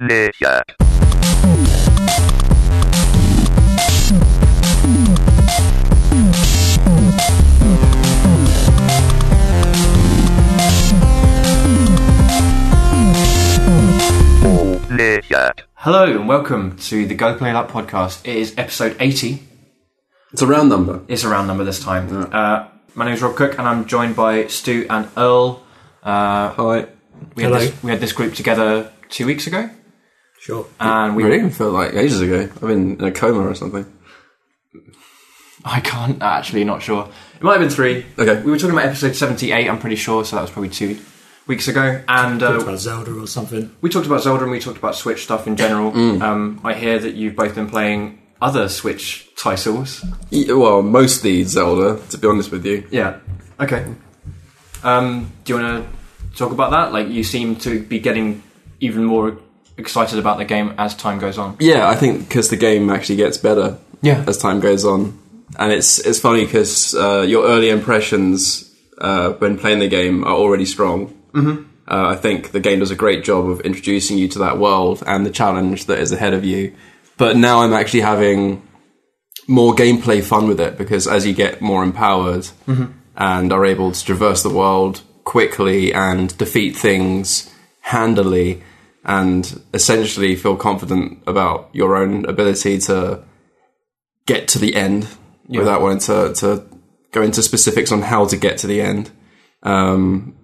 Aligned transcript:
Amnesia. 0.00 0.64
Amnesia. 14.88 15.54
Hello 15.74 16.04
and 16.04 16.26
welcome 16.28 16.76
to 16.78 17.06
the 17.06 17.14
Go 17.14 17.36
Play 17.36 17.52
That 17.52 17.68
podcast. 17.68 18.26
It 18.26 18.36
is 18.36 18.54
episode 18.56 18.96
80. 19.00 19.42
It's 20.32 20.42
a 20.42 20.46
round 20.46 20.68
number. 20.70 21.02
It's 21.08 21.24
a 21.24 21.28
round 21.28 21.46
number 21.46 21.64
this 21.64 21.82
time. 21.82 22.28
Uh, 22.32 22.68
my 22.94 23.04
name 23.04 23.14
is 23.14 23.22
Rob 23.22 23.36
Cook 23.36 23.58
and 23.58 23.68
I'm 23.68 23.84
joined 23.86 24.16
by 24.16 24.46
Stu 24.46 24.86
and 24.88 25.08
Earl. 25.16 25.62
Uh, 26.02 26.50
Hi. 26.50 26.86
we, 27.34 27.42
had 27.42 27.52
Hello. 27.52 27.58
this, 27.58 27.82
we 27.82 27.90
had 27.90 28.00
this 28.00 28.12
group 28.12 28.34
together 28.34 28.90
two 29.10 29.26
weeks 29.26 29.46
ago. 29.46 29.68
Sure. 30.40 30.66
And 30.80 31.14
we, 31.16 31.22
Really? 31.24 31.46
It 31.46 31.50
felt 31.50 31.72
like 31.74 31.94
ages 31.94 32.20
ago. 32.20 32.42
I've 32.42 32.60
been 32.60 32.96
in 32.98 33.04
a 33.04 33.12
coma 33.12 33.46
or 33.46 33.54
something. 33.54 33.84
I 35.64 35.80
can't 35.80 36.22
actually, 36.22 36.64
not 36.64 36.82
sure. 36.82 37.08
It 37.36 37.42
might 37.42 37.52
have 37.52 37.60
been 37.60 37.68
three. 37.70 38.06
Okay. 38.18 38.42
We 38.42 38.50
were 38.50 38.56
talking 38.58 38.74
about 38.74 38.86
episode 38.86 39.14
78, 39.14 39.68
I'm 39.68 39.78
pretty 39.78 39.96
sure, 39.96 40.24
so 40.24 40.36
that 40.36 40.42
was 40.42 40.50
probably 40.50 40.70
two 40.70 40.98
weeks 41.46 41.68
ago. 41.68 42.02
And 42.08 42.40
Talked 42.40 42.60
uh, 42.60 42.62
about 42.64 42.78
Zelda 42.78 43.12
or 43.18 43.26
something. 43.26 43.70
we 43.82 43.90
talked 43.90 44.06
about 44.06 44.22
Zelda 44.22 44.44
and 44.44 44.52
we 44.52 44.60
talked 44.60 44.78
about 44.78 44.94
Switch 44.94 45.22
stuff 45.24 45.46
in 45.46 45.56
general. 45.56 45.92
Mm. 46.00 46.22
Um, 46.22 46.60
I 46.64 46.72
hear 46.74 46.98
that 46.98 47.14
you've 47.14 47.36
both 47.36 47.54
been 47.54 47.68
playing 47.68 48.20
other 48.40 48.68
Switch 48.70 49.28
titles. 49.36 50.02
Yeah, 50.30 50.54
well, 50.54 50.80
mostly 50.82 51.44
Zelda, 51.44 52.00
to 52.08 52.16
be 52.18 52.26
honest 52.26 52.50
with 52.50 52.64
you. 52.64 52.86
Yeah. 52.90 53.18
Okay. 53.58 53.84
Um, 54.82 55.30
do 55.44 55.52
you 55.54 55.60
want 55.62 55.84
to 55.84 56.36
talk 56.38 56.52
about 56.52 56.70
that? 56.70 56.92
Like, 56.94 57.08
you 57.08 57.22
seem 57.24 57.56
to 57.56 57.82
be 57.82 57.98
getting 57.98 58.42
even 58.80 59.04
more 59.04 59.36
excited 59.80 60.18
about 60.18 60.38
the 60.38 60.44
game 60.44 60.74
as 60.78 60.94
time 60.94 61.18
goes 61.18 61.38
on. 61.38 61.56
Yeah, 61.58 61.88
I 61.88 61.96
think 61.96 62.28
because 62.28 62.48
the 62.50 62.56
game 62.56 62.90
actually 62.90 63.16
gets 63.16 63.38
better 63.38 63.78
Yeah. 64.02 64.24
as 64.26 64.38
time 64.38 64.60
goes 64.60 64.84
on, 64.84 65.18
and 65.58 65.72
it's 65.72 65.98
it's 65.98 66.20
funny 66.20 66.44
because 66.44 66.94
uh, 66.94 67.22
your 67.22 67.46
early 67.46 67.70
impressions 67.70 68.70
uh, 68.98 69.32
when 69.40 69.58
playing 69.58 69.80
the 69.80 69.88
game 69.88 70.24
are 70.24 70.34
already 70.34 70.66
strong. 70.66 71.08
Mm-hmm. 71.32 71.64
Uh, 71.88 72.10
I 72.10 72.16
think 72.16 72.52
the 72.52 72.60
game 72.60 72.78
does 72.78 72.90
a 72.92 72.96
great 72.96 73.24
job 73.24 73.48
of 73.48 73.60
introducing 73.62 74.16
you 74.18 74.28
to 74.28 74.38
that 74.40 74.58
world 74.58 75.02
and 75.06 75.26
the 75.26 75.30
challenge 75.30 75.86
that 75.86 75.98
is 75.98 76.12
ahead 76.12 76.34
of 76.34 76.44
you. 76.44 76.74
But 77.18 77.36
now 77.36 77.62
I'm 77.62 77.72
actually 77.72 78.02
having 78.02 78.62
more 79.48 79.74
gameplay 79.74 80.22
fun 80.22 80.46
with 80.46 80.60
it 80.60 80.78
because 80.78 81.08
as 81.08 81.26
you 81.26 81.34
get 81.34 81.60
more 81.60 81.82
empowered 81.82 82.46
and 83.16 83.52
are 83.52 83.66
able 83.66 83.90
to 83.90 84.04
traverse 84.04 84.42
the 84.44 84.50
world 84.54 85.02
quickly 85.24 85.92
and 85.92 86.36
defeat 86.38 86.76
things 86.76 87.52
handily 87.80 88.62
and 89.04 89.62
essentially 89.72 90.36
feel 90.36 90.56
confident 90.56 91.22
about 91.26 91.70
your 91.72 91.96
own 91.96 92.24
ability 92.26 92.78
to 92.78 93.22
get 94.26 94.48
to 94.48 94.58
the 94.58 94.74
end 94.74 95.08
without 95.48 95.80
wanting 95.80 95.98
to, 95.98 96.32
to 96.34 96.64
go 97.10 97.22
into 97.22 97.42
specifics 97.42 97.90
on 97.92 98.02
how 98.02 98.26
to 98.26 98.36
get 98.36 98.58
to 98.58 98.66
the 98.66 98.80
end. 98.80 99.10
Um, 99.62 100.36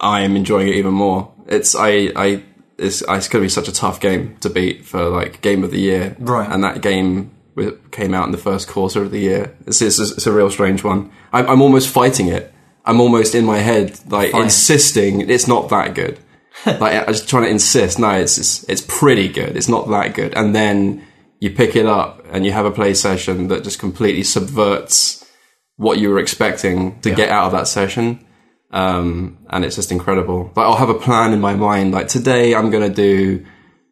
I 0.00 0.22
am 0.22 0.36
enjoying 0.36 0.68
it 0.68 0.76
even 0.76 0.94
more. 0.94 1.32
It's 1.46 1.74
I 1.74 2.12
I 2.16 2.42
it's, 2.78 3.02
it's 3.02 3.28
going 3.28 3.40
to 3.42 3.46
be 3.46 3.48
such 3.48 3.68
a 3.68 3.72
tough 3.72 4.00
game 4.00 4.36
to 4.40 4.50
beat 4.50 4.84
for 4.84 5.08
like 5.08 5.40
game 5.40 5.62
of 5.62 5.70
the 5.70 5.80
year, 5.80 6.16
Right. 6.18 6.50
And 6.50 6.64
that 6.64 6.82
game 6.82 7.30
came 7.90 8.14
out 8.14 8.26
in 8.26 8.32
the 8.32 8.38
first 8.38 8.66
quarter 8.66 9.02
of 9.02 9.10
the 9.10 9.20
year. 9.20 9.56
It's 9.66 9.80
it's, 9.80 9.98
it's 9.98 10.26
a 10.26 10.32
real 10.32 10.50
strange 10.50 10.82
one. 10.82 11.10
I'm, 11.32 11.48
I'm 11.48 11.62
almost 11.62 11.88
fighting 11.88 12.28
it. 12.28 12.52
I'm 12.84 13.00
almost 13.00 13.34
in 13.34 13.44
my 13.44 13.58
head 13.58 13.98
like 14.10 14.32
Fine. 14.32 14.44
insisting 14.44 15.30
it's 15.30 15.46
not 15.46 15.68
that 15.68 15.94
good. 15.94 16.18
like 16.80 16.94
I 16.94 17.04
was 17.04 17.24
trying 17.24 17.44
to 17.44 17.50
insist. 17.50 17.98
No, 17.98 18.10
it's, 18.10 18.38
it's 18.38 18.64
it's 18.68 18.80
pretty 18.80 19.28
good. 19.28 19.56
It's 19.56 19.68
not 19.68 19.88
that 19.88 20.14
good. 20.14 20.34
And 20.34 20.54
then 20.54 21.06
you 21.40 21.50
pick 21.50 21.74
it 21.74 21.86
up 21.86 22.24
and 22.30 22.46
you 22.46 22.52
have 22.52 22.64
a 22.64 22.70
play 22.70 22.94
session 22.94 23.48
that 23.48 23.64
just 23.64 23.78
completely 23.78 24.22
subverts 24.22 25.28
what 25.76 25.98
you 25.98 26.08
were 26.10 26.18
expecting 26.18 27.00
to 27.00 27.10
get 27.14 27.30
out 27.30 27.46
of 27.46 27.52
that 27.52 27.66
session. 27.66 28.24
Um, 28.70 29.38
and 29.50 29.64
it's 29.64 29.76
just 29.76 29.90
incredible. 29.92 30.50
But 30.54 30.62
I'll 30.62 30.76
have 30.76 30.88
a 30.88 30.94
plan 30.94 31.32
in 31.32 31.40
my 31.40 31.54
mind. 31.54 31.92
Like 31.92 32.08
today, 32.08 32.54
I'm 32.54 32.70
going 32.70 32.88
to 32.88 32.94
do 32.94 33.44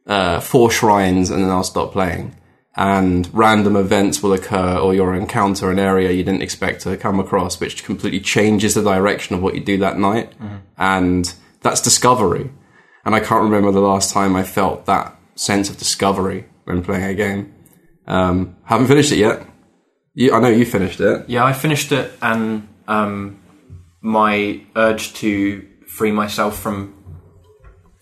uh, 0.06 0.40
four 0.40 0.70
shrines, 0.70 1.30
and 1.30 1.42
then 1.42 1.50
I'll 1.50 1.64
stop 1.64 1.92
playing. 1.92 2.36
And 2.76 3.28
random 3.34 3.76
events 3.76 4.22
will 4.22 4.32
occur, 4.32 4.78
or 4.78 4.94
you'll 4.94 5.12
encounter 5.12 5.70
an 5.70 5.78
area 5.78 6.12
you 6.12 6.22
didn't 6.22 6.42
expect 6.42 6.82
to 6.82 6.96
come 6.96 7.18
across, 7.20 7.60
which 7.60 7.84
completely 7.84 8.20
changes 8.20 8.74
the 8.74 8.82
direction 8.82 9.34
of 9.34 9.42
what 9.42 9.54
you 9.54 9.60
do 9.60 9.76
that 9.78 9.98
night. 9.98 10.32
And 10.78 11.34
that's 11.60 11.80
discovery. 11.80 12.50
And 13.04 13.14
I 13.14 13.20
can't 13.20 13.42
remember 13.44 13.72
the 13.72 13.80
last 13.80 14.12
time 14.12 14.36
I 14.36 14.42
felt 14.42 14.86
that 14.86 15.16
sense 15.34 15.70
of 15.70 15.78
discovery 15.78 16.44
when 16.64 16.82
playing 16.82 17.04
a 17.04 17.14
game. 17.14 17.54
Um, 18.06 18.56
haven't 18.64 18.88
finished 18.88 19.12
it 19.12 19.18
yet. 19.18 19.46
You, 20.14 20.34
I 20.34 20.40
know 20.40 20.48
you 20.48 20.64
finished 20.66 21.00
it. 21.00 21.28
Yeah, 21.28 21.44
I 21.44 21.52
finished 21.52 21.92
it, 21.92 22.12
and 22.20 22.68
um, 22.88 23.40
my 24.02 24.60
urge 24.76 25.14
to 25.14 25.66
free 25.86 26.12
myself 26.12 26.58
from 26.58 26.94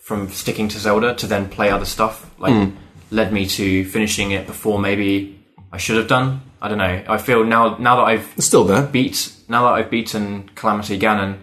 from 0.01 0.29
sticking 0.31 0.69
to 0.69 0.79
Zelda 0.79 1.15
to 1.17 1.27
then 1.27 1.49
play 1.51 1.69
other 1.71 1.85
stuff 1.85 2.31
like 2.39 2.71
led 3.11 3.31
me 3.33 3.47
to 3.47 3.85
finishing 3.85 4.31
it 4.31 4.47
before 4.47 4.79
maybe 4.79 5.39
I 5.71 5.77
should 5.77 5.97
have 5.99 6.09
done. 6.09 6.41
I 6.63 6.69
don't 6.69 6.79
know. 6.79 7.05
I 7.09 7.19
feel 7.19 7.45
now 7.45 7.77
now 7.77 7.97
that 7.97 8.05
I've 8.05 8.33
It's 8.37 8.47
still 8.47 8.65
there. 8.65 8.83
beat 8.87 9.33
now 9.49 9.65
that 9.65 9.75
I've 9.75 9.91
beaten 9.91 10.49
Calamity 10.55 10.99
Ganon, 10.99 11.39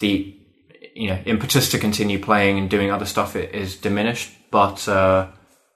the 0.00 0.35
you 0.96 1.08
know 1.10 1.18
impetus 1.26 1.70
to 1.70 1.78
continue 1.78 2.18
playing 2.18 2.58
and 2.58 2.70
doing 2.70 2.90
other 2.90 3.06
stuff 3.06 3.36
is 3.36 3.76
diminished. 3.76 4.32
But 4.50 4.88
uh, 4.88 5.28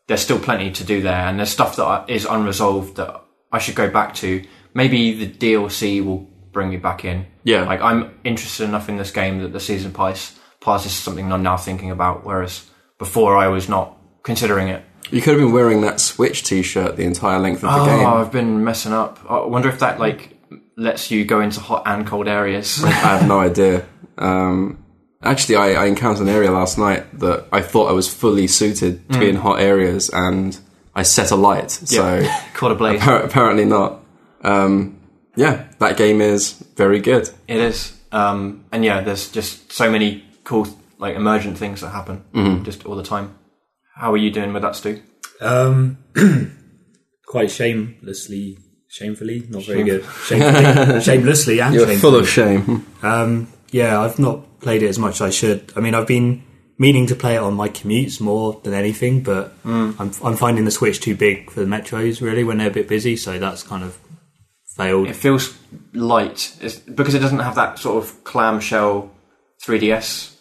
there's 0.07 0.21
still 0.23 0.39
plenty 0.39 0.71
to 0.73 0.85
do 0.85 1.03
there, 1.03 1.27
and 1.29 1.39
there's 1.39 1.51
stuff 1.51 1.77
that 1.77 2.09
is 2.09 2.25
unresolved 2.25 2.97
that 2.97 3.21
I 3.53 3.59
should 3.59 3.75
go 3.77 3.91
back 3.91 4.15
to. 4.17 4.45
Maybe 4.75 5.25
the 5.25 5.29
DLC 5.29 6.05
will 6.05 6.29
bring 6.53 6.71
me 6.71 6.77
back 6.77 7.05
in. 7.05 7.27
Yeah. 7.45 7.65
like 7.65 7.81
I'm 7.81 8.19
interested 8.25 8.65
enough 8.65 8.89
in 8.89 8.97
this 8.97 9.11
game 9.11 9.41
that 9.43 9.53
the 9.53 9.61
season 9.61 9.93
pass 9.93 10.39
pass 10.61 10.85
is 10.87 10.93
something 10.93 11.33
I'm 11.33 11.43
now 11.43 11.57
thinking 11.57 11.91
about, 11.91 12.25
whereas 12.25 12.69
before 12.99 13.37
I 13.37 13.49
was 13.49 13.69
not 13.69 13.97
considering 14.23 14.69
it. 14.69 14.85
You 15.11 15.21
could 15.23 15.33
have 15.35 15.41
been 15.41 15.53
wearing 15.53 15.81
that 15.81 15.99
Switch 16.01 16.45
T-shirt 16.45 16.97
the 16.97 17.05
entire 17.05 17.39
length 17.39 17.65
of 17.65 17.71
the 17.75 17.81
Oh, 17.83 17.87
game. 17.87 18.07
Oh, 18.07 18.19
I've 18.21 18.31
been 18.31 18.63
messing 18.63 18.93
up. 18.93 19.19
I 19.29 19.45
wonder 19.47 19.69
if 19.69 19.79
that 19.81 19.99
like 19.99 20.37
lets 20.77 21.11
you 21.11 21.25
go 21.25 21.41
into 21.41 21.61
hot 21.61 21.83
and 21.87 22.07
cold 22.07 22.29
areas. 22.29 22.85
I 22.85 22.91
have 22.91 23.27
no 23.27 23.41
idea. 23.41 23.87
Um, 24.19 24.85
actually, 25.23 25.57
I, 25.57 25.73
I 25.73 25.87
encountered 25.87 26.23
an 26.23 26.29
area 26.29 26.51
last 26.51 26.79
night 26.79 27.19
that 27.21 27.47
I 27.53 27.63
thought 27.63 27.89
I 27.89 27.93
was 27.93 28.13
fully 28.13 28.47
suited 28.47 29.09
to 29.11 29.19
be 29.19 29.29
in 29.29 29.37
hot 29.37 29.61
areas, 29.61 30.11
and 30.13 30.59
I 30.95 31.03
set 31.03 31.31
a 31.31 31.37
light. 31.37 31.71
So 31.71 32.27
Caught 32.55 32.73
a 32.73 32.75
blaze. 32.75 33.01
appar- 33.01 33.25
apparently 33.25 33.65
not. 33.65 34.01
Um, 34.43 34.99
yeah, 35.37 35.69
that 35.79 35.97
game 35.97 36.21
is 36.21 36.53
very 36.77 37.01
good. 37.01 37.31
It 37.47 37.59
is, 37.59 37.97
um, 38.13 38.65
and 38.73 38.85
yeah, 38.85 39.01
there's 39.01 39.31
just 39.31 39.73
so 39.73 39.91
many 39.91 40.25
cool 40.45 40.67
like 40.99 41.17
emergent 41.17 41.57
things 41.57 41.81
that 41.81 41.91
happen 41.91 42.63
just 42.65 42.85
all 42.85 42.97
the 42.97 43.03
time. 43.03 43.37
How 43.95 44.13
are 44.13 44.17
you 44.19 44.31
doing 44.31 44.53
with 44.53 44.63
that, 44.63 44.77
Stu? 44.77 45.01
Um, 45.41 45.99
quite 47.27 47.51
shamelessly, 47.51 48.59
shamefully, 48.89 49.47
not 49.49 49.65
very 49.65 49.83
good. 49.85 50.05
Shamefully, 50.27 51.01
shamelessly 51.03 51.61
and 51.61 51.75
You're 51.75 51.87
shamefully. 51.87 52.01
full 52.01 52.17
of 52.21 52.29
shame. 52.29 52.87
Um, 53.03 53.49
yeah, 53.71 54.01
I've 54.01 54.19
not 54.19 54.61
played 54.61 54.83
it 54.83 54.89
as 54.89 54.99
much 54.99 55.17
as 55.17 55.23
I 55.23 55.31
should. 55.31 55.73
I 55.77 55.81
mean, 55.81 55.95
I've 55.95 56.07
been 56.07 56.43
meaning 56.79 57.07
to 57.07 57.15
play 57.15 57.35
it 57.35 57.39
on 57.39 57.55
my 57.55 57.69
commutes 57.69 58.21
more 58.21 58.61
than 58.65 58.75
anything, 58.75 59.23
but 59.23 59.49
hmm. 59.63 59.93
I'm 59.99 60.11
I'm 60.23 60.37
finding 60.37 60.65
the 60.65 60.71
Switch 60.71 61.01
too 61.01 61.15
big 61.15 61.51
for 61.51 61.61
the 61.61 61.67
metros 61.67 62.21
really 62.21 62.45
when 62.45 62.59
they're 62.59 62.69
a 62.69 62.73
bit 62.73 62.89
busy, 62.89 63.17
so 63.17 63.39
that's 63.39 63.63
kind 63.63 63.85
of 63.85 63.99
failed. 64.77 65.09
It 65.09 65.17
feels 65.17 65.57
light 65.93 66.57
it's, 66.61 66.77
because 66.79 67.15
it 67.15 67.21
doesn't 67.21 67.41
have 67.41 67.55
that 67.57 67.79
sort 67.79 68.03
of 68.03 68.25
clamshell 68.25 69.11
3DS 69.63 70.37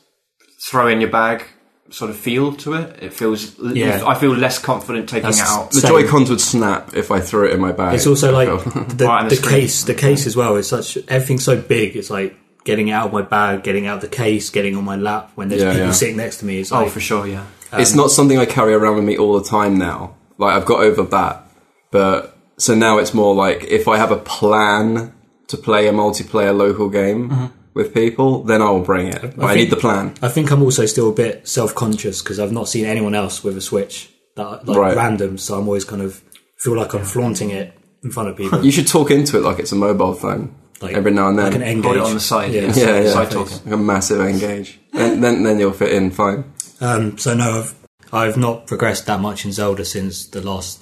throw 0.62 0.88
in 0.88 1.01
your 1.01 1.09
bag 1.09 1.45
sort 1.91 2.12
of 2.12 2.18
feel 2.18 2.53
to 2.53 2.73
it. 2.73 3.03
It 3.03 3.13
feels. 3.13 3.57
Yeah. 3.59 4.03
I 4.06 4.15
feel 4.15 4.36
less 4.36 4.59
confident 4.59 5.09
taking 5.09 5.31
That's- 5.31 5.39
it 5.39 5.48
out. 5.48 5.71
The 5.71 5.88
Joy 5.88 6.07
Cons 6.07 6.30
would 6.30 6.42
snap 6.42 6.95
if 6.95 7.12
I 7.12 7.19
threw 7.19 7.48
it 7.48 7.53
in 7.53 7.59
my 7.59 7.71
bag. 7.71 7.95
It's 7.95 8.07
also 8.07 8.31
like 8.31 8.48
the, 8.98 9.06
Right, 9.06 9.30
the 9.30 9.36
the 9.36 9.48
case, 9.48 9.83
the 9.83 9.95
case 9.95 10.27
as 10.27 10.36
well. 10.36 10.56
It's 10.56 10.69
such 10.69 10.98
everything's 11.07 11.44
so 11.44 11.59
big. 11.59 11.95
It's 11.95 12.09
like 12.09 12.38
getting 12.63 12.89
it 12.89 12.91
out 12.91 13.07
of 13.07 13.13
my 13.13 13.21
bag, 13.21 13.63
getting 13.63 13.88
out 13.88 13.95
of 13.95 14.01
the 14.01 14.15
case, 14.15 14.50
getting 14.50 14.75
on 14.75 14.83
my 14.83 14.95
lap 14.95 15.31
when 15.35 15.50
there's 15.50 15.61
Yeah, 15.61 15.71
people 15.71 15.88
yeah. 15.88 15.91
sitting 15.91 16.17
next 16.17 16.38
to 16.38 16.45
me. 16.45 16.59
It's 16.59 16.71
oh, 16.71 16.83
like 16.83 16.91
for 16.91 17.00
sure, 17.00 17.27
yeah. 17.27 17.45
it's 17.73 17.91
um, 17.91 17.97
not 17.97 18.11
something 18.11 18.38
I 18.38 18.45
carry 18.45 18.73
around 18.73 18.95
with 18.95 19.06
me 19.06 19.17
all 19.17 19.39
the 19.39 19.47
time 19.47 19.77
now. 19.77 20.15
Like 20.38 20.56
I've 20.56 20.65
got 20.65 20.81
over 20.81 21.03
that, 21.03 21.50
but 21.91 22.38
so 22.57 22.75
now 22.75 22.97
it's 22.97 23.13
more 23.13 23.33
like 23.33 23.63
if 23.63 23.88
I 23.88 23.97
have 23.97 24.11
a 24.11 24.17
plan 24.17 25.13
to 25.47 25.57
play 25.57 25.88
a 25.88 25.91
multiplayer 25.91 26.56
local 26.56 26.89
game 26.89 27.29
mm-hmm. 27.29 27.45
with 27.73 27.94
people, 27.94 28.44
then 28.44 28.62
I'll 28.62 28.81
bring 28.81 29.07
it. 29.07 29.35
But 29.35 29.45
I, 29.45 29.53
think- 29.53 29.57
need 29.57 29.69
the 29.71 29.77
plan. 29.81 30.13
I 30.21 30.29
think 30.29 30.51
I'm 30.51 30.62
also 30.62 30.85
still 30.85 31.09
a 31.09 31.13
bit 31.13 31.47
self 31.47 31.73
conscious 31.75 32.21
because 32.21 32.39
I've 32.39 32.51
not 32.51 32.67
seen 32.69 32.85
anyone 32.85 33.15
else 33.15 33.44
with 33.44 33.57
a 33.57 33.62
Switch 33.62 34.09
that 34.35 34.67
like 34.67 34.77
Right. 34.77 34.95
random. 34.95 35.38
So 35.38 35.57
I'm 35.57 35.67
always 35.67 35.85
kind 35.85 36.01
of 36.01 36.21
feel 36.57 36.75
like 36.75 36.94
I'm 36.94 37.03
flaunting 37.03 37.50
it 37.50 37.73
in 38.03 38.12
front 38.12 38.29
of 38.29 38.38
people. 38.41 38.63
You 38.63 38.71
should 38.71 38.88
talk 38.88 39.12
into 39.12 39.38
it 39.38 39.41
like 39.41 39.59
it's 39.59 39.71
a 39.71 39.75
mobile 39.75 40.13
phone 40.13 40.55
Like- 40.81 40.95
every 40.95 41.11
now 41.11 41.29
and 41.29 41.37
then. 41.37 41.45
like 41.47 41.55
an 41.55 41.63
N-Gage. 41.63 41.83
Hold 41.85 41.97
it 41.97 42.03
on 42.03 42.13
the 42.13 42.19
side. 42.19 42.51
Yeah. 42.53 42.61
yeah, 42.73 42.99
yeah. 43.01 43.11
Side 43.11 43.31
talking. 43.31 43.57
Like 43.65 43.73
a 43.73 43.77
massive 43.77 44.21
N-Gage. 44.21 44.79
then, 44.93 45.21
then 45.21 45.43
then 45.43 45.59
you'll 45.59 45.73
fit 45.73 45.91
in 45.93 46.11
fine. 46.11 46.53
Um, 46.81 47.17
so 47.17 47.33
no, 47.33 47.59
I've 47.59 47.75
I've 48.13 48.37
not 48.37 48.67
progressed 48.67 49.05
that 49.07 49.19
much 49.19 49.45
in 49.45 49.51
Zelda 49.51 49.83
since 49.85 50.27
the 50.27 50.41
last 50.41 50.81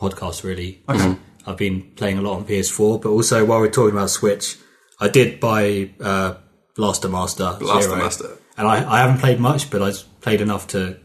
podcast. 0.00 0.42
Really, 0.44 0.82
I've 0.88 1.56
been 1.56 1.82
playing 1.96 2.18
a 2.18 2.22
lot 2.22 2.36
on 2.38 2.44
PS4, 2.46 3.00
but 3.02 3.10
also 3.10 3.44
while 3.44 3.60
we're 3.60 3.70
talking 3.70 3.96
about 3.96 4.10
Switch, 4.10 4.56
I 5.00 5.08
did 5.08 5.40
buy 5.40 5.90
uh, 6.00 6.34
Blaster 6.76 7.08
Master 7.08 7.56
Blaster 7.58 7.88
Zero, 7.90 7.96
Master. 8.02 8.38
and 8.56 8.66
I, 8.66 8.90
I 8.90 9.00
haven't 9.00 9.18
played 9.18 9.38
much, 9.40 9.70
but 9.70 9.82
I've 9.82 10.02
played 10.20 10.40
enough 10.40 10.66
to 10.68 10.98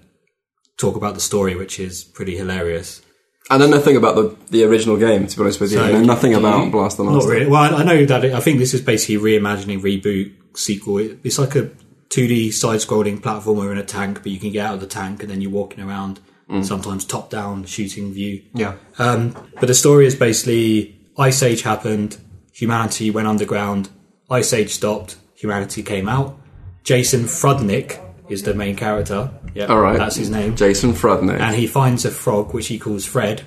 talk 0.77 0.95
about 0.95 1.13
the 1.13 1.19
story, 1.21 1.55
which 1.55 1.79
is 1.79 2.03
pretty 2.03 2.35
hilarious. 2.37 3.01
I 3.49 3.57
know 3.57 3.67
nothing 3.67 3.97
about 3.97 4.15
the, 4.15 4.37
the 4.51 4.63
original 4.63 4.97
game, 4.97 5.25
to 5.27 5.35
be 5.37 5.41
honest 5.41 5.59
with 5.59 5.71
you. 5.71 5.79
So, 5.79 5.83
I 5.83 5.91
know 5.91 6.03
nothing 6.03 6.33
about 6.35 6.71
Blaster 6.71 7.03
Not 7.03 7.13
Master. 7.13 7.29
really. 7.29 7.47
Well, 7.47 7.75
I 7.75 7.79
I 7.79 7.83
know 7.83 8.05
that 8.05 8.25
it, 8.25 8.33
I 8.33 8.39
think 8.39 8.59
this 8.59 8.73
is 8.73 8.81
basically 8.81 9.17
reimagining 9.17 9.81
reboot 9.81 10.33
sequel. 10.57 10.99
It, 10.99 11.19
it's 11.23 11.39
like 11.39 11.55
a 11.55 11.71
2D 12.09 12.53
side-scrolling 12.53 13.19
platformer 13.21 13.71
in 13.71 13.77
a 13.77 13.83
tank, 13.83 14.21
but 14.23 14.31
you 14.31 14.39
can 14.39 14.51
get 14.51 14.65
out 14.65 14.75
of 14.75 14.81
the 14.81 14.87
tank 14.87 15.21
and 15.21 15.31
then 15.31 15.41
you're 15.41 15.51
walking 15.51 15.83
around. 15.83 16.19
Sometimes 16.63 17.05
top-down 17.05 17.65
shooting 17.65 18.11
view. 18.11 18.41
Yeah. 18.55 18.73
Um, 18.97 19.35
but 19.59 19.67
the 19.67 19.75
story 19.75 20.07
is 20.07 20.15
basically 20.15 20.99
Ice 21.15 21.43
Age 21.43 21.61
happened, 21.61 22.17
humanity 22.51 23.11
went 23.11 23.27
underground, 23.27 23.89
Ice 24.31 24.51
Age 24.51 24.71
stopped, 24.71 25.17
humanity 25.35 25.83
came 25.83 26.09
out. 26.09 26.39
Jason 26.83 27.25
Frudnick 27.25 27.99
is 28.29 28.43
the 28.43 28.53
main 28.53 28.75
character. 28.75 29.31
Yeah, 29.53 29.65
All 29.65 29.79
right. 29.81 29.97
that's 29.97 30.15
his 30.15 30.29
name. 30.29 30.55
Jason 30.55 30.93
Frudnick. 30.93 31.39
And 31.39 31.55
he 31.55 31.67
finds 31.67 32.05
a 32.05 32.11
frog 32.11 32.53
which 32.53 32.67
he 32.67 32.79
calls 32.79 33.05
Fred. 33.05 33.43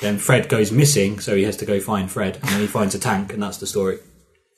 Then 0.00 0.18
Fred 0.18 0.48
goes 0.48 0.70
missing, 0.72 1.20
so 1.20 1.34
he 1.36 1.44
has 1.44 1.56
to 1.58 1.64
go 1.66 1.80
find 1.80 2.10
Fred. 2.10 2.36
And 2.36 2.48
then 2.50 2.60
he 2.60 2.66
finds 2.66 2.94
a 2.94 2.98
tank, 2.98 3.32
and 3.32 3.42
that's 3.42 3.58
the 3.58 3.66
story. 3.66 3.98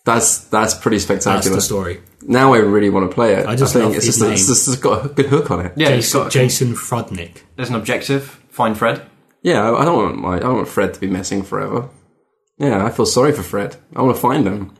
That's 0.05 0.39
that's 0.49 0.75
pretty 0.75 0.99
spectacular. 0.99 1.35
That's 1.55 1.67
spectacular. 1.67 1.95
the 1.95 2.01
story. 2.01 2.03
Now 2.23 2.55
I 2.55 2.59
really 2.59 2.89
want 2.91 3.11
to 3.11 3.15
play 3.15 3.35
it. 3.35 3.47
I 3.47 3.55
just 3.57 3.73
think 3.75 3.85
love 3.85 3.95
it's 3.95 4.07
his 4.07 4.17
just, 4.17 4.23
name. 4.25 4.33
it's 4.33 4.47
just 4.47 4.67
it's 4.69 4.77
got 4.79 5.05
a 5.05 5.09
good 5.11 5.27
hook 5.27 5.51
on 5.51 5.67
it. 5.67 5.73
Yeah, 5.77 5.89
it's 5.91 6.07
Jason, 6.07 6.23
got, 6.23 6.33
Jason 6.33 6.73
Frudnick. 6.75 7.43
there's 7.57 7.69
an 7.69 7.75
objective. 7.77 8.41
Find 8.49 8.77
Fred. 8.77 9.03
Yeah, 9.43 9.71
I 9.71 9.83
I 9.83 9.85
don't 9.85 9.97
want 9.97 10.19
my 10.19 10.37
I 10.37 10.39
don't 10.41 10.57
want 10.57 10.69
Fred 10.69 10.95
to 10.95 11.01
be 11.01 11.09
missing 11.09 11.43
forever. 11.43 11.91
Yeah, 12.57 12.85
I 12.85 12.91
feel 12.91 13.07
sorry 13.07 13.33
for 13.33 13.43
Fred. 13.43 13.77
I 13.95 14.03
want 14.03 14.17
to 14.17 14.21
find 14.21 14.47
him. 14.47 14.75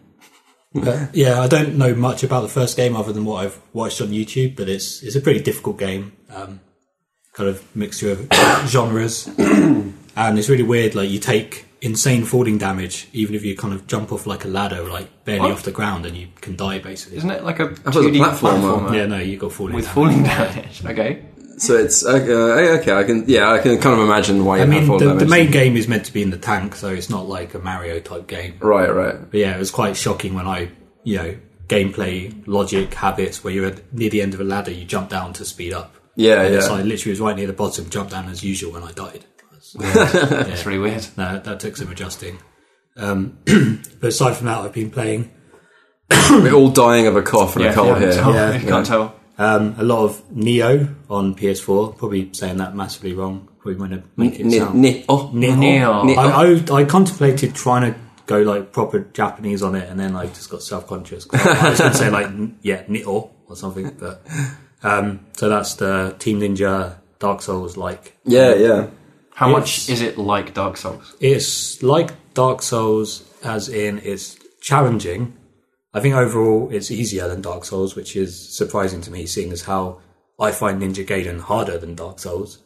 But 0.75 1.15
yeah, 1.15 1.41
I 1.41 1.47
don't 1.49 1.77
know 1.79 1.95
much 1.95 2.23
about 2.23 2.43
the 2.43 2.49
first 2.49 2.77
game 2.77 2.95
other 2.95 3.13
than 3.13 3.25
what 3.25 3.45
I've 3.45 3.59
watched 3.73 4.01
on 4.01 4.09
YouTube, 4.09 4.57
but 4.57 4.69
it's 4.69 5.03
it's 5.03 5.17
a 5.17 5.21
pretty 5.21 5.41
difficult 5.41 5.79
game. 5.79 6.13
Um, 6.35 6.61
kind 7.33 7.49
of 7.49 7.65
mixture 7.75 8.13
of 8.31 8.69
genres, 8.69 9.27
and 9.39 10.39
it's 10.39 10.49
really 10.49 10.63
weird. 10.65 10.95
Like 10.95 11.09
you 11.11 11.19
take 11.19 11.65
insane 11.81 12.25
falling 12.25 12.59
damage, 12.59 13.09
even 13.13 13.35
if 13.35 13.45
you 13.45 13.57
kind 13.57 13.73
of 13.73 13.87
jump 13.87 14.13
off 14.13 14.27
like 14.27 14.45
a 14.45 14.49
ladder, 14.49 14.83
like 14.83 15.25
barely 15.25 15.43
What? 15.43 15.53
off 15.53 15.63
the 15.63 15.71
ground, 15.73 16.05
and 16.05 16.17
you 16.17 16.29
can 16.41 16.55
die 16.57 16.81
basically. 16.81 17.17
Isn't 17.19 17.31
it 17.31 17.45
like 17.45 17.61
a 17.61 17.69
thought 17.75 17.97
it 17.97 17.99
was 17.99 18.07
a 18.07 18.11
2D 18.11 18.19
platformer. 18.25 18.95
Yeah, 18.95 19.07
no, 19.07 19.19
you 19.19 19.37
got 19.39 19.53
falling 19.53 19.75
with 19.75 19.85
damage. 19.87 19.95
falling 19.95 20.23
damage? 20.25 20.85
Okay. 20.85 21.23
So 21.59 21.77
it's 21.77 22.05
uh, 22.05 22.13
okay. 22.81 22.93
I 22.93 23.05
can 23.05 23.25
yeah, 23.29 23.51
I 23.51 23.59
can 23.59 23.79
kind 23.79 23.99
of 24.01 24.07
imagine 24.07 24.45
why 24.45 24.57
you 24.57 24.63
I 24.63 24.67
have 24.67 24.69
mean, 24.75 24.87
full 24.87 24.99
the, 24.99 25.15
the 25.15 25.27
main 25.27 25.51
game 25.51 25.77
is 25.77 25.89
meant 25.89 26.05
to 26.07 26.13
be 26.13 26.23
in 26.23 26.31
the 26.31 26.39
tank, 26.39 26.75
so 26.75 26.89
it's 26.89 27.11
not 27.11 27.29
like 27.29 27.55
a 27.55 27.59
Mario 27.59 28.01
type 28.01 28.27
game. 28.27 28.55
Right, 28.61 28.93
right. 28.93 29.31
But 29.31 29.39
yeah, 29.41 29.55
it 29.55 29.59
was 29.59 29.71
quite 29.71 29.97
shocking 29.97 30.35
when 30.35 30.47
I, 30.47 30.71
you 31.05 31.17
know, 31.17 31.37
gameplay 31.69 32.43
logic 32.47 32.95
habits 32.95 33.43
where 33.45 33.53
you're 33.53 33.75
near 33.93 34.11
the 34.11 34.23
end 34.23 34.35
of 34.35 34.41
a 34.41 34.45
ladder, 34.45 34.71
you 34.71 34.85
jump 34.85 35.11
down 35.11 35.33
to 35.35 35.45
speed 35.45 35.73
up. 35.73 35.95
Yeah, 36.17 36.43
And 36.43 36.55
yeah. 36.55 36.61
So 36.61 36.75
I 36.75 36.83
literally 36.83 37.11
was 37.13 37.21
right 37.21 37.37
near 37.37 37.47
the 37.47 37.53
bottom, 37.53 37.89
jumped 37.91 38.13
down 38.13 38.29
as 38.29 38.43
usual 38.43 38.73
when 38.73 38.83
I 38.83 38.93
died. 38.93 39.25
yeah, 39.79 40.47
It's 40.49 40.65
really 40.65 40.79
weird. 40.79 41.07
no, 41.17 41.39
that 41.41 41.61
took 41.61 41.77
some 41.77 41.91
adjusting. 41.91 42.39
Um, 42.97 43.39
but 44.01 44.09
aside 44.09 44.35
from 44.37 44.47
that, 44.47 44.59
I've 44.59 44.73
been 44.73 44.91
playing 44.91 45.31
We're 46.31 46.53
all 46.55 46.71
dying 46.71 47.07
of 47.07 47.17
a 47.17 47.23
cough 47.23 47.55
and 47.57 47.67
a 47.67 47.73
cold 47.75 47.89
yeah, 47.89 47.99
here. 47.99 48.13
tell- 48.13 48.35
Yeah, 48.35 48.55
you 48.55 48.61
yeah. 48.65 48.69
can't 48.69 48.87
tell. 48.87 49.15
Um, 49.39 49.77
a 49.79 49.85
lot 49.85 50.05
of 50.05 50.23
Nioh 50.35 50.95
on 51.09 51.35
PS4. 51.35 51.97
Probably 51.97 52.29
saying 52.33 52.57
that 52.57 52.75
massively 52.75 53.13
wrong. 53.13 53.49
Probably 53.61 53.75
going 53.77 53.91
to 53.91 54.03
make 54.17 54.39
it 54.41 54.47
Ni- 54.47 54.59
sound. 54.59 54.81
ni- 54.83 55.05
oh, 55.09 55.31
Neo. 55.33 55.55
Neo. 55.55 56.03
Neo. 56.05 56.19
I, 56.19 56.45
I, 56.45 56.81
I 56.81 56.85
contemplated 56.85 57.55
trying 57.55 57.93
to 57.93 57.99
go 58.27 58.43
like 58.43 58.73
proper 58.73 59.01
Japanese 59.13 59.63
on 59.63 59.75
it, 59.77 59.89
and 59.89 59.99
then 59.99 60.17
I 60.17 60.27
just 60.27 60.51
got 60.51 60.63
self 60.63 60.87
conscious. 60.89 61.27
I 61.33 61.71
was 61.71 61.79
going 61.79 61.93
to 61.93 61.97
say 61.99 62.11
like 62.11 62.29
yeah, 62.63 62.83
Neo 62.89 63.31
or 63.47 63.57
something, 63.57 63.91
but 63.99 64.27
um, 64.83 65.21
so 65.37 65.49
that's 65.49 65.75
the 65.75 66.17
Team 66.19 66.41
Ninja 66.41 66.97
Dark 67.21 67.41
Souls 67.43 67.77
like. 67.77 68.17
yeah, 68.25 68.55
yeah. 68.55 68.87
How 69.35 69.51
It's- 69.51 69.61
much 69.61 69.89
is 69.89 70.01
it 70.03 70.19
like 70.19 70.53
Dark 70.53 70.77
Souls? 70.77 71.15
It's 71.21 71.81
like 71.81 72.11
Dark 72.35 72.61
Souls, 72.61 73.23
as 73.45 73.69
in 73.69 73.99
it's 74.01 74.37
challenging. 74.61 75.35
I 75.95 76.01
think 76.01 76.15
overall 76.15 76.69
it's 76.71 76.91
easier 76.91 77.29
than 77.29 77.41
Dark 77.41 77.65
Souls, 77.65 77.97
which 77.97 78.15
is 78.17 78.39
surprising 78.57 79.01
to 79.03 79.11
me, 79.11 79.27
seeing 79.27 79.53
as 79.53 79.63
how 79.63 80.01
I 80.39 80.53
find 80.53 80.81
Ninja 80.83 81.07
Gaiden 81.07 81.41
harder 81.41 81.79
than 81.79 81.95
Dark 81.95 82.19
Souls. 82.19 82.59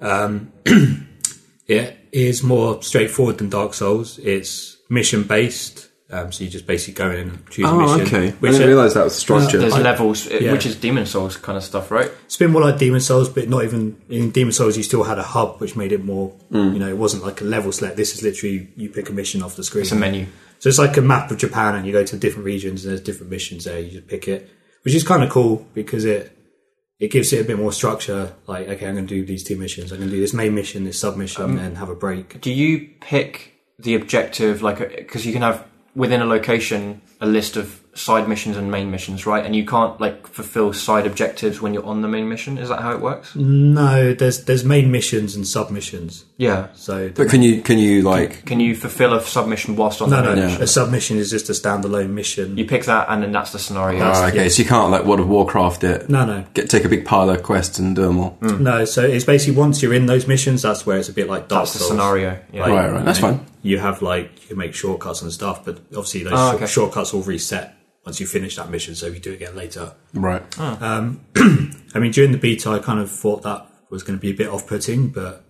Um, 0.00 0.52
it 1.66 1.96
is 2.12 2.42
more 2.42 2.82
straightforward 2.82 3.38
than 3.38 3.48
Dark 3.50 3.74
Souls. 3.74 4.18
It's 4.18 4.76
mission 4.88 5.24
based, 5.24 5.88
um, 6.10 6.32
so 6.32 6.44
you 6.44 6.50
just 6.50 6.66
basically 6.66 6.94
go 6.94 7.10
in 7.10 7.28
and 7.28 7.50
choose 7.50 7.66
a 7.66 7.68
Oh, 7.68 7.78
mission. 7.98 8.00
okay. 8.16 8.28
I 8.28 8.30
Which 8.32 8.52
didn't 8.52 8.68
realise 8.68 8.94
that 8.94 9.04
was 9.04 9.14
structured. 9.14 9.60
There's 9.60 9.74
I- 9.74 9.82
levels, 9.82 10.26
uh, 10.26 10.38
yeah. 10.40 10.52
which 10.52 10.64
is 10.66 10.74
Demon 10.76 11.04
Souls 11.06 11.36
kind 11.36 11.58
of 11.58 11.62
stuff, 11.64 11.90
right? 11.90 12.10
it's 12.24 12.36
been 12.38 12.50
more 12.50 12.62
like 12.62 12.78
Demon 12.78 13.00
Souls, 13.00 13.28
but 13.28 13.48
not 13.48 13.64
even 13.64 14.00
in 14.08 14.30
Demon 14.30 14.52
Souls. 14.52 14.76
You 14.76 14.82
still 14.82 15.04
had 15.04 15.18
a 15.18 15.22
hub, 15.22 15.60
which 15.60 15.76
made 15.76 15.92
it 15.92 16.02
more. 16.04 16.32
You 16.50 16.78
know, 16.78 16.88
it 16.88 16.96
wasn't 16.96 17.22
like 17.24 17.40
a 17.42 17.44
level 17.44 17.72
select. 17.72 17.96
This 17.96 18.14
is 18.14 18.22
literally 18.22 18.68
you 18.76 18.88
pick 18.88 19.10
a 19.10 19.12
mission 19.12 19.42
off 19.42 19.54
the 19.56 19.64
screen. 19.64 19.82
It's 19.82 19.92
a 19.92 19.96
menu. 19.96 20.26
So 20.58 20.68
it's 20.68 20.78
like 20.78 20.96
a 20.96 21.02
map 21.02 21.30
of 21.30 21.38
Japan, 21.38 21.76
and 21.76 21.86
you 21.86 21.92
go 21.92 22.04
to 22.04 22.16
different 22.16 22.46
regions, 22.46 22.84
and 22.84 22.90
there's 22.90 23.00
different 23.00 23.30
missions 23.30 23.64
there. 23.64 23.78
You 23.78 23.90
just 23.90 24.08
pick 24.08 24.26
it, 24.28 24.50
which 24.82 24.94
is 24.94 25.04
kind 25.04 25.22
of 25.22 25.30
cool 25.30 25.66
because 25.74 26.04
it 26.04 26.36
it 26.98 27.12
gives 27.12 27.32
it 27.32 27.40
a 27.40 27.44
bit 27.44 27.56
more 27.58 27.72
structure. 27.72 28.34
Like, 28.46 28.68
okay, 28.68 28.86
I'm 28.86 28.94
going 28.94 29.06
to 29.06 29.14
do 29.14 29.24
these 29.24 29.44
two 29.44 29.56
missions. 29.56 29.92
I'm 29.92 29.98
going 29.98 30.10
to 30.10 30.16
do 30.16 30.20
this 30.20 30.34
main 30.34 30.54
mission, 30.54 30.84
this 30.84 31.00
sub 31.00 31.16
mission, 31.16 31.44
um, 31.44 31.50
and 31.50 31.58
then 31.60 31.74
have 31.76 31.88
a 31.88 31.94
break. 31.94 32.40
Do 32.40 32.52
you 32.52 32.90
pick 33.00 33.54
the 33.78 33.94
objective, 33.94 34.62
like, 34.62 34.78
because 34.96 35.24
you 35.24 35.32
can 35.32 35.42
have 35.42 35.64
within 35.94 36.20
a 36.20 36.26
location 36.26 37.00
a 37.20 37.26
list 37.26 37.56
of 37.56 37.80
side 37.98 38.28
missions 38.28 38.56
and 38.56 38.70
main 38.70 38.90
missions, 38.90 39.26
right? 39.26 39.44
And 39.44 39.54
you 39.56 39.66
can't 39.66 40.00
like 40.00 40.26
fulfill 40.28 40.72
side 40.72 41.06
objectives 41.06 41.60
when 41.60 41.74
you're 41.74 41.84
on 41.84 42.00
the 42.02 42.08
main 42.08 42.28
mission. 42.28 42.56
Is 42.58 42.68
that 42.68 42.80
how 42.80 42.92
it 42.92 43.00
works? 43.00 43.34
No, 43.36 44.14
there's 44.14 44.44
there's 44.44 44.64
main 44.64 44.90
missions 44.90 45.34
and 45.34 45.46
sub 45.46 45.70
missions. 45.70 46.24
Yeah. 46.36 46.68
So 46.74 47.10
But 47.14 47.28
can 47.28 47.42
you 47.42 47.60
can 47.62 47.78
you 47.78 48.02
like 48.02 48.44
Can 48.46 48.60
you 48.60 48.74
fulfill 48.76 49.12
a 49.14 49.20
submission 49.20 49.74
whilst 49.76 50.00
on 50.00 50.10
no, 50.10 50.16
the 50.16 50.22
no, 50.22 50.28
main 50.30 50.38
Yeah. 50.38 50.44
mission? 50.46 50.62
a 50.62 50.66
submission 50.66 51.16
is 51.18 51.30
just 51.30 51.48
a 51.50 51.52
standalone 51.52 52.10
mission. 52.10 52.56
You 52.56 52.64
pick 52.64 52.84
that, 52.84 53.06
and 53.08 53.22
then 53.22 53.32
that's 53.32 53.50
the 53.52 53.58
scenario. 53.58 54.04
Oh, 54.04 54.26
okay, 54.26 54.44
yeah. 54.44 54.48
so 54.48 54.62
you 54.62 54.68
can't 54.68 54.90
like 54.90 55.04
World 55.04 55.20
of 55.20 55.28
Warcraft 55.28 55.82
it. 55.84 56.08
no, 56.08 56.24
no, 56.24 56.44
Get 56.54 56.70
take 56.70 56.84
a 56.84 56.88
big 56.88 57.04
pile 57.04 57.28
of 57.30 57.42
quests 57.42 57.78
and 57.80 57.96
do 57.96 58.02
them 58.02 58.20
all. 58.20 58.30
Hmm. 58.40 58.62
no. 58.62 58.84
So 58.84 59.02
it's 59.02 59.24
basically 59.24 59.56
once 59.56 59.82
you're 59.82 59.94
in 59.94 60.06
those 60.06 60.26
missions, 60.28 60.62
that's 60.62 60.86
where 60.86 60.98
it's 60.98 61.08
a 61.08 61.12
bit 61.12 61.28
like 61.28 61.48
Dark 61.48 61.62
that's 61.64 61.72
the 61.74 61.80
scenario. 61.80 62.38
Yeah. 62.52 62.62
Like, 62.62 62.70
Right, 62.72 62.92
right. 62.92 63.04
That's 63.04 63.18
fine. 63.18 63.44
You 63.62 63.78
have 63.78 64.02
like 64.02 64.30
you 64.42 64.48
can 64.48 64.58
make 64.58 64.72
shortcuts 64.74 65.20
and 65.22 65.32
stuff, 65.32 65.64
but 65.64 65.78
obviously 65.88 66.22
those 66.22 66.32
Oh, 66.34 66.36
short- 66.36 66.54
okay. 66.56 66.66
shortcuts 66.66 67.12
will 67.12 67.22
reset 67.22 67.74
once 68.04 68.20
you 68.20 68.26
finish 68.26 68.56
that 68.56 68.70
mission. 68.70 68.94
So 68.94 69.06
if 69.06 69.14
you 69.14 69.20
do 69.20 69.32
it 69.32 69.36
again 69.36 69.56
later. 69.56 69.94
Right. 70.14 70.42
Ah. 70.58 70.96
Um, 70.98 71.24
I 71.94 71.98
mean, 71.98 72.12
during 72.12 72.32
the 72.32 72.38
beta, 72.38 72.70
I 72.70 72.78
kind 72.78 73.00
of 73.00 73.10
thought 73.10 73.42
that 73.42 73.66
was 73.90 74.02
going 74.02 74.18
to 74.18 74.20
be 74.20 74.30
a 74.30 74.34
bit 74.34 74.48
off-putting, 74.48 75.08
but 75.08 75.44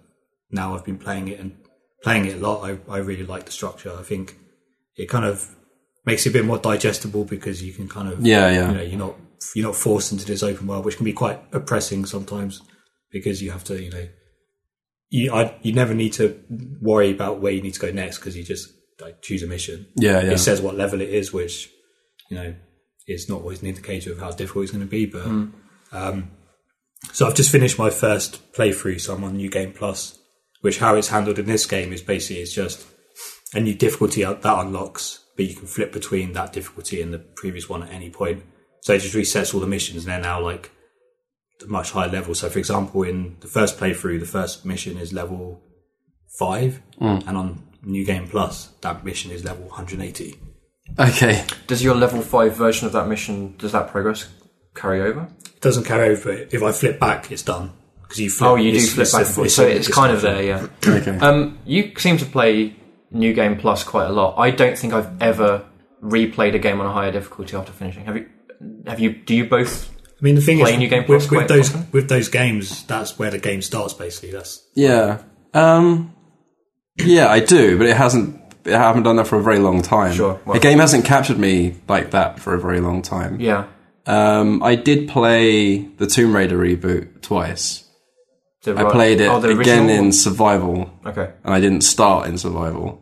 now 0.51 0.75
I've 0.75 0.85
been 0.85 0.99
playing 0.99 1.29
it 1.29 1.41
and 1.41 1.57
playing 2.03 2.27
it 2.27 2.37
a 2.37 2.39
lot. 2.39 2.65
I, 2.65 2.79
I 2.93 2.99
really 2.99 3.27
like 3.27 3.45
the 3.47 3.53
structure. 3.53 3.93
I 3.97 4.03
think 4.03 4.37
it 4.97 5.09
kind 5.09 5.25
of 5.25 5.55
makes 6.05 6.27
it 6.27 6.31
a 6.31 6.33
bit 6.33 6.45
more 6.45 6.59
digestible 6.59 7.25
because 7.25 7.63
you 7.63 7.73
can 7.73 7.89
kind 7.89 8.09
of 8.13 8.25
Yeah, 8.25 8.51
yeah. 8.51 8.69
you 8.69 8.77
know 8.77 8.83
you're 8.83 8.99
not 8.99 9.15
you're 9.55 9.67
not 9.67 9.77
forced 9.77 10.13
into 10.13 10.25
this 10.25 10.43
open 10.43 10.67
world, 10.67 10.85
which 10.85 10.97
can 10.97 11.05
be 11.05 11.13
quite 11.13 11.41
oppressing 11.53 12.07
sometimes 12.07 12.63
because 13.11 13.43
you 13.43 13.51
have 13.51 13.65
to 13.65 13.83
you 13.83 13.91
know 13.91 14.09
you 15.11 15.33
I, 15.33 15.55
you 15.63 15.73
never 15.73 15.95
need 15.95 16.13
to 16.15 16.41
worry 16.81 17.11
about 17.11 17.41
where 17.41 17.53
you 17.53 17.63
need 17.63 17.75
to 17.75 17.81
go 17.81 17.91
next 17.91 18.19
because 18.19 18.37
you 18.37 18.43
just 18.45 18.73
like 19.01 19.23
choose 19.23 19.43
a 19.43 19.47
mission. 19.47 19.87
Yeah, 19.97 20.23
yeah. 20.23 20.33
It 20.33 20.39
says 20.39 20.61
what 20.61 20.77
level 20.77 21.01
it 21.01 21.11
is, 21.11 21.33
which 21.33 21.71
you 22.29 22.37
know 22.37 22.55
is 23.07 23.29
not 23.29 23.41
always 23.41 23.63
an 23.63 23.69
indicator 23.69 24.13
of 24.13 24.19
how 24.19 24.31
difficult 24.31 24.65
it's 24.65 24.73
going 24.73 24.85
to 24.85 24.91
be. 24.91 25.07
But 25.07 25.25
um, 25.93 26.31
so 27.13 27.27
I've 27.27 27.35
just 27.35 27.51
finished 27.51 27.79
my 27.79 27.91
first 27.91 28.53
playthrough, 28.53 29.01
so 29.01 29.15
I'm 29.15 29.25
on 29.25 29.37
New 29.37 29.51
Game 29.51 29.73
Plus. 29.73 30.19
Which 30.61 30.79
how 30.79 30.97
it's 30.97 31.09
handled 31.09 31.39
in 31.39 31.47
this 31.47 31.67
game 31.67 31.93
is 31.93 32.03
basically 32.03 32.43
it's 32.43 32.53
just 32.53 32.85
a 33.55 33.61
new 33.61 33.75
difficulty 33.75 34.25
that 34.25 34.45
unlocks, 34.45 35.25
but 35.37 35.47
you 35.47 35.55
can 35.55 35.67
flip 35.67 35.93
between 35.93 36.33
that 36.33 36.53
difficulty 36.53 37.01
and 37.01 37.15
the 37.15 37.19
previous 37.19 37.69
one 37.69 37.83
at 37.83 37.93
any 37.93 38.11
point. 38.11 38.43
So 38.83 38.93
it 38.93 39.01
just 39.01 39.15
resets 39.15 39.55
all 39.55 39.61
the 39.61 39.67
missions, 39.67 40.05
and 40.05 40.13
they're 40.13 40.21
now 40.21 40.41
like 40.41 40.73
a 41.63 41.67
much 41.67 41.93
higher 41.93 42.09
level. 42.11 42.35
So, 42.35 42.49
for 42.51 42.59
example, 42.59 43.05
in 43.05 43.37
the 43.41 43.47
first 43.47 43.79
playthrough, 43.79 44.21
the 44.21 44.27
first 44.27 44.65
mission 44.65 44.99
is 44.99 45.13
level 45.13 45.63
five, 46.39 46.83
and 47.27 47.37
on 47.37 47.63
New 47.85 48.05
Game 48.05 48.29
Plus, 48.29 48.69
that 48.81 49.05
mission 49.05 49.31
is 49.31 49.45
level 49.45 49.67
180. 49.67 50.35
Okay. 50.99 51.45
Does 51.67 51.83
your 51.83 51.95
level 51.95 52.21
five 52.23 52.55
version 52.57 52.87
of 52.87 52.93
that 52.93 53.09
mission 53.09 53.55
does 53.59 53.73
that 53.73 53.91
progress 53.91 54.29
carry 54.75 55.01
over? 55.01 55.29
It 55.45 55.61
doesn't 55.61 55.85
carry 55.85 56.11
over. 56.11 56.33
If 56.33 56.63
I 56.63 56.73
flip 56.73 56.99
back, 57.01 57.31
it's 57.31 57.43
done 57.43 57.73
because 58.03 58.21
you 58.21 58.31
flip. 58.31 58.51
Oh, 58.51 58.57
you 58.57 58.73
do 58.73 58.81
flip 58.87 59.11
back 59.11 59.27
and 59.27 59.35
forth, 59.35 59.51
so 59.51 59.67
it's 59.67 59.87
it's 59.89 59.95
kind 59.95 60.13
of 60.13 60.23
there. 60.23 60.43
Yeah. 60.43 60.67
Okay. 60.89 61.19
Um, 61.19 61.59
you 61.65 61.93
seem 61.99 62.17
to 62.19 62.25
play 62.25 62.75
New 63.11 63.33
Game 63.35 63.59
Plus 63.59 63.85
quite 63.85 64.07
a 64.07 64.13
lot. 64.13 64.37
I 64.39 64.51
don't 64.51 64.77
think 64.77 64.93
I've 64.93 65.21
ever 65.23 65.65
replayed 66.03 66.55
a 66.55 66.59
game 66.59 66.81
on 66.81 66.87
a 66.87 66.93
higher 66.93 67.13
difficulty 67.13 67.57
after 67.57 67.73
finishing. 67.73 68.05
Have 68.07 68.17
you? 68.17 68.29
Have 68.87 69.01
you? 69.01 69.13
Do 69.13 69.35
you 69.35 69.45
both 69.49 69.91
I 70.21 70.25
mean, 70.25 70.35
the 70.35 70.41
thing 70.41 70.59
Play 70.59 70.73
is, 70.73 70.79
New 70.79 70.89
Game 70.89 71.05
Plus 71.05 71.31
with, 71.31 71.41
with 71.41 71.49
those 71.49 71.71
often? 71.75 71.89
with 71.93 72.09
those 72.09 72.29
games, 72.29 72.85
that's 72.85 73.19
where 73.19 73.31
the 73.31 73.39
game 73.39 73.63
starts. 73.63 73.95
Basically, 73.95 74.33
that's 74.33 74.67
Yeah. 74.75 75.23
Um, 75.55 76.15
yeah, 76.97 77.29
I 77.29 77.41
do, 77.41 77.79
but 77.79 77.87
it 77.87 77.97
hasn't. 77.97 78.41
I 78.69 78.79
haven't 78.79 79.03
done 79.05 79.17
that 79.17 79.27
for 79.27 79.39
a 79.39 79.43
very 79.43 79.59
long 79.59 79.83
time. 79.83 80.15
Sure, 80.15 80.41
well- 80.45 80.55
the 80.55 80.61
game 80.61 80.79
hasn't 80.79 81.05
captured 81.05 81.39
me 81.39 81.77
like 81.89 82.11
that 82.13 82.41
for 82.41 82.55
a 82.55 82.61
very 82.61 82.81
long 82.81 83.03
time. 83.03 83.41
Yeah. 83.41 83.67
Um, 84.07 84.63
I 84.63 84.75
did 84.75 85.09
play 85.09 85.79
the 85.79 86.07
Tomb 86.07 86.35
Raider 86.35 86.57
reboot 86.57 87.21
twice. 87.21 87.85
The 88.63 88.75
I 88.77 88.91
played 88.91 89.21
it 89.21 89.29
oh, 89.29 89.43
again 89.43 89.89
in 89.89 90.13
survival, 90.13 90.91
Okay. 91.07 91.31
and 91.45 91.55
I 91.55 91.61
didn't 91.61 91.83
start 91.83 92.27
in 92.27 92.39
survival. 92.39 93.01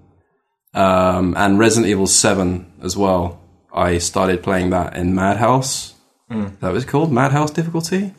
Um, 0.75 1.35
and 1.37 1.58
Resident 1.58 1.88
Evil 1.90 2.06
Seven 2.06 2.73
as 2.82 2.96
well. 2.96 3.40
I 3.73 3.99
started 3.99 4.42
playing 4.42 4.70
that 4.70 4.96
in 4.96 5.14
Madhouse. 5.14 5.94
Mm. 6.30 6.58
That 6.61 6.73
was 6.73 6.85
called 6.85 7.12
Madhouse 7.12 7.50
difficulty. 7.52 8.12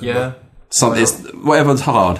Yeah. 0.00 0.34
Some, 0.74 0.96
it's, 0.96 1.20
whatever's 1.34 1.82
hard. 1.82 2.18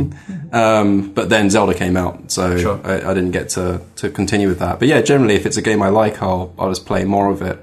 um, 0.52 1.12
but 1.14 1.30
then 1.30 1.48
Zelda 1.48 1.72
came 1.72 1.96
out, 1.96 2.30
so 2.30 2.58
Sure. 2.58 2.78
I, 2.84 3.10
I 3.10 3.14
didn't 3.14 3.30
get 3.30 3.48
to, 3.50 3.80
to 3.96 4.10
continue 4.10 4.48
with 4.48 4.58
that. 4.58 4.78
But 4.78 4.88
yeah, 4.88 5.00
generally, 5.00 5.34
if 5.34 5.46
it's 5.46 5.56
a 5.56 5.62
game 5.62 5.80
I 5.80 5.88
like, 5.88 6.20
I'll 6.22 6.54
I'll 6.58 6.68
just 6.68 6.84
play 6.84 7.04
more 7.04 7.30
of 7.30 7.40
it. 7.40 7.58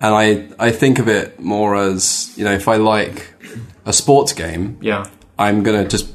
And 0.00 0.14
I 0.14 0.48
I 0.68 0.70
think 0.70 1.00
of 1.00 1.08
it 1.08 1.40
more 1.40 1.74
as 1.74 2.32
you 2.36 2.44
know, 2.44 2.52
if 2.52 2.68
I 2.68 2.76
like 2.76 3.34
a 3.84 3.92
sports 3.92 4.32
game, 4.32 4.78
Yeah. 4.80 5.08
I'm 5.36 5.64
gonna 5.64 5.88
just 5.88 6.14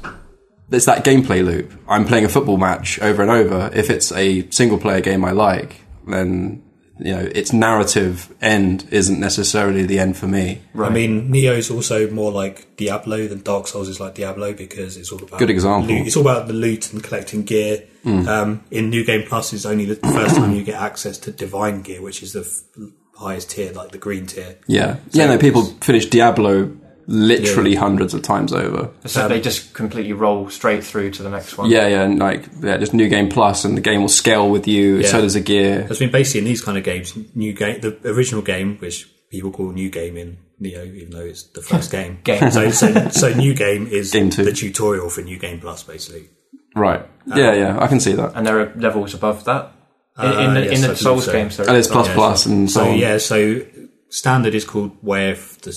it's 0.70 0.86
that 0.86 1.04
gameplay 1.04 1.44
loop. 1.44 1.70
I'm 1.86 2.06
playing 2.06 2.24
a 2.24 2.28
football 2.30 2.56
match 2.56 2.98
over 3.00 3.20
and 3.20 3.30
over. 3.30 3.70
If 3.74 3.90
it's 3.90 4.12
a 4.12 4.48
single 4.50 4.78
player 4.78 5.02
game 5.02 5.26
I 5.26 5.32
like, 5.32 5.82
then 6.06 6.62
you 6.98 7.14
know 7.14 7.20
its 7.20 7.52
narrative 7.52 8.34
end 8.40 8.86
isn't 8.90 9.20
necessarily 9.20 9.84
the 9.84 9.98
end 9.98 10.16
for 10.16 10.26
me. 10.26 10.60
Right. 10.74 10.90
I 10.90 10.94
mean, 10.94 11.30
Nioh's 11.30 11.70
also 11.70 12.10
more 12.10 12.32
like 12.32 12.76
Diablo 12.76 13.26
than 13.26 13.42
Dark 13.42 13.66
Souls 13.66 13.88
is 13.88 14.00
like 14.00 14.14
Diablo 14.14 14.52
because 14.52 14.96
it's 14.96 15.12
all 15.12 15.22
about 15.22 15.38
Good 15.38 15.50
example. 15.50 15.94
Loot. 15.94 16.06
It's 16.06 16.16
all 16.16 16.22
about 16.22 16.46
the 16.46 16.54
loot 16.54 16.92
and 16.92 17.02
collecting 17.02 17.42
gear. 17.42 17.84
Um, 18.04 18.64
in 18.70 18.88
New 18.88 19.04
Game 19.04 19.26
Plus, 19.28 19.52
is 19.52 19.66
only 19.66 19.84
the 19.84 19.96
first 20.12 20.36
time 20.36 20.54
you 20.54 20.64
get 20.64 20.80
access 20.80 21.18
to 21.18 21.30
Divine 21.30 21.82
Gear, 21.82 22.00
which 22.00 22.22
is 22.22 22.32
the 22.32 22.40
f- 22.40 22.88
highest 23.18 23.50
tier, 23.50 23.70
like 23.72 23.90
the 23.90 23.98
green 23.98 24.24
tier. 24.24 24.56
Yeah, 24.66 24.96
yeah. 25.10 25.26
No, 25.26 25.36
people 25.36 25.64
finish 25.82 26.06
Diablo 26.06 26.74
literally 27.10 27.74
hundreds 27.74 28.12
of 28.14 28.20
times 28.22 28.52
over. 28.52 28.90
so 29.06 29.26
they 29.28 29.40
just 29.40 29.72
completely 29.74 30.12
roll 30.12 30.48
straight 30.50 30.84
through 30.84 31.10
to 31.12 31.22
the 31.22 31.30
next 31.30 31.56
one. 31.56 31.70
Yeah, 31.70 31.88
yeah, 31.88 32.02
and 32.02 32.18
like 32.18 32.44
yeah, 32.62 32.76
just 32.76 32.92
new 32.94 33.08
game 33.08 33.28
plus, 33.30 33.64
and 33.64 33.76
the 33.76 33.80
game 33.80 34.02
will 34.02 34.08
scale 34.10 34.48
with 34.50 34.68
you. 34.68 34.98
Yeah. 34.98 35.08
So 35.08 35.16
Yeah. 35.16 35.22
does 35.22 35.34
a 35.34 35.40
gear. 35.40 35.82
That's 35.88 35.98
been 35.98 36.10
basically 36.12 36.40
in 36.40 36.44
these 36.44 36.62
kind 36.62 36.76
of 36.78 36.84
games. 36.84 37.14
New 37.34 37.52
game, 37.54 37.80
the 37.80 37.96
original 38.04 38.42
game, 38.42 38.76
which 38.78 39.08
people 39.30 39.50
call 39.50 39.72
New 39.72 39.90
Game 39.90 40.16
in 40.16 40.36
Nioh, 40.60 40.94
even 40.94 41.10
though 41.10 41.24
it's 41.24 41.44
the 41.44 41.62
first 41.62 41.90
game. 41.98 42.18
Game. 42.24 42.50
So, 42.50 42.70
so, 42.70 43.08
so 43.08 43.32
New 43.34 43.54
Game 43.54 43.86
is 43.86 44.10
Game 44.12 44.30
two. 44.30 44.44
the 44.44 44.52
tutorial 44.52 45.08
for 45.10 45.22
New 45.22 45.38
Game 45.38 45.60
Plus, 45.60 45.82
basically. 45.82 46.28
Right. 46.76 47.04
Yeah, 47.26 47.54
yeah. 47.54 47.78
I 47.80 47.86
can 47.88 48.00
see 48.00 48.12
that. 48.12 48.32
And 48.34 48.46
there 48.46 48.60
are 48.60 48.72
levels 48.76 49.14
above 49.14 49.44
that. 49.46 49.72
In, 50.18 50.24
in 50.24 50.30
Uh, 50.32 50.54
the, 50.54 50.60
yes, 50.64 50.82
in 50.82 50.88
the 50.90 50.96
Souls 50.96 51.24
so. 51.26 51.32
games, 51.32 51.56
there 51.56 51.66
And 51.68 51.76
it's 51.76 51.88
plus 51.88 52.08
Yeah, 52.08 52.14
plus 52.14 52.46
and 52.46 52.70
so, 52.70 52.84
So 52.84 52.90
yeah, 52.92 53.18
so 53.18 53.60
standard 54.08 54.54
is 54.54 54.64
called 54.64 54.96
Way 55.02 55.30
of 55.30 55.60
the 55.62 55.72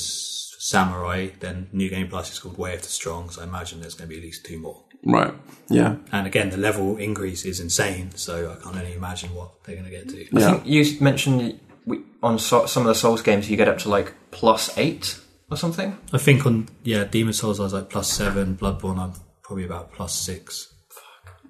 Samurai. 0.72 1.30
Then 1.40 1.68
New 1.72 1.90
Game 1.90 2.08
Plus 2.08 2.32
is 2.34 2.40
called 2.40 2.58
Way 2.58 2.74
of 2.76 2.82
the 2.82 2.88
Strong. 2.88 3.30
So 3.32 3.42
I 3.42 3.44
imagine 3.46 3.82
there's 3.82 3.94
going 3.94 4.10
to 4.10 4.14
be 4.16 4.20
at 4.22 4.26
least 4.26 4.46
two 4.46 4.60
more. 4.60 4.82
Right. 5.04 5.34
Yeah. 5.70 5.96
And 6.12 6.28
again, 6.28 6.50
the 6.50 6.58
level 6.58 6.98
increase 6.98 7.44
is 7.46 7.60
insane. 7.60 8.12
So 8.16 8.34
I 8.52 8.64
can't 8.64 8.76
only 8.76 8.94
imagine 8.94 9.34
what 9.36 9.50
they're 9.64 9.76
going 9.76 9.90
to 9.92 9.96
get 9.98 10.10
to. 10.10 10.18
I 10.24 10.40
Yeah. 10.40 10.52
think 10.52 10.66
you 10.68 11.00
mentioned 11.02 11.60
we, 11.86 12.00
on 12.24 12.38
so, 12.40 12.66
some 12.68 12.84
of 12.84 12.88
the 12.88 12.96
Souls 12.96 13.22
games 13.22 13.50
you 13.50 13.58
get 13.58 13.68
up 13.68 13.80
to 13.80 13.90
like 13.90 14.14
plus 14.32 14.76
eight 14.78 15.20
or 15.50 15.58
something. 15.58 15.98
I 16.14 16.18
think 16.18 16.46
on 16.46 16.68
yeah, 16.84 17.04
Demon 17.04 17.34
Souls 17.34 17.60
I 17.60 17.64
was 17.64 17.74
like 17.74 17.90
plus 17.90 18.10
seven. 18.12 18.56
Bloodborne 18.56 19.00
I'm 19.00 19.14
probably 19.44 19.66
about 19.66 19.92
plus 19.94 20.14
six. 20.16 20.68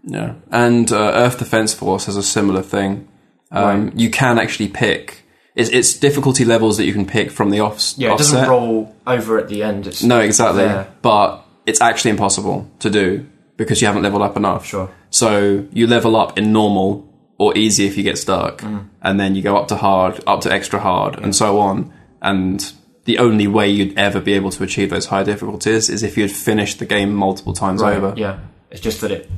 Yeah. 0.03 0.35
And 0.49 0.91
uh, 0.91 1.11
Earth 1.13 1.37
Defense 1.37 1.73
Force 1.73 2.05
has 2.05 2.15
a 2.17 2.23
similar 2.23 2.63
thing. 2.63 3.07
Um, 3.51 3.91
You 3.95 4.09
can 4.09 4.39
actually 4.39 4.69
pick. 4.69 5.20
It's, 5.55 5.69
it's 5.69 5.93
difficulty 5.97 6.45
levels 6.45 6.77
that 6.77 6.85
you 6.85 6.93
can 6.93 7.05
pick 7.05 7.29
from 7.31 7.49
the 7.49 7.59
off, 7.59 7.93
Yeah, 7.97 8.09
it 8.09 8.11
offset. 8.13 8.33
doesn't 8.33 8.49
roll 8.49 8.95
over 9.05 9.37
at 9.37 9.49
the 9.49 9.63
end. 9.63 9.85
It's 9.87 10.01
No, 10.03 10.19
exactly. 10.19 10.63
there. 10.63 10.87
But 11.01 11.43
it's 11.65 11.81
actually 11.81 12.11
impossible 12.11 12.69
to 12.79 12.89
do 12.89 13.27
because 13.57 13.81
you 13.81 13.87
haven't 13.87 14.03
leveled 14.03 14.21
up 14.21 14.37
enough. 14.37 14.65
Sure. 14.65 14.89
So 15.09 15.67
you 15.71 15.87
level 15.87 16.15
up 16.15 16.37
in 16.37 16.53
normal 16.53 17.07
or 17.37 17.57
easy 17.57 17.85
if 17.85 17.97
you 17.97 18.03
get 18.03 18.17
stuck, 18.17 18.59
mm. 18.61 18.87
and 19.01 19.19
then 19.19 19.35
you 19.35 19.41
go 19.41 19.57
up 19.57 19.67
to 19.69 19.75
hard, 19.75 20.23
up 20.27 20.41
to 20.41 20.51
extra 20.51 20.79
hard, 20.79 21.19
and 21.19 21.35
so 21.35 21.59
on. 21.59 21.91
And 22.21 22.71
the 23.05 23.17
only 23.17 23.47
way 23.47 23.67
you'd 23.67 23.97
ever 23.97 24.21
be 24.21 24.33
able 24.33 24.51
to 24.51 24.63
achieve 24.63 24.91
those 24.91 25.07
high 25.07 25.23
difficulties 25.23 25.89
is 25.89 26.03
if 26.03 26.17
you'd 26.17 26.31
finished 26.31 26.77
the 26.79 26.85
game 26.85 27.13
multiple 27.15 27.53
times 27.53 27.81
Right, 27.81 27.97
over. 27.97 28.13
Yeah, 28.15 28.39
it's 28.69 28.79
just 28.79 29.01
that 29.01 29.09
it 29.11 29.29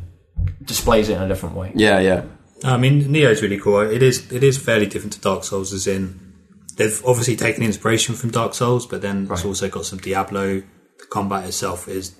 displays 0.64 1.08
it 1.10 1.16
in 1.16 1.24
a 1.24 1.28
different 1.30 1.56
way. 1.56 1.72
Yeah, 1.76 2.00
yeah. 2.00 2.24
I 2.64 2.78
mean, 2.78 3.12
Nioh's 3.12 3.42
really 3.42 3.60
cool. 3.60 3.80
It 3.82 4.02
is 4.02 4.32
it 4.32 4.44
is 4.44 4.58
fairly 4.58 4.86
different 4.86 5.14
to 5.14 5.22
Dark 5.22 5.44
Souls, 5.44 5.74
as 5.74 5.88
in 5.88 6.34
they've 6.78 7.02
obviously 7.06 7.36
taken 7.36 7.64
inspiration 7.64 8.16
from 8.16 8.32
Dark 8.32 8.54
Souls, 8.54 8.86
but 8.86 9.02
then 9.02 9.28
it's 9.30 9.46
also 9.46 9.70
got 9.70 9.86
some 9.86 10.00
Diablo. 10.00 10.64
The 11.00 11.06
combat 11.10 11.46
itself 11.46 11.88
is 11.88 12.16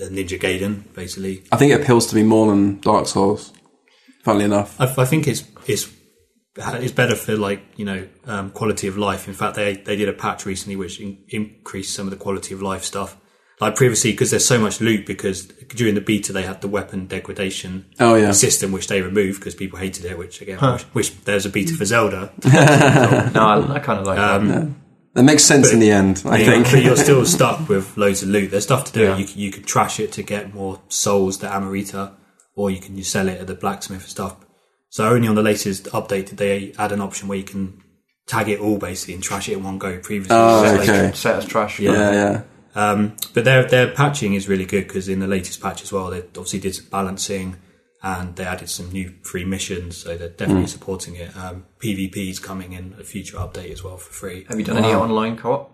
a 0.00 0.04
Ninja 0.04 0.40
Gaiden, 0.40 0.92
basically. 0.94 1.44
I 1.52 1.56
think 1.56 1.72
it 1.72 1.80
appeals 1.80 2.06
to 2.08 2.16
me 2.16 2.22
more 2.22 2.50
than 2.50 2.80
Dark 2.80 3.06
Souls. 3.06 3.52
Funnily 4.24 4.46
enough. 4.46 4.80
I, 4.80 4.92
I 4.98 5.04
think 5.04 5.28
it's 5.28 5.44
it's 5.66 5.90
it's 6.56 6.92
better 6.92 7.14
for 7.14 7.36
like 7.36 7.62
you 7.76 7.84
know 7.84 8.08
um, 8.26 8.50
quality 8.50 8.88
of 8.88 8.96
life. 8.96 9.28
In 9.28 9.34
fact, 9.34 9.56
they 9.56 9.74
they 9.76 9.96
did 9.96 10.08
a 10.08 10.12
patch 10.12 10.46
recently 10.46 10.76
which 10.76 11.00
in, 11.00 11.18
increased 11.28 11.94
some 11.94 12.06
of 12.06 12.10
the 12.10 12.16
quality 12.16 12.54
of 12.54 12.62
life 12.62 12.84
stuff. 12.84 13.16
Like 13.60 13.76
previously, 13.76 14.10
because 14.10 14.30
there's 14.30 14.44
so 14.44 14.58
much 14.58 14.80
loot. 14.80 15.06
Because 15.06 15.46
during 15.46 15.94
the 15.94 16.00
beta, 16.00 16.32
they 16.32 16.42
had 16.42 16.60
the 16.60 16.68
weapon 16.68 17.06
degradation 17.06 17.86
Oh 18.00 18.14
yeah. 18.16 18.32
system, 18.32 18.72
which 18.72 18.88
they 18.88 19.00
removed 19.00 19.38
because 19.40 19.54
people 19.54 19.78
hated 19.78 20.04
it. 20.04 20.18
Which 20.18 20.40
again, 20.40 20.58
wish, 20.60 20.84
wish 20.94 21.10
there's 21.10 21.46
a 21.46 21.50
beta 21.50 21.74
for 21.74 21.84
Zelda. 21.84 22.32
No, 23.34 23.40
I, 23.46 23.74
I 23.74 23.78
kind 23.78 24.00
of 24.00 24.06
like 24.06 24.16
that. 24.16 24.40
Um, 24.40 24.80
that 25.14 25.22
makes 25.22 25.44
sense 25.44 25.72
in 25.72 25.78
the 25.78 25.92
end, 25.92 26.22
I 26.26 26.38
Yeah, 26.38 26.44
think. 26.46 26.70
but 26.72 26.82
you're 26.82 26.96
still 26.96 27.24
stuck 27.24 27.68
with 27.68 27.96
loads 27.96 28.24
of 28.24 28.30
loot. 28.30 28.50
There's 28.50 28.64
stuff 28.64 28.84
to 28.86 28.92
do. 28.92 29.02
Yeah. 29.02 29.16
You, 29.16 29.26
c- 29.28 29.40
you 29.40 29.52
could 29.52 29.64
trash 29.64 30.00
it 30.00 30.10
to 30.12 30.24
get 30.24 30.52
more 30.52 30.80
souls, 30.88 31.36
to 31.38 31.46
Amrita, 31.54 32.12
or 32.56 32.68
you 32.72 32.80
can 32.80 32.96
just 32.96 33.12
sell 33.12 33.28
it 33.28 33.40
at 33.40 33.46
the 33.46 33.54
blacksmith 33.54 34.00
and 34.00 34.10
stuff. 34.10 34.36
So 34.88 35.08
only 35.08 35.28
on 35.28 35.36
the 35.36 35.42
latest 35.42 35.84
update 35.86 36.30
did 36.30 36.38
they 36.38 36.72
add 36.78 36.90
an 36.90 37.00
option 37.00 37.28
where 37.28 37.38
you 37.38 37.44
can 37.44 37.80
tag 38.26 38.48
it 38.48 38.58
all 38.58 38.78
basically 38.78 39.14
and 39.14 39.22
trash 39.22 39.48
it 39.48 39.52
in 39.52 39.62
one 39.62 39.78
go. 39.78 39.98
Previously, 40.00 40.36
Oh, 40.36 40.64
it 40.64 40.78
was 40.78 40.88
like- 40.88 40.88
okay. 40.88 41.12
Set 41.14 41.36
as 41.36 41.44
trash. 41.46 41.78
yeah, 41.78 41.92
yeah. 42.12 42.42
Um, 42.74 43.16
but 43.32 43.44
their 43.44 43.64
their 43.64 43.90
patching 43.90 44.34
is 44.34 44.48
really 44.48 44.66
good 44.66 44.86
because 44.86 45.08
in 45.08 45.20
the 45.20 45.26
latest 45.28 45.60
patch 45.60 45.82
as 45.82 45.92
well, 45.92 46.10
they 46.10 46.20
obviously 46.20 46.60
did 46.60 46.74
some 46.74 46.86
balancing 46.90 47.56
and 48.02 48.36
they 48.36 48.44
added 48.44 48.68
some 48.68 48.90
new 48.90 49.14
free 49.22 49.44
missions. 49.44 49.96
So 49.96 50.16
they're 50.16 50.28
definitely 50.28 50.66
supporting 50.66 51.14
it. 51.16 51.34
Um, 51.36 51.66
PvP 51.78 52.28
is 52.28 52.38
coming 52.38 52.72
in 52.72 52.94
a 53.00 53.04
future 53.04 53.38
update 53.38 53.72
as 53.72 53.82
well 53.82 53.96
for 53.96 54.12
free. 54.12 54.44
Have 54.48 54.58
you 54.58 54.64
done 54.64 54.78
any 54.78 54.92
online 54.92 55.36
co-op? 55.36 55.70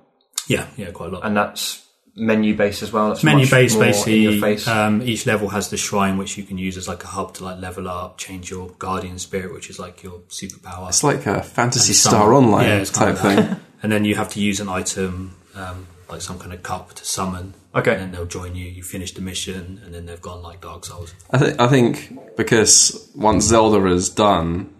Yeah, 0.47 0.66
yeah, 0.76 0.90
quite 0.90 1.09
a 1.11 1.12
lot. 1.12 1.25
And 1.25 1.37
that's 1.37 1.85
menu 2.14 2.54
based 2.57 2.83
as 2.83 2.92
well. 2.92 3.09
That's 3.09 3.25
menu 3.25 3.49
based, 3.49 3.78
basically 3.78 4.19
your 4.19 4.40
face. 4.40 4.69
um, 4.69 5.02
each 5.02 5.26
level 5.26 5.49
has 5.49 5.71
the 5.71 5.76
shrine 5.76 6.19
which 6.19 6.37
you 6.37 6.45
can 6.45 6.59
use 6.59 6.76
as 6.76 6.87
like 6.87 7.02
a 7.02 7.07
hub 7.07 7.35
to 7.35 7.45
like 7.45 7.61
level 7.61 7.88
up 7.88 8.19
change 8.19 8.50
your 8.50 8.69
guardian 8.78 9.19
spirit 9.19 9.52
which 9.52 9.71
is 9.71 9.78
like 9.78 10.02
your 10.02 10.19
superpower 10.28 10.88
It's 10.88 11.02
like 11.04 11.26
a 11.26 11.42
Phantasy 11.42 11.92
Star 11.92 12.33
Online 12.35 12.66
yeah, 12.66 12.85
type 12.85 13.16
kind 13.16 13.38
of 13.38 13.49
thing. 13.49 13.61
and 13.83 13.92
then 13.92 14.04
you 14.04 14.16
have 14.16 14.28
to 14.30 14.40
use 14.40 14.61
an 14.61 14.69
item 14.69 15.37
um, 15.54 15.87
like 16.10 16.20
some 16.22 16.38
kind 16.38 16.52
of 16.52 16.62
cup 16.62 16.92
to 16.94 17.04
summon 17.04 17.54
Okay. 17.74 17.92
and 17.92 18.00
then 18.02 18.12
they'll 18.12 18.26
join 18.26 18.54
you 18.54 18.66
you 18.66 18.82
finish 18.82 19.12
the 19.14 19.20
mission 19.20 19.80
and 19.84 19.94
then 19.94 20.06
they've 20.06 20.20
gone 20.20 20.42
like 20.42 20.60
dark 20.60 20.84
souls 20.84 21.14
I, 21.30 21.38
th- 21.38 21.56
I 21.58 21.68
think 21.68 22.36
because 22.36 23.10
once 23.14 23.44
Zelda 23.44 23.84
is 23.86 24.08
done, 24.08 24.74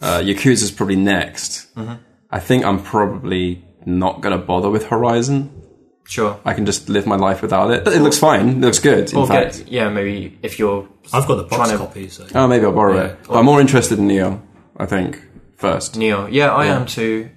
uh, 0.00 0.20
Yakuza's 0.20 0.70
probably 0.70 0.96
next. 0.96 1.74
Mm-hmm. 1.74 1.94
I 2.30 2.40
think 2.40 2.64
I'm 2.64 2.82
probably 2.82 3.64
not 3.86 4.20
going 4.20 4.38
to 4.38 4.44
bother 4.44 4.70
with 4.70 4.86
Horizon. 4.86 5.50
sure. 6.04 6.40
I 6.44 6.54
can 6.54 6.66
just 6.66 6.88
live 6.88 7.06
my 7.06 7.16
life 7.16 7.42
without 7.42 7.70
it. 7.70 7.84
But 7.84 7.92
it 7.94 8.00
looks 8.00 8.18
fine. 8.18 8.48
It 8.48 8.60
looks 8.60 8.78
good, 8.78 9.10
in 9.12 9.16
Or 9.18 9.26
fact. 9.26 9.58
get, 9.58 9.68
yeah, 9.68 9.88
maybe 9.88 10.38
if 10.42 10.58
you're 10.58 10.88
I've 11.12 11.26
got 11.26 11.36
the 11.36 11.42
box 11.44 11.56
Trying 11.56 11.70
to- 11.72 11.78
copy 11.78 12.08
so 12.08 12.26
Oh, 12.34 12.46
maybe 12.46 12.64
I'll 12.64 12.72
borrow 12.72 12.94
Yeah. 12.96 13.06
it. 13.08 13.18
But 13.26 13.38
I'm 13.38 13.44
more 13.46 13.60
interested 13.60 13.98
in 13.98 14.08
Nioh, 14.08 14.40
I 14.76 14.86
think, 14.86 15.20
first. 15.56 15.94
Nioh. 15.94 16.28
Yeah, 16.30 16.52
I 16.54 16.66
am 16.66 16.86
too. 16.86 17.30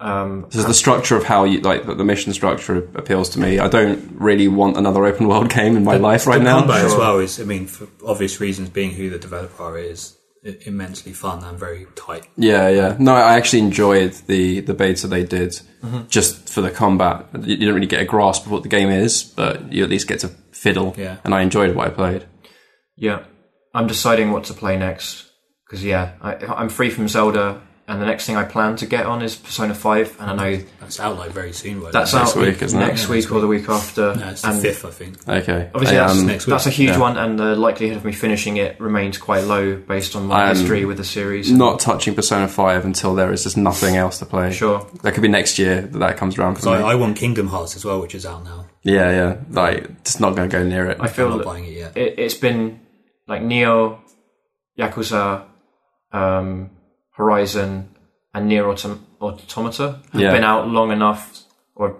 Um, 0.00 0.42
This 0.48 0.56
is 0.60 0.66
the 0.66 0.74
structure 0.74 1.16
of 1.16 1.24
how 1.24 1.44
you, 1.44 1.60
like, 1.60 1.86
the, 1.86 1.94
the 1.94 2.04
mission 2.04 2.32
structure 2.32 2.76
appeals 2.94 3.30
to 3.30 3.40
me. 3.40 3.58
I 3.58 3.68
don't 3.68 4.12
really 4.20 4.46
want 4.48 4.76
another 4.76 5.04
open 5.04 5.26
world 5.28 5.48
game 5.54 5.76
in 5.76 5.84
my 5.84 5.96
life 5.96 6.26
right 6.26 6.38
the 6.38 6.44
now. 6.44 6.60
combat 6.60 6.84
as 6.84 6.94
well 6.94 7.18
is 7.18 7.40
I 7.40 7.44
mean 7.44 7.66
for 7.66 7.88
obvious 8.06 8.40
reasons 8.40 8.68
being 8.70 8.92
who 8.92 9.10
the 9.10 9.18
developer 9.18 9.76
is 9.76 10.14
immensely 10.66 11.12
fun 11.12 11.42
and 11.42 11.58
very 11.58 11.84
tight 11.96 12.24
Yeah, 12.36 12.68
yeah. 12.68 12.96
No, 12.98 13.12
I 13.12 13.34
actually 13.36 13.58
enjoyed 13.58 14.12
the 14.28 14.60
the 14.60 14.72
beta 14.72 15.08
they 15.08 15.24
did 15.24 15.60
just 16.08 16.48
for 16.48 16.60
the 16.60 16.70
combat. 16.70 17.26
You, 17.42 17.56
you 17.56 17.66
don't 17.66 17.74
really 17.74 17.88
get 17.88 18.00
a 18.00 18.04
grasp 18.04 18.46
of 18.46 18.52
what 18.52 18.62
the 18.62 18.68
game 18.68 18.88
is, 18.88 19.24
but 19.24 19.72
you 19.72 19.82
at 19.82 19.90
least 19.90 20.06
get 20.06 20.20
to 20.20 20.28
fiddle. 20.52 20.94
Yeah. 20.96 21.16
And 21.24 21.34
I 21.34 21.42
enjoyed 21.42 21.74
what 21.74 21.88
I 21.88 21.90
played. 21.90 22.24
yeah, 22.96 23.24
I'm 23.74 23.88
deciding 23.88 24.30
what 24.30 24.44
to 24.44 24.54
play 24.54 24.76
next 24.78 25.26
because 25.66 25.84
yeah, 25.84 26.12
I, 26.22 26.34
I'm 26.36 26.68
free 26.68 26.90
from 26.90 27.08
Zelda 27.08 27.60
and 27.88 28.00
the 28.00 28.06
next 28.06 28.26
thing 28.26 28.36
I 28.36 28.44
plan 28.44 28.76
to 28.76 28.86
get 28.86 29.06
on 29.06 29.22
is 29.22 29.34
Persona 29.34 29.74
Five, 29.74 30.14
and 30.20 30.30
I 30.30 30.34
know 30.56 30.64
That's 30.80 31.00
out 31.00 31.16
like 31.18 31.30
very 31.32 31.52
soon. 31.52 31.80
Right? 31.80 31.92
that's 31.92 32.12
Next 32.14 32.36
out 32.36 32.40
week, 32.42 32.62
isn't 32.62 32.78
it? 32.80 32.86
next 32.86 33.04
Yeah, 33.04 33.10
week 33.10 33.22
next 33.24 33.32
or 33.32 33.40
the 33.40 33.46
week 33.46 33.68
after. 33.68 34.14
no, 34.14 34.28
it's 34.28 34.42
the 34.42 34.48
and 34.50 34.60
fifth, 34.62 34.84
I 34.84 34.90
think. 34.90 35.28
Okay. 35.28 35.70
Obviously, 35.74 35.98
I, 35.98 36.06
that's, 36.06 36.20
um, 36.20 36.26
next 36.26 36.46
week. 36.46 36.50
that's 36.52 36.66
a 36.66 36.70
huge 36.70 36.90
Yeah. 36.90 36.98
one, 36.98 37.16
and 37.16 37.38
the 37.38 37.56
likelihood 37.56 37.96
of 37.96 38.04
me 38.04 38.12
finishing 38.12 38.56
it 38.58 38.78
remains 38.80 39.16
quite 39.18 39.44
low 39.44 39.76
based 39.76 40.14
on 40.14 40.26
my 40.26 40.44
I'm 40.44 40.56
history 40.56 40.84
with 40.84 40.98
the 40.98 41.04
series. 41.04 41.50
not 41.50 41.80
touching 41.80 42.14
Persona 42.14 42.46
5 42.46 42.84
until 42.84 43.14
there 43.14 43.32
is 43.32 43.42
just 43.44 43.56
nothing 43.56 43.96
else 43.96 44.18
to 44.18 44.26
play. 44.26 44.52
Sure. 44.52 44.86
That 45.02 45.12
could 45.14 45.22
be 45.22 45.28
next 45.28 45.58
year 45.58 45.80
that 45.82 45.98
that 45.98 46.16
comes 46.16 46.38
around 46.38 46.56
So. 46.56 46.72
I, 46.72 46.92
I 46.92 46.94
want 46.94 47.16
Kingdom 47.16 47.48
Hearts 47.48 47.74
as 47.74 47.84
well, 47.84 48.00
which 48.00 48.14
is 48.14 48.24
out 48.26 48.44
now. 48.44 48.66
yeah, 48.82 49.10
yeah. 49.10 49.36
Like, 49.50 50.04
just 50.04 50.20
not 50.20 50.36
going 50.36 50.48
to 50.50 50.56
go 50.56 50.62
near 50.62 50.86
it. 50.90 50.98
I 51.00 51.08
feel 51.08 51.30
I'm 51.32 51.38
not 51.38 51.46
buying 51.46 51.64
it 51.64 51.72
yet. 51.72 51.96
it, 51.96 52.18
it's 52.18 52.34
been 52.34 52.80
like 53.26 53.42
Nioh, 53.42 53.98
Yakuza, 54.78 55.44
um, 56.12 56.70
Horizon, 57.18 57.88
and 58.34 58.48
Nier 58.48 58.64
Autom- 58.64 59.00
Automata 59.20 60.00
have 60.12 60.20
Yeah. 60.22 60.30
been 60.32 60.44
out 60.44 60.68
long 60.68 60.90
enough, 60.92 61.22
or 61.74 61.96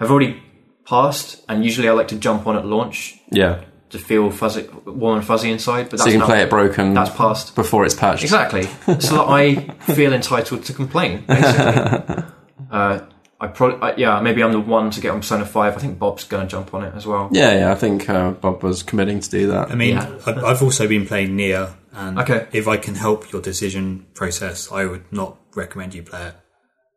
have 0.00 0.10
already 0.10 0.42
passed. 0.88 1.44
And 1.48 1.64
usually, 1.64 1.88
I 1.88 1.92
like 1.92 2.08
to 2.08 2.16
jump 2.18 2.46
on 2.46 2.56
at 2.56 2.64
launch 2.66 3.20
yeah. 3.30 3.60
to 3.90 3.98
feel 3.98 4.30
fuzzy, 4.30 4.66
warm 4.86 5.16
and 5.18 5.24
fuzzy 5.24 5.50
inside. 5.50 5.90
But 5.90 5.98
So 6.00 6.04
that's 6.04 6.14
you 6.14 6.20
can 6.20 6.28
not, 6.28 6.28
play 6.34 6.42
it 6.42 6.50
broken 6.50 6.94
That's 6.94 7.10
past. 7.14 7.54
before 7.54 7.84
it's 7.84 7.94
patched. 7.94 8.22
Exactly. 8.24 8.62
so 8.98 9.16
that 9.18 9.26
I 9.28 9.56
feel 9.94 10.12
entitled 10.12 10.64
to 10.64 10.72
complain. 10.72 11.24
Basically, 11.26 12.24
uh, 12.70 13.00
I 13.44 13.48
probably 13.48 14.00
yeah 14.02 14.20
maybe 14.20 14.42
I'm 14.42 14.52
the 14.52 14.60
one 14.60 14.90
to 14.90 15.00
get 15.00 15.10
on 15.10 15.20
Persona 15.20 15.44
Five. 15.46 15.76
I 15.76 15.80
think 15.80 15.98
Bob's 15.98 16.24
going 16.24 16.46
to 16.46 16.50
jump 16.50 16.72
on 16.74 16.84
it 16.84 16.94
as 16.94 17.06
well. 17.06 17.28
Yeah, 17.32 17.52
yeah. 17.58 17.72
I 17.72 17.74
think 17.74 18.08
uh, 18.08 18.30
Bob 18.32 18.62
was 18.62 18.82
committing 18.82 19.20
to 19.20 19.30
do 19.30 19.46
that. 19.48 19.70
I 19.70 19.74
mean, 19.74 19.94
Yeah. 19.96 20.18
I've, 20.26 20.44
I've 20.44 20.62
also 20.62 20.86
been 20.88 21.06
playing 21.06 21.36
Nier, 21.36 21.74
and 21.92 22.18
Okay. 22.18 22.46
if 22.52 22.66
I 22.68 22.76
can 22.76 22.94
help 22.94 23.30
your 23.32 23.42
decision 23.42 24.06
process, 24.14 24.70
I 24.72 24.84
would 24.86 25.04
not 25.12 25.36
recommend 25.54 25.94
you 25.94 26.02
play 26.02 26.26
it. 26.28 26.34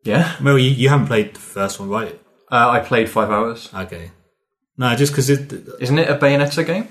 Yeah. 0.04 0.36
Well, 0.42 0.58
you, 0.58 0.70
you 0.70 0.90
haven't 0.90 1.08
played 1.08 1.34
the 1.36 1.40
first 1.40 1.80
one, 1.80 1.90
right? 1.90 2.20
Uh, 2.52 2.70
I 2.70 2.80
played 2.80 3.10
five 3.10 3.30
hours. 3.30 3.70
Okay. 3.74 4.12
No, 4.78 4.96
just 4.96 5.12
because 5.12 5.30
it. 5.30 5.52
Isn't 5.82 5.98
it 6.00 6.10
a 6.10 6.16
Bayonetta 6.18 6.66
game? 6.66 6.88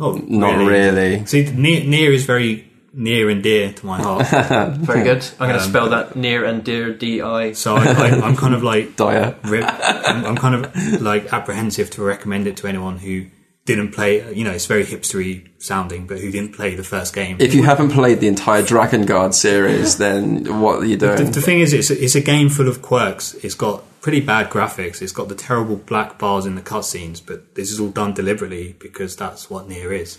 Oh, 0.00 0.12
Not 0.14 0.66
really. 0.66 1.24
See, 1.26 1.44
Nier, 1.44 1.84
Nier 1.84 2.10
is 2.12 2.24
very 2.24 2.71
near 2.92 3.30
and 3.30 3.42
dear 3.42 3.72
to 3.72 3.86
my 3.86 4.00
heart. 4.02 4.26
Very 4.78 5.02
good. 5.04 5.24
I'm 5.40 5.48
going 5.48 5.58
to 5.58 5.64
Um, 5.64 5.70
spell 5.70 5.88
that 5.90 6.14
near 6.16 6.44
and 6.44 6.62
dear 6.62 6.92
D 6.92 7.20
I. 7.22 7.52
so 7.52 7.76
I, 7.76 7.84
I, 7.86 8.06
I'm 8.20 8.36
kind 8.36 8.54
of 8.54 8.62
like 8.62 8.96
Dire. 9.02 9.34
rip, 9.44 9.64
I'm, 9.66 10.24
I'm 10.26 10.36
kind 10.36 10.54
of 10.64 11.00
like 11.02 11.32
apprehensive 11.32 11.90
to 11.90 12.02
recommend 12.02 12.46
it 12.46 12.56
to 12.58 12.66
anyone 12.66 12.98
who 12.98 13.26
didn't 13.64 13.92
play. 13.92 14.32
You 14.34 14.44
know, 14.44 14.50
it's 14.50 14.66
very 14.66 14.84
hipstery 14.84 15.48
sounding, 15.62 16.06
but 16.06 16.18
who 16.18 16.30
didn't 16.30 16.52
play 16.54 16.74
the 16.74 16.82
first 16.84 17.14
game. 17.14 17.36
If 17.40 17.54
you 17.54 17.62
haven't 17.62 17.90
played 17.92 18.20
the 18.20 18.28
entire 18.28 18.62
Drakengard 18.62 19.34
series, 19.34 19.98
then 19.98 20.60
what 20.60 20.80
are 20.80 20.84
you 20.84 20.96
the, 20.96 21.16
doing? 21.16 21.30
the 21.32 21.40
thing 21.40 21.60
is, 21.60 21.72
it's 21.72 21.90
a, 21.90 22.04
it's 22.04 22.14
a 22.16 22.20
game 22.20 22.48
full 22.48 22.68
of 22.68 22.82
quirks. 22.82 23.34
It's 23.34 23.54
got 23.54 23.84
pretty 24.00 24.20
bad 24.20 24.50
graphics. 24.50 25.00
It's 25.00 25.12
got 25.12 25.28
the 25.28 25.36
terrible 25.36 25.76
black 25.76 26.18
bars 26.18 26.44
in 26.44 26.56
the 26.56 26.60
cutscenes, 26.60 27.22
but 27.24 27.54
this 27.54 27.70
is 27.70 27.78
all 27.78 27.90
done 27.90 28.12
deliberately 28.14 28.74
because 28.80 29.14
that's 29.16 29.48
what 29.48 29.68
Nier 29.68 29.92
is. 29.92 30.18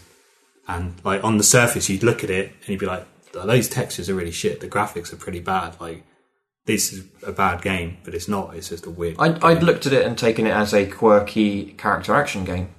And 0.67 0.95
like 1.03 1.23
on 1.23 1.37
the 1.37 1.43
surface, 1.43 1.89
you'd 1.89 2.03
look 2.03 2.23
at 2.23 2.29
it 2.29 2.51
and 2.61 2.69
you'd 2.69 2.79
be 2.79 2.85
like, 2.85 3.05
"Oh, 3.35 3.45
"Those 3.45 3.67
textures 3.67 4.09
are 4.09 4.15
really 4.15 4.31
shit. 4.31 4.59
The 4.59 4.67
graphics 4.67 5.11
are 5.11 5.17
pretty 5.17 5.39
bad. 5.39 5.79
Like 5.79 6.03
this 6.65 6.93
is 6.93 7.05
a 7.25 7.31
bad 7.31 7.61
game, 7.61 7.97
but 8.03 8.13
it's 8.13 8.27
not. 8.27 8.55
It's 8.55 8.69
just 8.69 8.85
a 8.85 8.89
weird." 8.89 9.15
I'd, 9.19 9.43
I'd 9.43 9.63
looked 9.63 9.85
at 9.85 9.93
it 9.93 10.05
and 10.05 10.17
taken 10.17 10.47
it 10.47 10.51
as 10.51 10.73
a 10.73 10.85
quirky 10.85 11.73
character 11.73 12.13
action 12.15 12.45
game. 12.45 12.69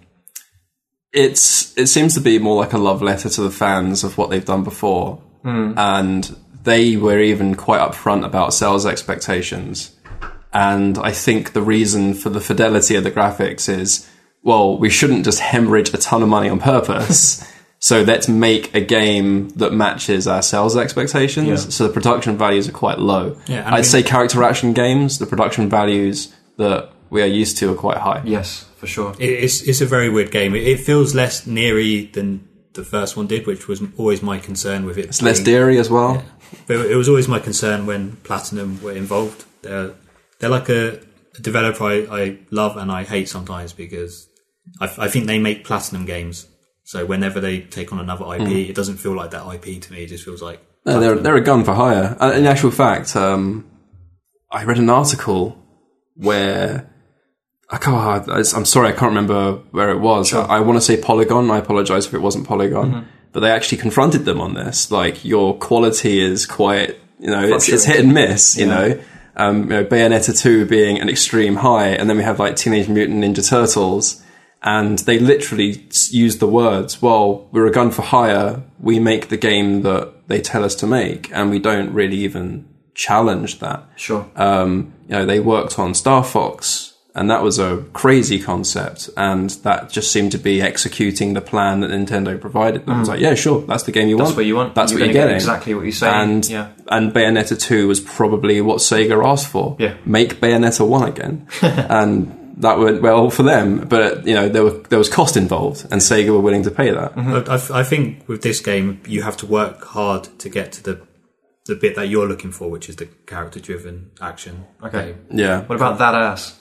it's 1.13 1.77
it 1.77 1.87
seems 1.87 2.15
to 2.15 2.21
be 2.21 2.39
more 2.39 2.57
like 2.57 2.73
a 2.73 2.79
love 2.79 3.03
letter 3.03 3.29
to 3.29 3.43
the 3.43 3.51
fans 3.51 4.03
of 4.03 4.17
what 4.17 4.31
they've 4.31 4.45
done 4.45 4.65
before, 4.65 5.17
hmm. 5.43 5.75
and 5.77 6.37
they 6.65 6.97
were 6.97 7.21
even 7.21 7.55
quite 7.55 7.81
upfront 7.81 8.25
about 8.25 8.55
sales 8.55 8.87
expectations. 8.87 9.95
And 10.53 10.99
I 10.99 11.11
think 11.11 11.53
the 11.53 11.63
reason 11.63 12.15
for 12.15 12.31
the 12.31 12.41
fidelity 12.41 12.95
of 12.95 13.05
the 13.05 13.11
graphics 13.11 13.69
is, 13.69 14.09
well, 14.43 14.79
we 14.79 14.89
shouldn't 14.89 15.25
just 15.25 15.41
hemorrhage 15.41 15.93
a 15.93 15.99
ton 15.99 16.23
of 16.23 16.29
money 16.29 16.49
on 16.49 16.61
purpose. 16.61 17.45
so 17.85 18.01
let's 18.03 18.29
make 18.29 18.75
a 18.75 18.81
game 18.81 19.51
that 19.61 19.73
matches 19.75 20.27
our 20.27 20.41
sales 20.41 20.75
expectations. 20.75 21.47
Yeah. 21.65 21.71
So 21.77 21.87
the 21.87 21.93
production 21.93 22.39
values 22.39 22.67
are 22.67 22.73
quite 22.73 22.99
low. 22.99 23.37
Yeah, 23.47 23.59
and 23.67 23.69
I 23.69 23.73
I'd 23.73 23.75
mean- 23.75 23.85
say 23.85 24.03
character 24.03 24.43
action 24.43 24.73
games, 24.73 25.19
the 25.19 25.27
production 25.27 25.69
values 25.69 26.33
that 26.57 26.91
we 27.11 27.21
are 27.21 27.27
used 27.43 27.59
to 27.59 27.71
are 27.73 27.75
quite 27.87 27.99
high. 27.99 28.23
Yes, 28.25 28.65
for 28.81 28.87
sure. 28.87 29.15
It's 29.19 29.61
it's 29.71 29.83
a 29.83 29.87
very 29.97 30.09
weird 30.09 30.31
game. 30.31 30.55
It, 30.55 30.67
it 30.67 30.81
feels 30.81 31.15
less 31.15 31.45
Neary 31.47 32.11
than 32.15 32.49
the 32.73 32.85
first 32.85 33.19
one 33.19 33.27
did, 33.27 33.47
which 33.47 33.69
was 33.69 33.83
always 33.99 34.23
my 34.23 34.39
concern 34.39 34.87
with 34.87 34.97
it. 34.97 35.05
It's 35.05 35.21
less 35.21 35.41
dairy 35.41 35.79
as 35.79 35.91
well. 35.91 36.25
But 36.67 36.77
it 36.87 36.97
was 36.97 37.09
always 37.09 37.29
my 37.29 37.39
concern 37.39 37.85
when 37.85 38.17
Platinum 38.25 38.83
were 38.83 38.93
involved. 38.93 39.45
They're 39.63 39.93
they're 40.39 40.49
like 40.59 40.71
a, 40.71 41.01
a 41.39 41.41
developer 41.43 41.85
I, 41.85 41.97
I 42.23 42.39
love 42.51 42.79
and 42.79 42.91
I 42.91 43.05
hate 43.05 43.29
sometimes 43.29 43.75
because 43.75 44.27
I, 44.81 44.87
I 45.07 45.09
think 45.09 45.27
they 45.27 45.39
make 45.39 45.65
Platinum 45.65 46.07
games. 46.07 46.47
So 46.85 47.07
whenever 47.07 47.41
they 47.41 47.61
take 47.61 47.93
on 47.93 47.99
another 47.99 48.25
IP, 48.35 48.69
it 48.71 48.75
doesn't 48.75 48.99
feel 48.99 49.15
like 49.17 49.31
that 49.31 49.47
IP 49.55 49.81
to 49.83 49.93
me. 49.93 50.05
It 50.05 50.09
just 50.09 50.25
feels 50.25 50.43
like 50.43 50.61
No, 50.85 51.01
they're 51.01 51.15
they're 51.17 51.37
a 51.37 51.41
gun 51.41 51.65
for 51.65 51.73
hire. 51.75 52.17
Uh, 52.21 52.33
In 52.33 52.47
actual 52.47 52.71
fact, 52.71 53.17
um, 53.17 53.67
I 54.51 54.65
read 54.65 54.79
an 54.79 54.91
article 54.91 55.57
where 56.15 56.91
I 57.71 57.79
can't. 57.79 58.29
I'm 58.29 58.65
sorry, 58.67 58.89
I 58.89 58.93
can't 58.93 59.11
remember 59.11 59.55
where 59.71 59.91
it 59.91 59.99
was. 59.99 60.33
I, 60.35 60.45
I 60.45 60.61
want 60.61 60.77
to 60.77 60.81
say 60.83 60.97
Polygon. 60.97 61.51
I 61.51 61.59
apologize 61.59 62.07
if 62.07 62.15
it 62.15 62.21
wasn't 62.21 62.47
Polygon, 62.47 63.09
but 63.33 63.41
they 63.41 63.51
actually 63.51 63.79
confronted 63.79 64.25
them 64.27 64.41
on 64.41 64.55
this. 64.55 64.91
Like 64.91 65.25
your 65.25 65.57
quality 65.59 66.21
is 66.21 66.47
quite, 66.47 66.99
you 67.19 67.31
know, 67.31 67.43
it's, 67.43 67.69
it's 67.69 67.85
hit 67.85 68.01
and 68.01 68.13
miss. 68.13 68.57
You 68.59 68.67
know, 68.67 69.01
um, 69.37 69.63
you 69.63 69.69
know, 69.71 69.85
Bayonetta 69.85 70.39
two 70.39 70.67
being 70.67 71.01
an 71.01 71.09
extreme 71.09 71.57
high, 71.57 71.89
and 71.89 72.09
then 72.11 72.17
we 72.19 72.23
have 72.23 72.39
like 72.39 72.57
Teenage 72.57 72.89
Mutant 72.89 73.25
Ninja 73.25 73.49
Turtles. 73.49 74.21
And 74.67 74.99
they 75.01 75.19
literally 75.19 75.87
used 76.11 76.41
the 76.41 76.47
words, 76.47 77.03
well, 77.03 77.47
we're 77.53 77.67
a 77.67 77.71
gun 77.71 77.91
for 77.91 78.01
hire. 78.03 78.63
We 78.81 78.99
make 78.99 79.29
the 79.29 79.37
game 79.37 79.83
that 79.83 80.27
they 80.27 80.41
tell 80.41 80.65
us 80.65 80.75
to 80.77 80.87
make, 80.87 81.31
and 81.33 81.51
we 81.51 81.59
don't 81.59 81.93
really 81.93 82.17
even 82.19 82.67
challenge 82.95 83.59
that. 83.61 83.85
Sure. 83.97 84.27
Um, 84.37 84.95
you 85.07 85.17
know, 85.17 85.27
they 85.27 85.39
worked 85.39 85.79
on 85.79 85.93
Star 85.93 86.25
Fox, 86.25 86.95
and 87.15 87.29
that 87.31 87.43
was 87.43 87.59
a 87.59 87.85
crazy 87.93 88.39
concept, 88.41 89.11
and 89.19 89.51
that 89.65 89.91
just 89.91 90.11
seemed 90.11 90.33
to 90.33 90.39
be 90.39 90.63
executing 90.63 91.35
the 91.35 91.43
plan 91.43 91.81
that 91.81 91.91
Nintendo 91.91 92.41
provided 92.41 92.87
them. 92.87 93.01
was 93.01 93.09
like, 93.11 93.21
yeah, 93.21 93.35
sure, 93.35 93.61
that's 93.67 93.83
the 93.83 93.93
game 93.93 94.09
you 94.09 94.17
That's 94.17 94.29
want. 94.29 94.31
That's 94.31 94.37
what 94.39 94.47
you 94.47 94.57
want. 94.57 94.75
That's 94.75 94.93
You're 94.93 95.01
what 95.01 95.05
you're 95.07 95.13
gonna 95.13 95.25
get 95.25 95.27
getting. 95.27 95.37
exactly 95.37 95.75
what 95.75 95.85
you 95.85 95.93
say. 95.93 96.09
And 96.09 96.49
Yeah. 96.49 96.69
and 96.89 97.13
Bayonetta 97.13 97.61
two 97.61 97.87
was 97.87 98.01
probably 98.01 98.63
what 98.63 98.79
Sega 98.79 99.23
asked 99.25 99.49
for. 99.49 99.77
Yeah. 99.79 99.95
make 100.07 100.41
Bayonetta 100.41 100.89
one 100.89 101.07
again, 101.09 101.47
and 101.63 102.44
that 102.59 102.79
went 102.79 103.03
well 103.03 103.31
for 103.31 103.43
them. 103.43 103.89
But 103.89 104.27
you 104.27 104.35
know, 104.35 104.49
there 104.49 104.65
were 104.65 104.79
there 104.89 104.99
was 104.99 105.09
cost 105.09 105.37
involved, 105.37 105.87
and 105.91 106.01
Sega 106.01 106.31
were 106.31 106.41
willing 106.41 106.63
to 106.65 106.71
pay 106.71 106.91
that. 106.91 107.15
Mm-hmm. 107.15 107.33
But 107.33 107.49
I, 107.49 107.81
I 107.81 107.83
think 107.85 108.29
with 108.29 108.43
this 108.43 108.61
game, 108.61 109.01
you 109.07 109.23
have 109.23 109.37
to 109.39 109.47
work 109.47 109.85
hard 109.85 110.25
to 110.39 110.49
get 110.49 110.73
to 110.73 110.83
the 110.83 111.07
the 111.67 111.75
bit 111.75 111.97
that 111.97 112.09
you're 112.09 112.29
looking 112.29 112.53
for, 112.53 112.71
which 112.71 112.89
is 112.89 112.97
the 112.97 113.07
character 113.27 113.59
driven 113.59 114.11
action. 114.21 114.67
Okay. 114.83 115.13
game. 115.13 115.27
Yeah, 115.31 115.63
What 115.63 115.77
about 115.77 115.99
that 115.99 116.15
ass? 116.15 116.61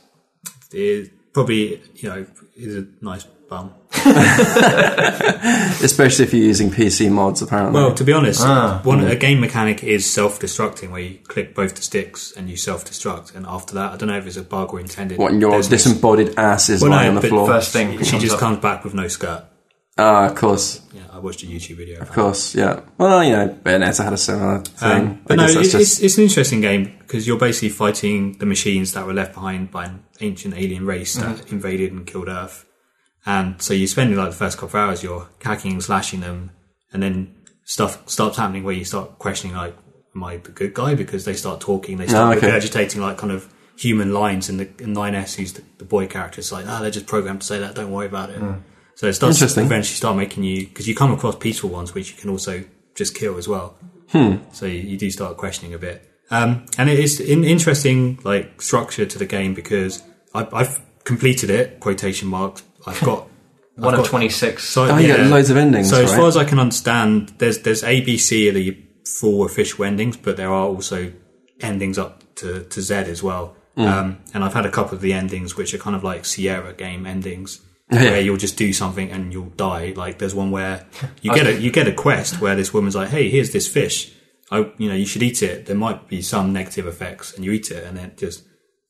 It 0.72 1.12
probably 1.34 1.82
you 1.96 2.10
know 2.10 2.26
is 2.56 2.76
a 2.78 2.88
nice 3.02 3.26
bum. 3.54 3.74
especially 5.84 6.26
if 6.26 6.34
you're 6.34 6.44
using 6.46 6.70
PC 6.72 7.10
mods. 7.12 7.42
Apparently, 7.42 7.74
Well, 7.80 7.94
to 7.94 8.04
be 8.04 8.14
honest, 8.14 8.42
Ah. 8.42 8.82
one 8.84 9.04
a 9.04 9.16
game 9.16 9.40
mechanic 9.40 9.84
is 9.84 10.10
self-destructing, 10.12 10.92
where 10.92 11.02
you 11.02 11.20
click 11.28 11.54
both 11.56 11.76
the 11.76 11.82
sticks 11.82 12.32
and 12.36 12.50
you 12.50 12.58
self-destruct, 12.58 13.36
and 13.36 13.46
after 13.48 13.74
that, 13.76 13.92
I 13.94 13.98
don't 13.98 14.10
know 14.10 14.18
if 14.18 14.26
it's 14.28 14.38
a 14.38 14.42
bug 14.44 14.74
or 14.74 14.80
intended. 14.80 15.18
what 15.18 15.32
and 15.32 15.42
your 15.42 15.52
there's 15.52 15.70
disembodied 15.70 16.38
ass 16.38 16.70
is 16.70 16.82
Well, 16.82 16.92
no, 16.92 16.98
lying 16.98 17.10
on 17.10 17.16
the 17.16 17.22
but 17.22 17.30
floor. 17.30 17.48
First 17.48 17.72
thing. 17.74 17.92
she 18.04 18.12
comes 18.12 18.24
just 18.24 18.34
up. 18.36 18.40
comes 18.40 18.58
back 18.60 18.84
with 18.84 18.94
no 18.94 19.08
skirt. 19.08 19.44
Ah, 19.96 20.26
of 20.26 20.34
course. 20.36 20.82
Yeah, 20.92 21.02
I 21.12 21.20
watched 21.20 21.44
a 21.44 21.46
YouTube 21.46 21.78
video. 21.78 22.02
Of 22.02 22.12
course, 22.12 22.56
yeah. 22.56 22.80
Well, 22.98 23.24
you 23.24 23.32
know, 23.34 23.50
Bayonetta 23.64 24.04
had 24.04 24.14
a 24.14 24.18
similar 24.18 24.60
thing. 24.62 24.90
Um, 24.92 25.22
but 25.28 25.34
I 25.40 25.44
no, 25.44 25.46
guess 25.46 25.56
that's 25.56 25.68
it, 25.68 25.72
just 25.78 25.94
it's, 25.94 26.02
it's 26.04 26.18
an 26.18 26.24
interesting 26.24 26.62
game 26.62 26.94
because 27.00 27.28
you're 27.28 27.38
basically 27.38 27.70
fighting 27.70 28.34
the 28.40 28.48
machines 28.48 28.94
that 28.94 29.06
were 29.06 29.14
left 29.14 29.36
behind 29.36 29.70
by 29.70 29.86
an 29.86 30.04
ancient 30.20 30.56
alien 30.56 30.88
race 30.88 31.14
that 31.16 31.36
Mm-hmm. 31.38 31.56
invaded 31.56 31.92
and 31.92 32.08
killed 32.08 32.28
Earth. 32.28 32.66
And 33.26 33.62
so 33.62 33.74
you're 33.74 33.88
spending 33.88 34.18
like 34.18 34.32
the 34.32 34.36
first 34.36 34.58
couple 34.58 34.70
of 34.80 34.88
hours, 34.88 35.04
you're 35.04 35.30
hacking 35.42 35.72
and 35.74 35.84
slashing 35.84 36.20
them, 36.20 36.52
and 36.92 37.02
then 37.02 37.36
stuff 37.66 38.08
starts 38.10 38.38
happening 38.38 38.64
where 38.64 38.74
you 38.76 38.84
start 38.86 39.18
questioning 39.20 39.56
like, 39.56 39.76
"Am 40.16 40.24
I 40.24 40.38
the 40.38 40.52
good 40.52 40.74
guy?" 40.74 40.96
Because 40.96 41.24
they 41.26 41.34
start 41.34 41.62
talking, 41.62 41.98
they 41.98 42.08
start 42.08 42.36
Oh, 42.36 42.38
okay. 42.38 42.50
regurgitating 42.52 42.98
like 43.02 43.18
kind 43.18 43.32
of 43.32 43.48
human 43.78 44.14
lines, 44.14 44.50
and 44.50 44.60
the 44.60 44.66
in 44.84 44.94
9S, 44.94 45.36
who's 45.36 45.54
the, 45.54 45.64
the 45.78 45.86
boy 45.86 46.08
character, 46.08 46.40
is 46.40 46.52
like, 46.52 46.66
"Ah, 46.68 46.82
they're 46.82 46.92
just 46.92 47.08
programmed 47.08 47.42
to 47.42 47.48
say 47.48 47.60
that. 47.60 47.76
Don't 47.76 47.92
worry 47.92 48.08
about 48.08 48.30
it." 48.30 48.42
So 48.96 49.08
it 49.08 49.14
starts. 49.14 49.42
Eventually 49.42 49.96
start 49.96 50.18
making 50.18 50.44
you 50.44 50.68
because 50.68 50.88
you 50.88 50.94
come 50.96 51.12
across 51.14 51.36
peaceful 51.38 51.70
ones 51.70 51.94
which 51.96 52.12
you 52.12 52.18
can 52.18 52.30
also 52.30 52.64
just 52.96 53.16
kill 53.16 53.38
as 53.38 53.48
well. 53.48 53.76
Hmm. 54.12 54.36
So 54.52 54.66
you, 54.68 54.82
you 54.82 54.98
do 54.98 55.10
start 55.10 55.38
questioning 55.38 55.74
a 55.74 55.80
bit. 55.80 56.08
Um, 56.30 56.66
and 56.78 56.90
it 56.90 57.00
is 57.00 57.20
an 57.20 57.44
interesting 57.44 58.20
like 58.24 58.62
structure 58.62 59.06
to 59.06 59.18
the 59.18 59.26
game 59.26 59.54
because 59.56 60.04
I, 60.36 60.48
I've 60.54 60.80
completed 61.06 61.50
it. 61.50 61.80
Quotation 61.80 62.28
marks. 62.28 62.62
I've 62.86 63.02
got 63.02 63.30
One 63.76 63.96
I've 63.96 64.02
of 64.02 64.08
26. 64.08 64.64
So, 64.64 64.86
Oh, 64.86 64.98
you 64.98 65.08
get 65.08 65.26
loads 65.28 65.50
of 65.50 65.58
endings, 65.58 65.90
So 65.90 66.04
as 66.04 66.16
far 66.16 66.28
as 66.28 66.38
I 66.38 66.44
can 66.46 66.60
understand, 66.60 67.30
there's 67.40 67.60
there's 67.64 67.84
A, 67.84 68.02
B, 68.02 68.18
C 68.18 68.48
are 68.50 68.54
the 68.54 68.78
four 69.20 69.48
official 69.48 69.84
endings, 69.86 70.16
but 70.16 70.38
there 70.38 70.50
are 70.50 70.68
also 70.68 71.12
endings 71.60 71.98
up 71.98 72.24
to, 72.36 72.64
to 72.66 72.82
Z 72.82 72.94
as 72.94 73.24
well. 73.24 73.56
Um, 73.76 74.20
and 74.36 74.44
I've 74.44 74.54
had 74.54 74.68
a 74.68 74.72
couple 74.72 74.94
of 74.94 75.02
the 75.02 75.14
endings 75.14 75.58
which 75.58 75.74
are 75.74 75.80
kind 75.80 75.96
of 75.96 76.04
like 76.04 76.26
Sierra 76.26 76.74
game 76.74 77.08
endings. 77.08 77.62
Where 77.90 78.22
you'll 78.22 78.38
just 78.38 78.58
do 78.58 78.74
something 78.74 79.12
and 79.12 79.34
you'll 79.34 79.50
die. 79.50 79.94
Like 79.96 80.18
there's 80.20 80.34
one 80.34 80.52
where 80.52 80.86
you 81.22 81.34
get 81.34 81.46
a 81.48 81.60
you 81.60 81.72
get 81.72 81.88
a 81.88 81.94
quest 81.94 82.40
where 82.42 82.56
this 82.56 82.74
woman's 82.74 82.96
like, 82.96 83.10
"Hey, 83.10 83.30
here's 83.30 83.52
this 83.52 83.68
fish. 83.68 84.12
I, 84.50 84.72
you 84.78 84.88
know, 84.90 84.96
you 84.96 85.06
should 85.06 85.22
eat 85.22 85.44
it. 85.44 85.66
There 85.66 85.76
might 85.76 86.08
be 86.08 86.22
some 86.22 86.54
negative 86.54 86.88
effects, 86.88 87.34
and 87.36 87.44
you 87.44 87.52
eat 87.52 87.72
it, 87.72 87.84
and 87.84 87.98
then 87.98 88.06
it 88.06 88.18
just 88.18 88.44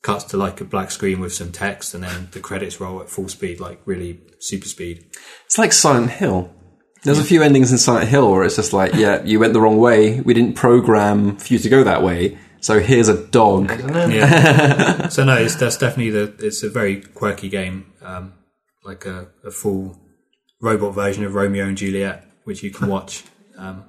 cuts 0.03 0.25
to 0.25 0.37
like 0.37 0.61
a 0.61 0.65
black 0.65 0.91
screen 0.91 1.19
with 1.19 1.33
some 1.33 1.51
text, 1.51 1.95
and 1.95 2.03
then 2.03 2.27
the 2.31 2.39
credits 2.39 2.79
roll 2.79 3.01
at 3.01 3.09
full 3.09 3.27
speed, 3.27 3.59
like 3.59 3.81
really 3.85 4.19
super 4.39 4.67
speed. 4.67 5.05
It's 5.45 5.57
like 5.57 5.73
Silent 5.73 6.11
Hill. 6.11 6.53
There's 7.01 7.19
a 7.19 7.23
few 7.23 7.41
endings 7.41 7.71
in 7.71 7.77
Silent 7.77 8.07
Hill 8.07 8.31
where 8.31 8.43
it's 8.43 8.55
just 8.55 8.71
like, 8.71 8.93
yeah, 8.93 9.23
you 9.23 9.39
went 9.39 9.53
the 9.53 9.59
wrong 9.59 9.77
way. 9.77 10.21
We 10.21 10.33
didn't 10.33 10.53
program 10.53 11.35
for 11.35 11.53
you 11.53 11.59
to 11.59 11.69
go 11.69 11.83
that 11.83 12.01
way. 12.03 12.37
So 12.61 12.79
here's 12.79 13.09
a 13.09 13.25
dog. 13.27 13.69
Yeah. 13.69 15.09
so 15.09 15.25
no, 15.25 15.35
it's 15.35 15.55
that's 15.55 15.77
definitely 15.77 16.11
the. 16.11 16.45
It's 16.45 16.63
a 16.63 16.69
very 16.69 17.01
quirky 17.01 17.49
game, 17.49 17.91
um, 18.01 18.35
like 18.85 19.05
a, 19.05 19.27
a 19.43 19.51
full 19.51 19.99
robot 20.61 20.93
version 20.93 21.25
of 21.25 21.35
Romeo 21.35 21.65
and 21.65 21.77
Juliet, 21.77 22.25
which 22.45 22.63
you 22.63 22.71
can 22.71 22.87
watch. 22.87 23.23
Um, 23.57 23.83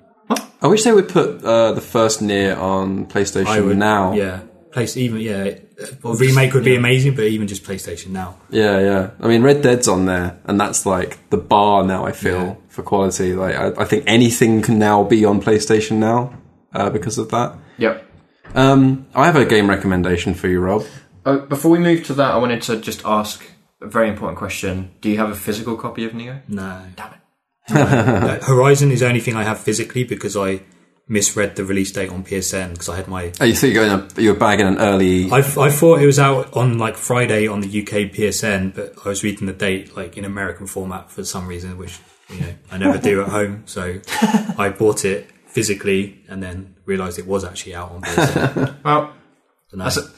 I 0.61 0.67
wish 0.67 0.83
they 0.83 0.93
would 0.93 1.09
put 1.09 1.45
uh, 1.45 1.73
the 1.73 1.81
first 1.81 2.21
Nier 2.21 2.57
on 2.57 3.07
PlayStation 3.07 3.47
I 3.47 3.61
would 3.61 3.77
now. 3.77 4.13
Yeah, 4.13 4.41
place 4.73 4.97
even 4.97 5.21
yeah. 5.21 5.59
A 6.05 6.15
remake 6.15 6.53
would 6.55 6.65
be 6.65 6.77
amazing, 6.77 7.15
but 7.17 7.25
even 7.25 7.49
just 7.49 7.65
PlayStation 7.65 8.09
now. 8.11 8.37
Yeah, 8.51 8.79
yeah. 8.81 9.11
I 9.21 9.27
mean, 9.29 9.43
Red 9.43 9.63
Dead's 9.63 9.89
on 9.89 10.07
there, 10.07 10.39
and 10.45 10.61
that's 10.61 10.87
like 10.87 11.19
the 11.31 11.37
bar 11.37 11.85
now. 11.85 12.07
I 12.07 12.13
feel 12.13 12.33
Yeah. 12.47 12.55
for 12.69 12.83
quality. 12.83 13.33
Like, 13.35 13.57
I, 13.57 13.83
I 13.83 13.85
think 13.85 14.05
anything 14.07 14.63
can 14.63 14.79
now 14.79 15.03
be 15.03 15.25
on 15.25 15.41
PlayStation 15.43 15.97
now 15.99 16.33
uh, 16.73 16.91
because 16.91 17.19
of 17.19 17.31
that. 17.31 17.57
Yep. 17.79 18.05
Um, 18.55 19.07
I 19.17 19.27
have 19.27 19.35
a 19.37 19.45
game 19.45 19.69
recommendation 19.69 20.35
for 20.35 20.47
you, 20.47 20.61
Rob. 20.61 20.85
Uh, 21.25 21.39
before 21.39 21.71
we 21.73 21.79
move 21.81 22.05
to 22.05 22.15
that, 22.15 22.31
I 22.33 22.37
wanted 22.37 22.63
to 22.63 22.77
just 22.77 23.05
ask 23.05 23.45
a 23.81 23.87
very 23.89 24.09
important 24.09 24.39
question. 24.39 24.93
Do 25.01 25.09
you 25.11 25.17
have 25.17 25.31
a 25.31 25.35
physical 25.35 25.77
copy 25.77 26.05
of 26.05 26.13
Nioh? 26.13 26.41
No, 26.49 26.83
Damn 26.95 27.15
it. 27.15 28.43
Horizon 28.45 28.91
is 28.93 29.01
the 29.01 29.09
only 29.09 29.21
thing 29.21 29.35
I 29.37 29.43
have 29.43 29.59
physically 29.59 30.05
because 30.05 30.37
I 30.37 30.61
misread 31.07 31.55
the 31.57 31.65
release 31.65 31.93
date 31.93 32.11
on 32.11 32.25
PSN 32.25 32.73
because 32.73 32.89
I 32.89 32.97
had 32.97 33.09
my. 33.09 33.33
Oh, 33.41 33.45
you 33.45 33.55
thought 33.55 33.67
you 33.69 33.81
were 33.81 33.87
going 33.87 34.09
to, 34.09 34.23
you 34.23 34.33
were 34.33 34.39
bagging 34.39 34.67
an 34.67 34.79
early. 34.79 35.31
I, 35.31 35.39
I 35.39 35.71
thought 35.71 36.01
it 36.01 36.07
was 36.07 36.19
out 36.19 36.57
on 36.57 36.79
like 36.79 36.97
Friday 36.97 37.47
on 37.47 37.61
the 37.61 37.69
UK 37.83 38.11
PSN, 38.13 38.75
but 38.75 38.95
I 39.05 39.09
was 39.11 39.23
reading 39.23 39.47
the 39.47 39.53
date 39.53 39.97
like 39.97 40.17
in 40.17 40.25
American 40.25 40.67
format 40.67 41.11
for 41.11 41.25
some 41.25 41.47
reason, 41.47 41.77
which 41.79 41.99
you 42.31 42.41
know 42.41 42.55
I 42.71 42.79
never 42.79 42.99
do 42.99 43.23
at 43.23 43.29
home. 43.29 43.63
So 43.67 44.01
I 44.59 44.71
bought 44.77 45.05
it 45.05 45.31
physically 45.47 46.23
and 46.29 46.43
then 46.43 46.75
realised 46.87 47.19
it 47.19 47.27
was 47.27 47.45
actually 47.45 47.75
out 47.75 47.91
on 47.93 48.03
PSN. 48.03 48.77
Well, 48.85 49.13
So 49.69 49.77
no. 49.77 49.85
that's 49.85 49.97
a, 49.99 50.11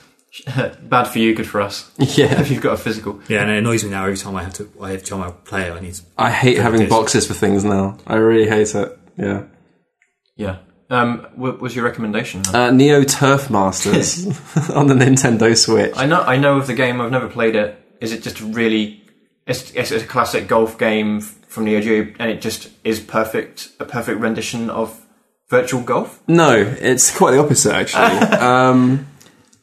bad 0.83 1.05
for 1.05 1.18
you, 1.18 1.35
good 1.35 1.46
for 1.49 1.61
us. 1.62 1.90
yeah, 1.99 2.40
If 2.40 2.51
you've 2.51 2.62
got 2.62 2.75
a 2.75 2.77
physical. 2.77 3.20
yeah, 3.29 3.42
and 3.42 3.51
it 3.51 3.59
annoys 3.59 3.85
me 3.85 3.90
now 3.90 4.05
every 4.05 4.16
time 4.18 4.37
I 4.37 4.42
have 4.42 4.53
to. 4.55 4.70
I 4.81 4.90
have 4.92 5.03
time 5.05 5.22
I 5.22 5.31
play 5.31 5.62
it, 5.68 5.72
I 5.72 5.81
need. 5.81 5.94
To, 5.94 6.03
I 6.18 6.31
hate 6.31 6.59
having 6.59 6.88
boxes 6.88 7.27
for 7.27 7.35
things 7.35 7.64
now. 7.64 7.96
I 8.07 8.16
really 8.16 8.49
hate 8.49 8.75
it. 8.75 8.99
Yeah. 9.16 9.44
Yeah. 10.37 10.59
Um, 10.88 11.27
what 11.35 11.61
was 11.61 11.75
your 11.75 11.85
recommendation? 11.85 12.42
Uh, 12.53 12.70
Neo 12.70 13.03
Turf 13.03 13.51
Masters 13.51 14.27
on 14.70 14.87
the 14.87 14.94
Nintendo 14.94 15.57
Switch. 15.57 15.94
I 15.96 16.07
know 16.07 16.20
I 16.22 16.37
know 16.37 16.59
of 16.59 16.66
the 16.66 16.75
game. 16.75 17.01
I've 17.01 17.11
never 17.11 17.29
played 17.29 17.57
it. 17.57 17.77
Is 18.01 18.12
it 18.12 18.22
just 18.22 18.40
really? 18.40 19.03
It's, 19.46 19.70
it's 19.72 19.90
a 19.92 20.05
classic 20.05 20.49
golf 20.49 20.77
game 20.79 21.20
from 21.20 21.64
Neo 21.66 21.81
Geo, 21.81 22.12
and 22.18 22.31
it 22.31 22.40
just 22.40 22.68
is 22.85 23.01
perfect. 23.01 23.70
A 23.81 23.85
perfect 23.85 24.20
rendition 24.20 24.70
of 24.70 25.01
virtual 25.49 25.83
golf. 25.83 26.20
No, 26.29 26.53
it's 26.81 27.16
quite 27.16 27.33
the 27.33 27.38
opposite 27.40 27.72
actually. 27.75 28.03
um, 28.38 29.07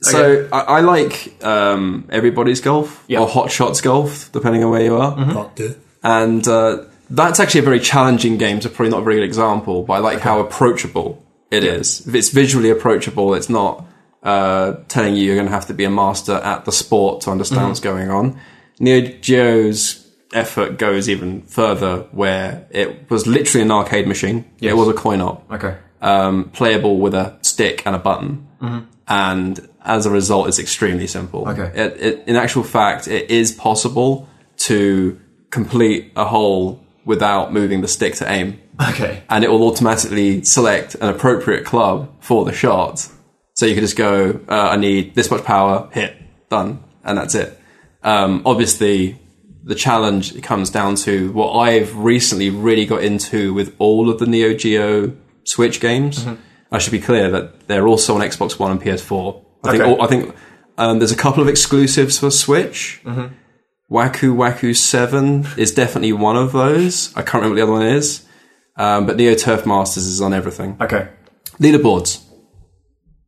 so 0.01 0.47
I, 0.51 0.59
I 0.59 0.79
like 0.81 1.41
um, 1.43 2.07
everybody's 2.09 2.59
golf 2.61 3.03
Yeah. 3.07 3.19
or 3.19 3.27
Hot 3.27 3.49
Shots 3.51 3.79
golf, 3.81 4.29
depending 4.33 4.63
on 4.63 4.71
where 4.71 4.83
you 4.83 4.97
are, 4.97 5.15
Part 5.33 5.55
two. 5.55 5.75
and 6.03 6.45
uh, 6.47 6.83
that's 7.09 7.39
actually 7.39 7.61
a 7.61 7.63
very 7.63 7.79
challenging 7.79 8.37
game. 8.37 8.61
So 8.61 8.69
probably 8.69 8.89
not 8.89 9.01
a 9.01 9.03
very 9.03 9.15
good 9.15 9.23
example, 9.25 9.83
but 9.83 9.93
I 9.93 9.99
like 9.99 10.19
how 10.19 10.39
approachable 10.39 11.23
it 11.51 11.63
is. 11.63 12.07
If 12.07 12.15
it's 12.15 12.29
visually 12.29 12.69
approachable, 12.69 13.33
it's 13.33 13.49
not 13.49 13.85
uh, 14.23 14.77
telling 14.87 15.15
you 15.15 15.23
you're 15.23 15.35
going 15.35 15.47
to 15.47 15.53
have 15.53 15.67
to 15.67 15.73
be 15.73 15.83
a 15.83 15.89
master 15.91 16.33
at 16.33 16.65
the 16.65 16.71
sport 16.71 17.21
to 17.21 17.31
understand 17.31 17.67
what's 17.67 17.79
going 17.79 18.09
on. 18.09 18.39
Neo 18.79 19.01
Geo's 19.21 19.99
effort 20.33 20.77
goes 20.79 21.07
even 21.09 21.41
further, 21.43 22.07
where 22.11 22.65
it 22.71 23.09
was 23.11 23.27
literally 23.27 23.63
an 23.63 23.71
arcade 23.71 24.07
machine. 24.07 24.45
It 24.59 24.73
was 24.73 24.87
a 24.87 24.93
coin 24.93 25.21
op 25.21 25.51
Okay. 25.51 25.77
um, 26.01 26.49
playable 26.49 26.97
with 26.97 27.13
a 27.13 27.37
stick 27.41 27.83
and 27.85 27.95
a 27.95 27.99
button. 27.99 28.47
And 29.07 29.69
as 29.83 30.05
a 30.05 30.09
result, 30.09 30.47
it's 30.47 30.59
extremely 30.59 31.05
simple. 31.07 31.47
Okay. 31.49 31.69
It, 31.75 32.01
it, 32.01 32.23
in 32.27 32.35
actual 32.37 32.63
fact, 32.63 33.07
it 33.07 33.29
is 33.29 33.51
possible 33.51 34.27
to 34.59 35.19
complete 35.51 36.13
a 36.15 36.23
hole 36.25 36.82
without 37.05 37.51
moving 37.53 37.81
the 37.81 37.87
stick 37.87 38.15
to 38.15 38.31
aim. 38.31 38.59
Okay. 38.89 39.23
And 39.29 39.43
it 39.43 39.51
will 39.51 39.63
automatically 39.67 40.43
select 40.43 40.95
an 40.95 41.09
appropriate 41.09 41.65
club 41.65 42.09
for 42.21 42.45
the 42.45 42.53
shot. 42.53 43.07
So 43.55 43.65
you 43.65 43.73
can 43.75 43.83
just 43.83 43.95
go, 43.97 44.39
uh, 44.49 44.69
I 44.71 44.77
need 44.77 45.13
this 45.15 45.29
much 45.29 45.43
power, 45.43 45.89
hit, 45.91 46.15
done. 46.49 46.83
And 47.03 47.17
that's 47.17 47.35
it. 47.35 47.59
Um, 48.01 48.41
obviously, 48.45 49.19
the 49.63 49.75
challenge 49.75 50.41
comes 50.41 50.69
down 50.69 50.95
to 50.95 51.31
what 51.33 51.53
I've 51.53 51.95
recently 51.95 52.49
really 52.49 52.85
got 52.85 53.03
into 53.03 53.53
with 53.53 53.75
all 53.79 54.09
of 54.09 54.19
the 54.19 54.25
Neo 54.25 54.53
Geo 54.55 55.15
Switch 55.43 55.79
games. 55.79 56.25
I 56.71 56.79
should 56.79 56.91
be 56.91 56.99
clear 56.99 57.29
that 57.31 57.67
they're 57.67 57.87
also 57.87 58.15
on 58.15 58.21
Xbox 58.21 58.57
One 58.57 58.71
and 58.71 58.81
PS4. 58.81 59.43
I 59.63 59.71
think. 59.71 59.81
Okay. 59.83 59.91
all- 59.91 60.01
I 60.01 60.07
think 60.07 60.35
um, 60.77 60.99
there's 60.99 61.11
a 61.11 61.15
couple 61.17 61.43
of 61.43 61.47
exclusives 61.47 62.17
for 62.17 62.31
Switch. 62.31 63.01
Waku 63.91 64.35
Waku 64.35 64.75
Seven 64.75 65.45
is 65.57 65.73
definitely 65.73 66.13
one 66.13 66.35
of 66.35 66.51
those. 66.51 67.15
I 67.15 67.21
can't 67.21 67.43
remember 67.43 67.49
what 67.49 67.55
the 67.55 67.61
other 67.63 67.71
one 67.71 67.87
is, 67.87 68.25
um, 68.75 69.05
but 69.05 69.17
Neo 69.17 69.35
Turf 69.35 69.65
Masters 69.65 70.05
is 70.05 70.21
on 70.21 70.33
everything. 70.33 70.77
Okay. 70.81 71.09
Leaderboards. 71.59 72.23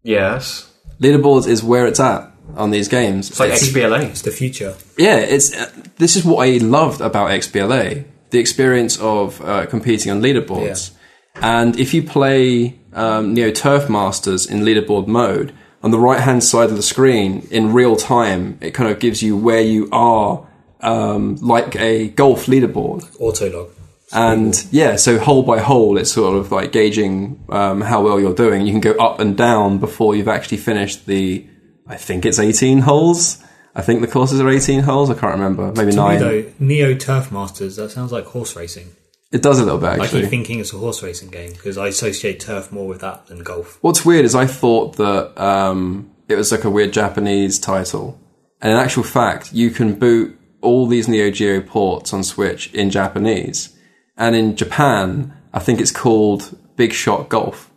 Yes. 0.03 0.71
Leaderboards 0.99 1.47
is 1.47 1.63
where 1.63 1.87
it's 1.87 1.99
at 1.99 2.31
on 2.55 2.71
these 2.71 2.87
games. 2.87 3.29
It's 3.29 3.39
like 3.39 3.51
XBLA. 3.51 4.09
It's 4.09 4.21
the 4.21 4.31
future. 4.31 4.75
Yeah, 4.97 5.17
it's 5.17 5.55
uh, 5.55 5.71
this 5.97 6.15
is 6.15 6.23
what 6.23 6.47
I 6.47 6.57
loved 6.57 7.01
about 7.01 7.31
XBLA, 7.31 8.05
the 8.29 8.39
experience 8.39 8.97
of 8.99 9.41
uh, 9.41 9.65
competing 9.65 10.11
on 10.11 10.21
leaderboards. 10.21 10.91
And 11.35 11.77
if 11.77 11.93
you 11.93 12.01
play 12.01 12.79
um, 12.93 13.33
Neo 13.33 13.51
Turf 13.51 13.89
Masters 13.89 14.45
in 14.45 14.61
leaderboard 14.61 15.07
mode, 15.07 15.53
on 15.85 15.91
the 15.91 15.99
right 15.99 16.19
hand 16.19 16.43
side 16.43 16.71
of 16.71 16.75
the 16.75 16.81
screen 16.81 17.47
in 17.51 17.71
real 17.71 17.95
time, 17.95 18.57
it 18.59 18.71
kind 18.71 18.91
of 18.91 18.99
gives 18.99 19.21
you 19.21 19.37
where 19.37 19.61
you 19.61 19.87
are, 19.91 20.45
um, 20.81 21.35
like 21.35 21.75
a 21.75 22.07
golf 22.09 22.47
leaderboard. 22.47 23.03
Autolog. 23.17 23.69
And 24.11 24.65
yeah, 24.71 24.95
so 24.95 25.19
hole 25.19 25.43
by 25.43 25.59
hole, 25.59 25.99
it's 25.99 26.11
sort 26.11 26.37
of 26.37 26.51
like 26.51 26.71
gauging 26.71 27.45
um, 27.49 27.81
how 27.81 28.01
well 28.01 28.19
you're 28.19 28.33
doing. 28.33 28.65
You 28.65 28.73
can 28.73 28.81
go 28.81 28.93
up 28.93 29.19
and 29.19 29.37
down 29.37 29.77
before 29.77 30.15
you've 30.15 30.27
actually 30.27 30.57
finished 30.57 31.05
the. 31.05 31.47
I 31.87 31.97
think 31.97 32.25
it's 32.25 32.39
18 32.39 32.79
holes. 32.79 33.37
I 33.75 33.83
think 33.83 34.01
the 34.01 34.07
courses 34.07 34.41
are 34.41 34.49
18 34.49 34.81
holes. 34.81 35.11
I 35.11 35.13
can't 35.13 35.33
remember. 35.33 35.67
Maybe 35.67 35.91
To 35.91 35.97
me, 35.97 36.03
nine. 36.03 36.19
though, 36.19 36.51
Neo 36.57 36.95
Turf 36.95 37.31
Masters, 37.31 37.75
that 37.75 37.91
sounds 37.91 38.11
like 38.11 38.25
horse 38.25 38.55
racing. 38.55 38.87
It 39.35 39.41
does 39.41 39.59
a 39.59 39.65
little 39.65 39.79
bit 39.79 39.89
I 39.89 39.97
actually. 39.97 40.21
keep 40.21 40.29
thinking 40.29 40.59
it's 40.61 40.71
a 40.71 40.77
horse 40.77 41.03
racing 41.03 41.27
game 41.27 41.51
because 41.51 41.77
I 41.77 41.87
associate 41.87 42.39
turf 42.39 42.71
more 42.71 42.87
with 42.87 43.01
that 43.01 43.27
than 43.27 43.43
golf. 43.43 43.77
What's 43.81 44.05
weird 44.05 44.23
is 44.23 44.33
I 44.33 44.47
thought 44.47 44.95
that 44.95 45.37
um, 45.37 46.09
it 46.29 46.35
was 46.35 46.53
like 46.53 46.63
a 46.63 46.69
weird 46.69 46.93
Japanese 46.93 47.59
title, 47.59 48.17
and 48.61 48.71
in 48.71 48.77
actual 48.77 49.03
fact, 49.03 49.51
you 49.51 49.71
can 49.71 49.99
boot 49.99 50.39
all 50.61 50.87
these 50.87 51.09
Neo 51.09 51.31
Geo 51.31 51.59
ports 51.59 52.13
on 52.13 52.23
Switch 52.23 52.73
in 52.73 52.89
Japanese, 52.89 53.77
and 54.15 54.37
in 54.37 54.55
Japan, 54.55 55.35
I 55.53 55.59
think 55.59 55.81
it's 55.81 55.91
called 55.91 56.57
Big 56.77 56.93
Shot 56.93 57.27
Golf. 57.27 57.69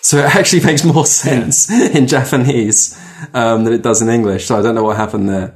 So 0.00 0.18
it 0.18 0.34
actually 0.34 0.64
makes 0.66 0.82
more 0.82 1.06
sense 1.06 1.70
in 1.94 2.08
Japanese 2.08 3.00
um, 3.32 3.62
than 3.62 3.72
it 3.72 3.82
does 3.82 4.02
in 4.02 4.08
English. 4.08 4.46
So 4.46 4.58
I 4.58 4.62
don't 4.62 4.74
know 4.74 4.82
what 4.82 4.96
happened 4.96 5.28
there. 5.28 5.54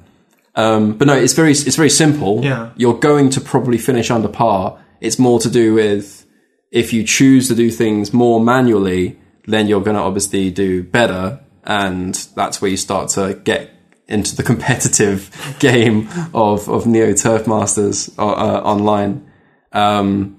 Um, 0.54 0.96
but 0.96 1.08
no, 1.08 1.14
it's 1.14 1.32
very 1.32 1.50
it's 1.50 1.74
very 1.74 1.90
simple. 1.90 2.44
Yeah. 2.44 2.70
You're 2.76 3.00
going 3.00 3.30
to 3.30 3.40
probably 3.40 3.78
finish 3.78 4.08
under 4.12 4.28
par. 4.28 4.78
It's 5.00 5.18
more 5.18 5.38
to 5.40 5.50
do 5.50 5.74
with 5.74 6.26
if 6.70 6.92
you 6.92 7.02
choose 7.04 7.48
to 7.48 7.54
do 7.54 7.70
things 7.70 8.12
more 8.12 8.40
manually, 8.40 9.18
then 9.46 9.66
you're 9.68 9.80
going 9.82 9.96
to 9.96 10.02
obviously 10.02 10.50
do 10.50 10.82
better, 10.82 11.40
and 11.64 12.14
that's 12.34 12.61
where 12.61 12.70
you 12.70 12.76
start 12.76 13.08
to 13.11 13.40
get 13.44 13.70
into 14.06 14.34
the 14.37 14.42
competitive 14.52 15.30
game 15.58 16.08
of 16.34 16.68
of 16.68 16.87
Neo 16.87 17.12
Turf 17.14 17.46
Masters 17.46 18.11
uh, 18.18 18.26
uh, 18.26 18.61
online. 18.64 19.30
Um, 19.72 20.38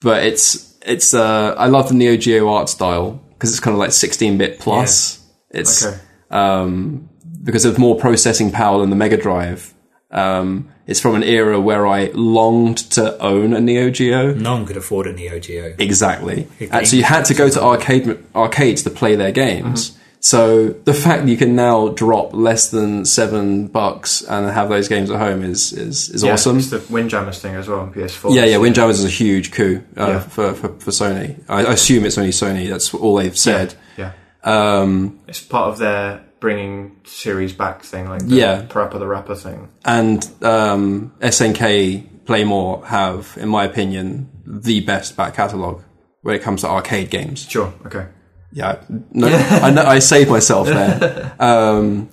but 0.00 0.24
it's 0.24 0.78
it's 0.86 1.14
uh, 1.14 1.54
I 1.58 1.66
love 1.66 1.88
the 1.88 1.94
Neo 1.94 2.16
Geo 2.16 2.48
art 2.48 2.68
style 2.68 3.22
because 3.34 3.50
it's 3.50 3.60
kind 3.60 3.74
of 3.74 3.78
like 3.78 3.92
16 3.92 4.38
bit 4.38 4.58
plus. 4.60 5.22
It's 5.50 5.84
Okay. 5.84 5.98
um, 6.30 7.08
because 7.42 7.64
of 7.64 7.78
more 7.78 7.96
processing 7.98 8.50
power 8.50 8.80
than 8.80 8.90
the 8.90 8.96
Mega 8.96 9.16
Drive. 9.16 9.74
Um, 10.16 10.68
it's 10.86 11.00
from 11.00 11.14
an 11.16 11.22
era 11.24 11.60
where 11.60 11.86
I 11.86 12.10
longed 12.14 12.78
to 12.92 13.18
own 13.20 13.52
a 13.54 13.60
Neo 13.60 13.90
Geo. 13.90 14.32
No 14.34 14.52
one 14.54 14.66
could 14.66 14.76
afford 14.76 15.06
a 15.06 15.12
Neo 15.12 15.38
Geo. 15.38 15.74
Exactly. 15.78 16.48
Uh, 16.70 16.84
so 16.84 16.96
you 16.96 17.02
had 17.02 17.24
to 17.26 17.34
go 17.34 17.48
to 17.50 17.62
arcade 17.62 18.18
arcades 18.34 18.82
to 18.84 18.90
play 18.90 19.16
their 19.16 19.32
games. 19.32 19.98
So 20.20 20.68
the 20.70 20.94
fact 20.94 21.24
that 21.24 21.28
you 21.30 21.36
can 21.36 21.54
now 21.54 21.88
drop 21.88 22.34
less 22.34 22.70
than 22.70 23.04
seven 23.04 23.68
bucks 23.68 24.22
and 24.22 24.50
have 24.50 24.68
those 24.68 24.88
games 24.88 25.10
at 25.10 25.18
home 25.18 25.44
is 25.44 25.72
is, 25.72 26.08
is 26.08 26.22
Yeah, 26.24 26.32
awesome. 26.32 26.58
It's 26.58 26.70
the 26.70 26.78
Windjammers 26.90 27.40
thing 27.40 27.54
as 27.54 27.68
well 27.68 27.80
on 27.80 27.92
PS4. 27.92 28.34
Yeah, 28.34 28.44
yeah. 28.44 28.56
Windjammers 28.56 28.98
is 28.98 29.04
a 29.04 29.08
huge 29.08 29.52
coup 29.52 29.82
uh, 29.96 30.06
Yeah. 30.06 30.18
for, 30.20 30.54
for 30.54 30.68
for 30.68 30.90
Sony. 30.90 31.38
I, 31.48 31.64
I 31.66 31.72
assume 31.74 32.04
it's 32.06 32.16
only 32.18 32.30
Sony. 32.32 32.68
That's 32.68 32.92
all 32.94 33.16
they've 33.16 33.36
said. 33.38 33.74
Yeah. 33.96 34.12
Um, 34.42 35.20
It's 35.28 35.40
part 35.42 35.68
of 35.70 35.78
their 35.78 36.24
bringing 36.40 36.96
series 37.04 37.52
back 37.52 37.82
thing, 37.82 38.08
like 38.08 38.26
the 38.26 38.34
Yeah. 38.36 38.62
Parappa 38.68 38.98
the 38.98 39.06
Rapper 39.06 39.34
thing. 39.34 39.68
and 39.84 40.28
um, 40.42 41.12
SNK 41.20 42.24
Playmore 42.26 42.84
have, 42.86 43.36
in 43.40 43.48
my 43.48 43.64
opinion, 43.64 44.28
the 44.44 44.80
best 44.80 45.16
back 45.16 45.34
catalogue 45.34 45.82
when 46.22 46.34
it 46.34 46.42
comes 46.42 46.62
to 46.62 46.68
arcade 46.68 47.10
games. 47.10 47.46
Sure. 47.48 47.72
Okay. 47.86 48.06
Yeah, 48.52 48.80
no, 49.12 49.26
I, 49.28 49.70
know, 49.70 49.82
I 49.84 49.98
saved 49.98 50.30
myself 50.30 50.66
there. 50.66 51.34
Um, 51.40 52.08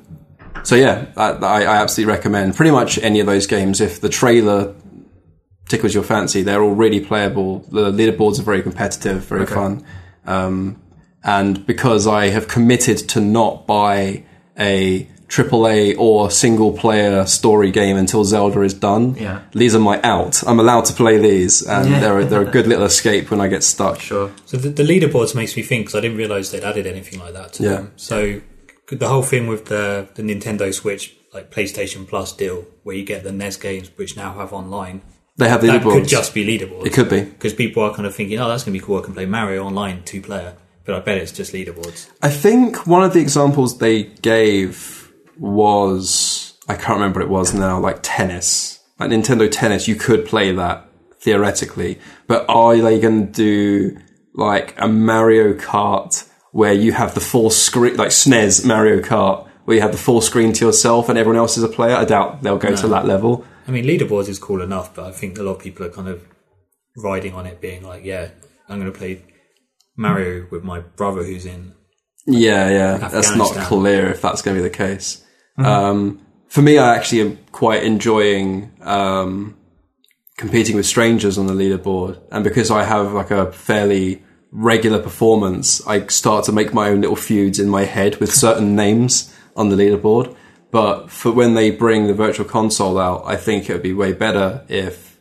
so 0.64 0.76
yeah, 0.76 1.06
I, 1.18 1.30
I 1.32 1.76
absolutely 1.82 2.14
recommend 2.14 2.56
pretty 2.56 2.72
much 2.72 2.98
any 3.00 3.20
of 3.22 3.26
those 3.26 3.48
games. 3.48 3.82
If 3.82 4.02
the 4.02 4.10
trailer 4.10 4.76
tickles 5.68 5.94
your 5.94 6.04
fancy, 6.04 6.44
they're 6.44 6.62
all 6.62 6.76
really 6.76 7.00
playable. 7.00 7.60
The 7.72 7.92
leaderboards 7.92 8.40
are 8.40 8.44
very 8.44 8.62
competitive, 8.62 9.24
very 9.26 9.42
Okay. 9.44 9.54
fun. 9.56 9.86
Um, 10.26 10.82
and 11.24 11.66
because 11.66 12.08
I 12.08 12.30
have 12.30 12.48
committed 12.48 12.98
to 13.10 13.22
not 13.22 13.66
buy 13.68 14.24
a 14.60 15.08
AAA 15.30 15.96
or 15.98 16.30
single 16.30 16.74
player 16.74 17.26
story 17.26 17.72
game 17.72 17.98
until 17.98 18.24
Zelda 18.24 18.62
is 18.62 18.74
done, 18.74 19.16
Yeah. 19.16 19.40
these 19.54 19.74
are 19.74 19.80
my 19.80 20.00
out. 20.04 20.44
I'm 20.46 20.60
allowed 20.60 20.86
to 20.86 20.94
play 20.94 21.18
these, 21.18 21.64
and 21.66 21.92
they're 22.04 22.20
a, 22.20 22.26
they're 22.26 22.42
a 22.48 22.52
good 22.52 22.68
little 22.68 22.86
escape 22.86 23.32
when 23.32 23.42
I 23.42 23.48
get 23.48 23.64
stuck. 23.64 24.00
Sure. 24.00 24.32
So 24.46 24.58
the, 24.58 24.70
the 24.70 24.84
leaderboards 24.84 25.34
makes 25.34 25.56
me 25.58 25.64
think 25.64 25.86
because 25.88 25.96
I 25.96 26.02
didn't 26.02 26.18
realize 26.18 26.52
they'd 26.52 26.64
added 26.64 26.86
anything 26.86 27.20
like 27.20 27.34
that 27.34 27.54
to 27.54 27.64
Yeah. 27.64 27.70
them. 27.70 27.92
So 27.96 28.42
the 28.92 29.08
whole 29.08 29.24
thing 29.24 29.48
with 29.48 29.66
the 29.66 30.08
the 30.14 30.22
Nintendo 30.24 30.72
Switch 30.74 31.16
like 31.34 31.50
PlayStation 31.50 32.08
Plus 32.08 32.32
deal, 32.32 32.66
where 32.84 32.96
you 32.96 33.04
get 33.04 33.24
the 33.24 33.32
NES 33.32 33.58
games 33.58 33.90
which 33.96 34.16
now 34.16 34.34
have 34.36 34.54
online, 34.54 35.02
They 35.38 35.50
have 35.50 35.62
that 35.62 35.82
could 35.82 36.08
just 36.08 36.32
be 36.36 36.46
leaderboards. 36.46 36.86
it 36.86 36.94
could 36.94 37.10
be. 37.10 37.22
because 37.22 37.54
people 37.56 37.82
are 37.82 37.92
kind 37.96 38.06
of 38.06 38.14
thinking, 38.14 38.38
oh, 38.40 38.48
that's 38.50 38.64
going 38.64 38.74
to 38.78 38.80
be 38.80 38.86
cool. 38.86 39.00
I 39.00 39.02
can 39.04 39.16
play 39.16 39.26
Mario 39.26 39.64
online 39.64 40.04
two 40.06 40.22
player, 40.22 40.54
but 40.86 40.96
I 40.96 41.00
bet 41.00 41.18
it's 41.18 41.32
just 41.32 41.54
leaderboards. 41.54 42.10
I 42.22 42.30
think 42.30 42.88
one 42.88 43.04
of 43.04 43.14
the 43.14 43.20
examples 43.20 43.78
they 43.78 44.04
gave 44.04 45.12
was 45.38 46.58
I 46.68 46.76
can't 46.76 46.98
remember 46.98 47.20
what 47.20 47.26
it 47.26 47.32
was 47.32 47.54
now, 47.54 47.80
like 47.80 48.00
tennis. 48.02 48.80
Like 49.00 49.10
Nintendo 49.10 49.50
Tennis, 49.52 49.88
you 49.88 49.96
could 49.96 50.26
play 50.26 50.52
that 50.52 50.88
theoretically, 51.20 52.00
but 52.28 52.46
are 52.48 52.78
they 52.78 53.00
going 53.00 53.28
to 53.28 53.32
do 53.32 54.00
like 54.34 54.76
a 54.78 54.88
Mario 54.88 55.54
Kart 55.54 56.28
where 56.52 56.74
you 56.74 56.92
have 56.94 57.14
the 57.16 57.20
full 57.20 57.50
screen, 57.50 57.96
like 57.96 58.10
SNES 58.10 58.66
Mario 58.66 59.02
Kart, 59.02 59.48
where 59.66 59.76
you 59.76 59.82
have 59.82 59.92
the 59.92 59.98
full 59.98 60.22
screen 60.22 60.54
to 60.54 60.66
yourself 60.66 61.10
and 61.10 61.18
everyone 61.18 61.40
else 61.40 61.58
is 61.58 61.64
a 61.64 61.68
player? 61.68 61.96
I 61.96 62.06
doubt 62.06 62.44
they'll 62.44 62.58
go 62.58 62.76
to 62.76 62.88
that 62.90 63.06
level. 63.06 63.46
I 63.68 63.72
mean, 63.72 63.86
leaderboards 63.86 64.30
is 64.30 64.38
cool 64.38 64.62
enough, 64.62 64.94
but 64.94 65.06
I 65.06 65.12
think 65.12 65.38
a 65.38 65.44
lot 65.44 65.56
of 65.56 65.60
people 65.60 65.86
are 65.86 65.90
kind 65.90 66.08
of 66.08 66.24
riding 66.98 67.34
on 67.34 67.48
it, 67.48 67.60
being 67.60 67.84
like, 67.84 68.04
yeah, 68.04 68.30
I'm 68.70 68.80
going 68.80 68.92
to 68.92 68.98
play 68.98 69.24
Mario 69.96 70.48
with 70.50 70.64
my 70.64 70.80
brother 70.80 71.24
who's 71.24 71.46
in. 71.46 71.74
Yeah, 72.26 72.70
yeah. 72.70 73.10
That's 73.10 73.36
not 73.36 73.56
clear 73.68 74.10
if 74.10 74.22
that's 74.22 74.42
going 74.42 74.56
to 74.56 74.64
be 74.64 74.70
the 74.70 74.76
case. 74.76 75.24
Um, 75.58 76.26
for 76.48 76.62
me, 76.62 76.78
I 76.78 76.96
actually 76.96 77.22
am 77.22 77.38
quite 77.52 77.84
enjoying 77.84 78.72
um, 78.82 79.58
competing 80.38 80.76
with 80.76 80.86
strangers 80.86 81.38
on 81.38 81.48
the 81.48 81.54
leaderboard, 81.54 82.20
and 82.32 82.44
because 82.44 82.72
I 82.72 82.84
have 82.84 83.14
like 83.14 83.32
a 83.32 83.52
fairly 83.52 84.24
regular 84.52 85.00
performance, 85.00 85.86
I 85.88 86.08
start 86.08 86.46
to 86.46 86.52
make 86.52 86.74
my 86.74 86.90
own 86.90 87.02
little 87.02 87.16
feuds 87.16 87.60
in 87.60 87.70
my 87.70 87.86
head 87.86 88.18
with 88.18 88.34
certain 88.34 88.76
names 88.84 89.36
on 89.56 89.70
the 89.70 89.76
leaderboard. 89.76 90.36
But 90.72 91.12
for 91.12 91.32
when 91.32 91.54
they 91.54 91.70
bring 91.70 92.08
the 92.08 92.14
virtual 92.14 92.46
console 92.46 92.98
out, 92.98 93.24
I 93.26 93.36
think 93.36 93.70
it 93.70 93.74
would 93.74 93.84
be 93.84 93.94
way 93.94 94.14
better 94.14 94.66
if 94.70 95.13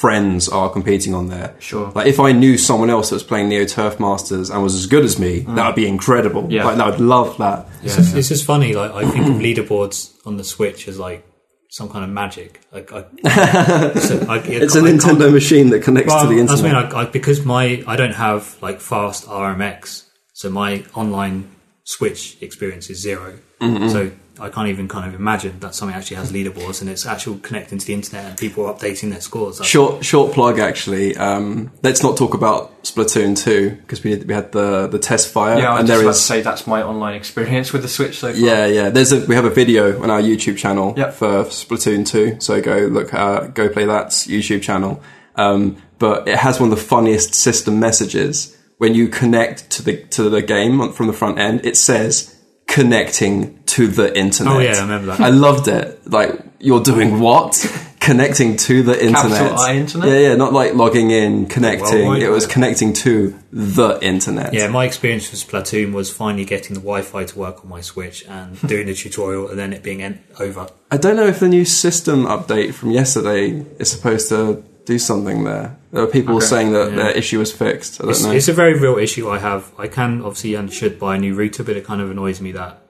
friends 0.00 0.48
are 0.48 0.70
competing 0.70 1.14
on 1.14 1.28
there. 1.28 1.54
Sure. 1.58 1.90
Like 1.94 2.06
if 2.06 2.18
I 2.20 2.32
knew 2.32 2.56
someone 2.56 2.88
else 2.90 3.10
that 3.10 3.16
was 3.16 3.22
playing 3.22 3.48
Neo 3.48 3.64
Turf 3.66 4.00
Masters 4.00 4.48
and 4.50 4.62
was 4.62 4.74
as 4.74 4.86
good 4.86 5.04
as 5.04 5.18
me, 5.18 5.40
that 5.40 5.66
would 5.66 5.74
be 5.74 5.86
incredible. 5.86 6.46
Yeah. 6.50 6.64
Like, 6.64 6.78
I 6.78 6.90
would 6.90 7.00
love 7.00 7.36
that. 7.38 7.66
It's, 7.82 7.96
just, 7.96 8.16
it's 8.16 8.28
just 8.28 8.44
funny. 8.44 8.72
Like 8.74 8.92
I 8.92 9.08
think 9.10 9.26
of 9.26 9.34
leaderboards 9.34 10.14
on 10.26 10.36
the 10.38 10.44
Switch 10.44 10.88
as 10.88 10.98
like 10.98 11.26
some 11.68 11.88
kind 11.88 12.04
of 12.04 12.10
magic. 12.10 12.60
Like 12.72 12.90
I, 12.92 13.02
so 13.94 14.26
I, 14.28 14.38
It's 14.38 14.74
a 14.74 14.80
I 14.80 14.82
can't- 14.82 15.00
Nintendo 15.00 15.32
machine 15.32 15.70
that 15.70 15.82
connects 15.82 16.12
Well, 16.12 16.22
to 16.22 16.28
the 16.34 16.40
that's 16.40 16.50
I 16.52 16.54
internet. 16.66 16.84
mean. 16.84 16.94
I, 16.94 17.00
I, 17.02 17.04
because 17.06 17.44
my 17.44 17.84
I 17.86 17.96
don't 17.96 18.14
have 18.14 18.56
like 18.62 18.80
fast 18.80 19.26
RMX, 19.26 20.04
so 20.32 20.48
my 20.50 20.84
online 20.94 21.50
Switch 21.84 22.40
experience 22.42 22.88
is 22.90 23.00
0 23.02 23.38
Mm-hmm. 23.60 23.88
So 23.90 24.10
I 24.40 24.48
can't 24.48 24.68
even 24.68 24.88
kind 24.88 25.06
of 25.06 25.18
imagine 25.18 25.60
that 25.60 25.74
something 25.74 25.96
actually 25.96 26.16
has 26.16 26.32
leaderboards 26.32 26.80
and 26.80 26.88
it's 26.90 27.04
actual 27.06 27.38
connecting 27.38 27.78
to 27.78 27.86
the 27.86 27.92
internet 27.94 28.24
and 28.24 28.38
people 28.38 28.66
are 28.66 28.74
updating 28.74 29.10
their 29.10 29.20
scores. 29.20 29.58
That's- 29.58 29.70
Short, 29.70 30.04
short 30.04 30.32
plug 30.32 30.58
actually. 30.58 31.16
Um, 31.16 31.70
let's 31.82 32.02
not 32.02 32.16
talk 32.16 32.34
about 32.34 32.82
Splatoon 32.84 33.36
2 33.36 33.70
because 33.82 34.02
we, 34.02 34.16
we 34.16 34.32
had 34.34 34.52
the, 34.52 34.86
the 34.88 34.98
test 34.98 35.32
fire. 35.32 35.58
Yeah, 35.58 35.72
I 35.74 35.78
and 35.80 35.86
just 35.86 35.96
there 35.98 36.00
about 36.04 36.10
is, 36.14 36.16
to 36.18 36.22
say 36.24 36.40
that's 36.42 36.66
my 36.66 36.82
online 36.82 37.14
experience 37.14 37.72
with 37.72 37.82
the 37.82 37.88
Switch 37.88 38.18
so 38.18 38.32
far. 38.32 38.40
yeah, 38.40 38.66
yeah. 38.66 38.88
There's 38.90 39.12
a, 39.12 39.24
we 39.26 39.34
have 39.34 39.44
a 39.44 39.50
video 39.50 40.02
on 40.02 40.10
our 40.10 40.20
YouTube 40.22 40.56
channel 40.56 40.94
Yep. 40.96 41.14
for 41.14 41.44
Splatoon 41.44 42.06
2. 42.06 42.40
So 42.40 42.60
go 42.60 42.78
look, 42.90 43.12
uh, 43.12 43.48
go 43.48 43.68
play 43.68 43.84
that 43.84 44.08
YouTube 44.08 44.62
channel. 44.62 45.02
Um, 45.36 45.76
but 45.98 46.26
it 46.28 46.36
has 46.38 46.58
one 46.58 46.72
of 46.72 46.78
the 46.78 46.84
funniest 46.84 47.34
system 47.34 47.78
messages 47.78 48.56
when 48.78 48.94
you 48.94 49.08
connect 49.08 49.68
to 49.70 49.82
the, 49.82 50.02
to 50.04 50.30
the 50.30 50.40
game 50.40 50.92
from 50.92 51.06
the 51.06 51.12
front 51.12 51.38
end. 51.38 51.66
It 51.66 51.76
says 51.76 52.34
connecting 52.70 53.62
to 53.64 53.88
the 53.88 54.10
oh, 54.10 54.14
internet. 54.14 54.52
Oh, 54.54 54.58
yeah, 54.60 54.76
I 54.76 54.80
remember 54.80 55.06
that. 55.08 55.20
I 55.20 55.28
loved 55.28 55.68
it. 55.68 56.10
Like, 56.10 56.40
you're 56.60 56.82
doing 56.82 57.20
what? 57.20 57.66
connecting 58.00 58.56
to 58.56 58.82
the 58.82 58.92
internet. 58.94 59.38
Capital 59.38 59.58
I 59.58 59.74
internet? 59.74 60.08
Yeah, 60.08 60.18
yeah, 60.18 60.34
not 60.34 60.52
like 60.52 60.74
logging 60.74 61.10
in, 61.10 61.46
connecting. 61.46 62.06
Worldwide 62.06 62.22
it 62.22 62.30
was 62.30 62.46
connecting 62.46 62.92
to 62.94 63.38
the 63.52 63.98
internet. 64.00 64.54
Yeah, 64.54 64.68
my 64.68 64.86
experience 64.86 65.30
with 65.30 65.46
Splatoon 65.46 65.92
was 65.92 66.10
finally 66.10 66.44
getting 66.44 66.74
the 66.74 66.80
Wi-Fi 66.80 67.24
to 67.24 67.38
work 67.38 67.62
on 67.62 67.68
my 67.68 67.82
Switch 67.82 68.24
and 68.26 68.58
doing 68.68 68.86
the 68.86 68.94
tutorial 68.94 69.48
and 69.48 69.58
then 69.58 69.72
it 69.72 69.82
being 69.82 70.02
en- 70.02 70.22
over. 70.38 70.68
I 70.90 70.96
don't 70.96 71.16
know 71.16 71.26
if 71.26 71.40
the 71.40 71.48
new 71.48 71.64
system 71.64 72.24
update 72.24 72.72
from 72.72 72.90
yesterday 72.90 73.64
is 73.78 73.90
supposed 73.90 74.28
to 74.30 74.64
do 74.84 74.98
something 74.98 75.44
there. 75.44 75.76
There 75.92 76.02
are 76.02 76.06
people 76.06 76.36
Okay. 76.36 76.46
saying 76.46 76.72
that 76.72 76.94
their 76.94 77.10
issue 77.10 77.38
was 77.38 77.52
fixed. 77.52 78.00
I 78.00 78.04
don't 78.04 78.10
It's, 78.10 78.24
know. 78.24 78.30
it's 78.32 78.48
a 78.48 78.52
very 78.52 78.74
real 78.78 78.96
issue 78.98 79.28
I 79.28 79.38
have. 79.38 79.70
I 79.78 79.86
can 79.88 80.22
obviously 80.22 80.54
and 80.54 80.72
should 80.72 80.98
buy 80.98 81.16
a 81.16 81.18
new 81.18 81.34
router, 81.34 81.62
but 81.64 81.76
it 81.76 81.84
kind 81.84 82.00
of 82.00 82.10
annoys 82.10 82.40
me 82.40 82.52
that 82.52 82.82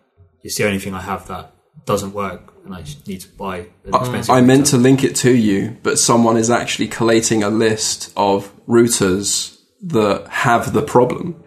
it's 0.43 0.57
the 0.57 0.65
only 0.67 0.79
thing 0.79 0.95
I 0.95 1.01
have 1.03 1.27
that 1.29 1.53
doesn't 1.87 2.13
work, 2.13 2.53
and 2.65 2.75
I 2.75 2.85
need 3.07 3.21
to 3.23 3.29
buy 3.37 3.67
an 3.85 3.95
expensive. 3.95 4.31
I 4.31 4.41
meant 4.43 4.67
to 4.67 4.77
link 4.77 5.03
it 5.05 5.17
to 5.17 5.31
you, 5.35 5.77
but 5.83 5.99
someone 5.99 6.37
is 6.37 6.51
actually 6.51 6.89
collating 6.89 7.43
a 7.43 7.51
list 7.51 8.13
of 8.17 8.53
routers 8.67 9.59
that 9.83 10.27
have 10.29 10.73
the 10.73 10.83
problem. 10.83 11.43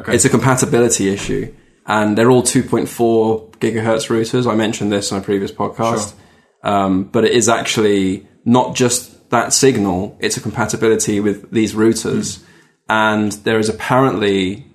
Okay. 0.00 0.14
It's 0.14 0.24
a 0.24 0.28
compatibility 0.30 1.08
issue, 1.12 1.52
and 1.86 2.16
they're 2.16 2.30
all 2.30 2.42
2.4 2.42 3.50
gigahertz 3.58 4.08
routers. 4.08 4.50
I 4.50 4.54
mentioned 4.54 4.92
this 4.92 5.12
on 5.12 5.18
a 5.20 5.22
previous 5.22 5.50
podcast, 5.52 6.14
um, 6.62 7.04
but 7.04 7.24
it 7.24 7.32
is 7.32 7.48
actually 7.48 8.26
not 8.44 8.74
just 8.74 9.21
that 9.32 9.52
signal; 9.52 10.16
it's 10.20 10.36
a 10.36 10.40
compatibility 10.40 11.18
with 11.20 11.50
these 11.50 11.74
routers, 11.74 12.42
and 12.88 13.32
there 13.44 13.58
is 13.58 13.68
apparently 13.68 14.66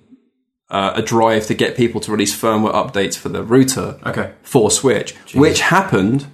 uh, 0.70 0.92
a 0.96 1.02
drive 1.02 1.46
to 1.46 1.54
get 1.54 1.76
people 1.76 2.00
to 2.02 2.10
release 2.12 2.38
firmware 2.38 2.74
updates 2.74 3.16
for 3.16 3.30
the 3.30 3.42
router 3.42 3.98
Okay. 4.04 4.32
for 4.42 4.70
Switch, 4.70 5.14
which 5.34 5.60
happened. 5.60 6.26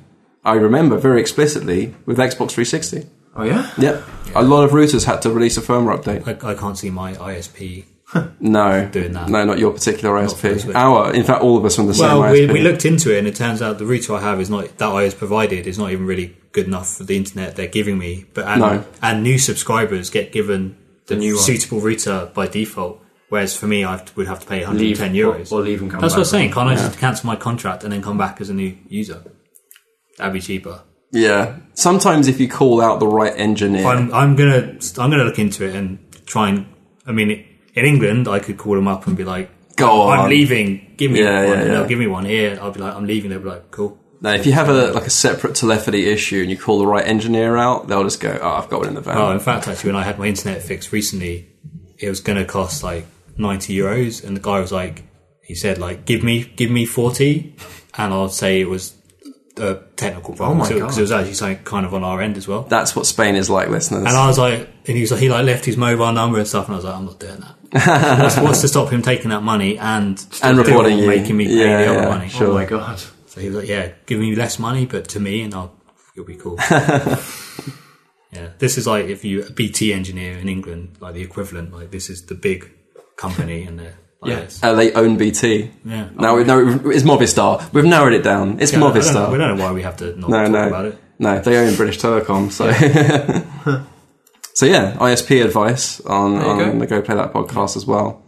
I 0.44 0.54
remember 0.54 0.98
very 0.98 1.20
explicitly 1.20 1.94
with 2.04 2.18
Xbox 2.18 2.50
360. 2.50 3.06
Oh 3.36 3.44
yeah. 3.44 3.70
Yep, 3.78 4.02
a 4.34 4.42
lot 4.42 4.62
of 4.64 4.72
routers 4.72 5.04
had 5.06 5.22
to 5.22 5.30
release 5.30 5.56
a 5.56 5.60
firmware 5.62 5.96
update. 5.98 6.44
I, 6.44 6.50
I 6.50 6.54
can't 6.54 6.76
see 6.76 6.90
my 6.90 7.14
ISP. 7.14 7.84
No, 8.40 8.86
doing 8.92 9.12
that. 9.12 9.28
No, 9.28 9.44
not 9.44 9.58
your 9.58 9.72
particular 9.72 10.14
ISP. 10.22 10.60
Switch. 10.60 10.74
Our, 10.76 11.12
in 11.14 11.24
fact, 11.24 11.42
all 11.42 11.56
of 11.56 11.64
us 11.64 11.78
on 11.78 11.86
the 11.86 11.96
Well, 11.98 12.22
same 12.22 12.48
we, 12.48 12.54
we 12.54 12.60
looked 12.60 12.84
into 12.84 13.14
it, 13.14 13.18
and 13.18 13.26
it 13.26 13.34
turns 13.34 13.60
out 13.62 13.78
the 13.78 13.86
router 13.86 14.14
I 14.14 14.20
have 14.20 14.40
is 14.40 14.50
not 14.50 14.76
that 14.78 14.88
I 14.88 15.04
was 15.04 15.14
provided 15.14 15.66
is 15.66 15.78
not 15.78 15.90
even 15.92 16.06
really 16.06 16.36
good 16.52 16.66
enough 16.66 16.96
for 16.96 17.04
the 17.04 17.16
internet 17.16 17.56
they're 17.56 17.66
giving 17.66 17.98
me. 17.98 18.26
But 18.34 18.46
and, 18.46 18.60
No. 18.60 18.84
and 19.02 19.22
new 19.22 19.38
subscribers 19.38 20.10
get 20.10 20.30
given 20.32 20.76
the 21.06 21.16
new 21.16 21.28
new 21.30 21.34
one. 21.36 21.42
suitable 21.44 21.80
router 21.80 22.30
by 22.34 22.46
default. 22.46 23.00
Whereas 23.30 23.56
for 23.56 23.66
me, 23.66 23.82
I 23.84 24.00
would 24.14 24.26
have 24.28 24.40
to 24.40 24.46
pay 24.46 24.64
Leave 24.66 25.00
110 25.00 25.14
euros. 25.14 25.50
or, 25.50 25.60
or 25.60 25.62
leave 25.62 25.80
and 25.82 25.90
come 25.90 26.00
That's 26.00 26.12
back. 26.12 26.18
what 26.18 26.26
I'm 26.26 26.30
saying. 26.30 26.52
Can't 26.52 26.68
I 26.68 26.74
just 26.76 26.98
cancel 26.98 27.26
my 27.26 27.36
contract 27.36 27.82
and 27.82 27.92
then 27.92 28.02
come 28.02 28.18
back 28.18 28.40
as 28.40 28.48
a 28.50 28.54
new 28.54 28.76
user? 28.88 29.24
That'd 30.18 30.34
be 30.34 30.40
cheaper. 30.40 30.82
yeah, 31.10 31.56
sometimes 31.72 32.28
if 32.28 32.38
you 32.38 32.48
call 32.48 32.80
out 32.80 33.00
the 33.00 33.08
right 33.08 33.32
engineer, 33.36 33.86
I'm, 33.86 34.12
I'm 34.14 34.36
gonna 34.36 34.78
I'm 34.98 35.10
gonna 35.10 35.24
look 35.24 35.38
into 35.38 35.64
it 35.66 35.74
and 35.74 35.98
try 36.26 36.50
and. 36.50 36.66
I 37.06 37.12
mean, 37.12 37.44
in 37.74 37.84
England, 37.84 38.28
I 38.28 38.38
could 38.38 38.56
call 38.58 38.74
them 38.74 38.88
up 38.88 39.06
and 39.06 39.16
be 39.16 39.24
like, 39.24 39.50
Go 39.76 40.02
on, 40.02 40.18
I'm 40.20 40.30
leaving. 40.30 40.94
Give 40.96 41.10
me 41.10 41.20
Yeah, 41.20 41.34
one." 41.34 41.44
yeah, 41.48 41.52
and 41.54 41.66
yeah. 41.66 41.74
they'll 41.74 41.88
give 41.88 41.98
me 41.98 42.06
one 42.06 42.24
here. 42.24 42.58
I'll 42.62 42.70
be 42.70 42.78
like, 42.80 42.94
"I'm 42.94 43.06
leaving." 43.06 43.30
They'll 43.30 43.40
be 43.40 43.48
like, 43.48 43.70
"Cool." 43.72 43.98
No, 44.20 44.32
if 44.32 44.46
you 44.46 44.52
have 44.52 44.68
a 44.68 44.92
like 44.92 45.06
a 45.06 45.10
separate 45.10 45.56
telephony 45.56 46.04
issue 46.04 46.40
and 46.42 46.50
you 46.50 46.56
call 46.56 46.78
the 46.78 46.86
right 46.86 47.04
engineer 47.06 47.56
out, 47.56 47.88
they'll 47.88 48.04
just 48.04 48.20
go, 48.20 48.38
"Oh, 48.40 48.50
I've 48.50 48.68
got 48.70 48.80
one 48.80 48.88
in 48.88 48.94
the 48.94 49.00
van." 49.00 49.18
Oh, 49.18 49.32
in 49.32 49.40
fact, 49.40 49.66
actually, 49.66 49.90
when 49.92 50.00
I 50.00 50.04
had 50.04 50.18
my 50.18 50.26
internet 50.26 50.62
fixed 50.62 50.92
recently, 50.92 51.48
it 51.98 52.08
was 52.08 52.20
going 52.20 52.38
to 52.38 52.44
cost 52.44 52.84
like 52.84 53.04
ninety 53.36 53.76
euros, 53.76 54.22
and 54.24 54.36
the 54.36 54.40
guy 54.40 54.60
was 54.60 54.70
like, 54.70 55.02
he 55.42 55.56
said 55.56 55.78
like, 55.78 56.04
give 56.04 56.22
me, 56.22 56.44
give 56.44 56.70
me 56.70 56.86
forty, 56.86 57.56
and 57.98 58.14
I'll 58.14 58.28
say 58.28 58.60
it 58.60 58.68
was 58.68 58.94
a 59.56 59.78
technical 59.96 60.34
oh 60.34 60.36
problem 60.36 60.58
my 60.58 60.68
because 60.68 60.80
God. 60.94 60.98
it 60.98 61.00
was 61.00 61.12
actually 61.12 61.34
something 61.34 61.64
kind 61.64 61.84
of 61.84 61.94
on 61.94 62.04
our 62.04 62.20
end 62.22 62.36
as 62.36 62.46
well. 62.46 62.62
That's 62.62 62.94
what 62.94 63.06
Spain 63.06 63.34
is 63.34 63.50
like, 63.50 63.68
listeners. 63.68 64.04
And 64.06 64.16
I 64.16 64.26
was 64.28 64.38
like, 64.38 64.68
and 64.86 64.96
he 64.96 65.00
was 65.00 65.10
like, 65.10 65.20
he 65.20 65.28
like 65.28 65.44
left 65.44 65.64
his 65.64 65.76
mobile 65.76 66.12
number 66.12 66.38
and 66.38 66.46
stuff, 66.46 66.66
and 66.66 66.74
I 66.74 66.76
was 66.76 66.84
like, 66.84 66.94
I'm 66.94 67.06
not 67.06 67.18
doing 67.18 67.40
that. 67.40 67.54
what's, 68.22 68.36
what's 68.38 68.60
to 68.60 68.68
stop 68.74 68.90
him 68.90 69.02
taking 69.02 69.30
that 69.30 69.42
money 69.42 69.78
and 69.78 70.24
And 70.42 70.56
reporting 70.58 70.98
you. 70.98 71.06
making 71.08 71.36
me 71.36 71.46
pay 71.46 71.52
Yeah, 71.58 71.82
the 71.84 71.90
other 71.90 72.02
yeah, 72.02 72.08
money? 72.08 72.28
sure. 72.28 72.48
Oh 72.48 72.54
my 72.54 72.64
god. 72.64 72.98
So 73.26 73.40
he 73.40 73.48
was 73.48 73.56
like, 73.56 73.68
yeah, 73.68 73.92
give 74.06 74.20
me 74.20 74.34
less 74.36 74.58
money, 74.58 74.86
but 74.86 75.08
to 75.08 75.20
me, 75.20 75.42
and 75.42 75.52
I'll, 75.54 75.74
you'll 76.14 76.24
be 76.24 76.36
cool. 76.36 76.56
yeah, 76.70 78.50
this 78.58 78.78
is 78.78 78.86
like 78.86 79.06
if 79.06 79.24
you 79.24 79.44
a 79.44 79.50
BT 79.50 79.92
engineer 79.92 80.38
in 80.38 80.48
England, 80.48 80.96
like 81.00 81.14
the 81.14 81.22
equivalent. 81.22 81.72
Like 81.72 81.90
this 81.90 82.10
is 82.10 82.26
the 82.26 82.34
big 82.36 82.70
company, 83.16 83.64
and 83.64 83.78
they're 83.78 83.98
like 84.20 84.32
Yeah. 84.62 84.68
Uh, 84.70 84.74
they 84.74 84.92
own 84.92 85.16
BT. 85.16 85.70
Yeah. 85.84 86.10
Now, 86.14 86.36
we, 86.36 86.42
it's 86.94 87.02
Movistar. 87.04 87.72
We've 87.72 87.84
narrowed 87.84 88.12
it 88.12 88.22
down. 88.22 88.60
It's 88.60 88.72
Yeah, 88.72 88.78
I 88.84 88.92
don't 88.92 89.14
know- 89.14 89.30
we 89.32 89.38
don't 89.38 89.56
know 89.56 89.64
why 89.64 89.72
we 89.72 89.82
have 89.82 89.96
to 89.98 90.16
not 90.18 90.30
No, 90.30 90.42
talk 90.42 90.50
no, 90.52 90.66
about 90.68 90.84
it. 90.86 90.98
no. 91.18 91.40
They 91.40 91.56
own 91.58 91.74
British 91.76 91.98
Telecom. 91.98 92.50
So, 92.52 93.80
so 94.54 94.66
yeah, 94.66 94.94
ISP 94.98 95.44
advice 95.44 96.00
on, 96.00 96.36
on 96.36 96.58
go. 96.58 96.78
the 96.78 96.86
Go 96.86 97.02
Play 97.02 97.14
That 97.16 97.32
podcast 97.32 97.76
as 97.76 97.86
well. 97.86 98.22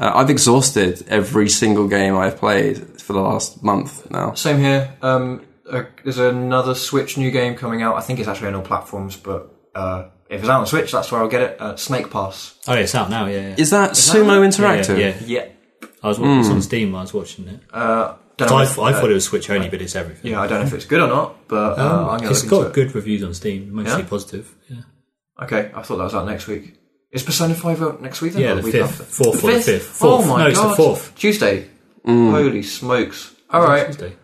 Uh, 0.00 0.12
I've 0.14 0.30
exhausted 0.30 1.04
every 1.08 1.48
single 1.48 1.88
game 1.88 2.16
I've 2.16 2.36
played 2.36 3.00
for 3.00 3.14
the 3.14 3.20
last 3.20 3.62
month 3.64 4.08
now. 4.10 4.34
Same 4.34 4.58
here. 4.58 4.94
Um, 5.02 5.44
uh, 5.68 5.84
there's 6.04 6.18
another 6.18 6.74
Switch 6.74 7.18
new 7.18 7.30
game 7.30 7.56
coming 7.56 7.82
out. 7.82 7.96
I 7.96 8.00
think 8.00 8.18
it's 8.20 8.28
actually 8.28 8.48
on 8.48 8.54
all 8.56 8.62
platforms, 8.62 9.16
but 9.16 9.52
uh, 9.74 10.08
if 10.30 10.40
it's 10.40 10.48
out 10.48 10.60
on 10.60 10.66
Switch, 10.66 10.92
that's 10.92 11.10
where 11.10 11.20
I'll 11.20 11.28
get 11.28 11.42
it. 11.42 11.60
Uh, 11.60 11.76
Snake 11.76 12.10
Pass. 12.10 12.54
Oh, 12.68 12.74
yeah, 12.74 12.80
it's 12.80 12.94
out 12.94 13.10
now. 13.10 13.26
Yeah, 13.26 13.48
yeah. 13.48 13.54
Is 13.58 13.70
that 13.70 13.92
Sumo 13.92 14.40
yeah, 14.40 14.48
Interactive? 14.48 14.98
yeah, 14.98 15.14
yeah. 15.26 15.44
Yeah. 15.44 15.48
I 16.02 16.08
was 16.08 16.18
watching 16.20 16.38
it's 16.38 16.48
Hmm. 16.48 16.54
on 16.54 16.62
Steam. 16.62 16.92
While 16.92 17.00
I 17.00 17.02
was 17.04 17.14
watching 17.14 17.48
it. 17.48 17.60
Uh, 17.72 18.14
don't 18.36 18.48
So 18.48 18.54
know 18.54 18.60
I, 18.60 18.62
if- 18.64 18.78
I 18.78 18.92
uh, 18.92 19.00
thought 19.00 19.10
it 19.10 19.14
was 19.14 19.24
Switch 19.24 19.50
only, 19.50 19.68
but 19.68 19.82
it's 19.82 19.96
everything. 19.96 20.30
Yeah, 20.30 20.40
I 20.40 20.46
don't 20.46 20.60
know 20.60 20.66
if 20.66 20.72
it's 20.74 20.84
good 20.84 21.00
or 21.00 21.08
not, 21.08 21.48
but 21.48 21.76
uh, 21.78 22.08
I'm 22.10 22.20
gonna 22.20 22.34
got 22.48 22.66
it. 22.68 22.72
good 22.72 22.94
reviews 22.94 23.24
on 23.24 23.34
Steam, 23.34 23.72
mostly 23.74 24.02
Yeah? 24.02 24.08
positive. 24.08 24.54
Yeah, 24.68 24.76
Okay, 25.42 25.70
I 25.74 25.82
thought 25.82 25.96
that 25.98 26.04
was 26.04 26.14
out 26.14 26.26
next 26.26 26.46
week. 26.48 26.74
Is 27.12 27.22
Persona 27.22 27.54
5 27.54 27.82
out 27.82 28.02
next 28.02 28.20
week 28.20 28.32
then? 28.34 28.42
Yeah, 28.42 28.52
or 28.52 28.56
the 28.56 28.62
week 28.62 28.72
fifth. 28.72 28.90
after? 29.00 29.04
Fourth 29.04 29.40
the 29.40 29.46
or 29.48 29.50
the 29.52 29.56
fifth? 29.60 29.64
fifth. 29.66 29.86
Fourth. 29.86 30.24
Oh 30.24 30.28
my 30.28 30.38
No, 30.44 30.46
it's 30.50 30.60
the 30.62 30.74
fourth. 30.76 31.14
Tuesday. 31.14 31.70
Mm. 32.06 32.30
Holy 32.30 32.62
smokes. 32.62 33.34
Alright. 33.52 33.86
Tuesday. 33.86 34.16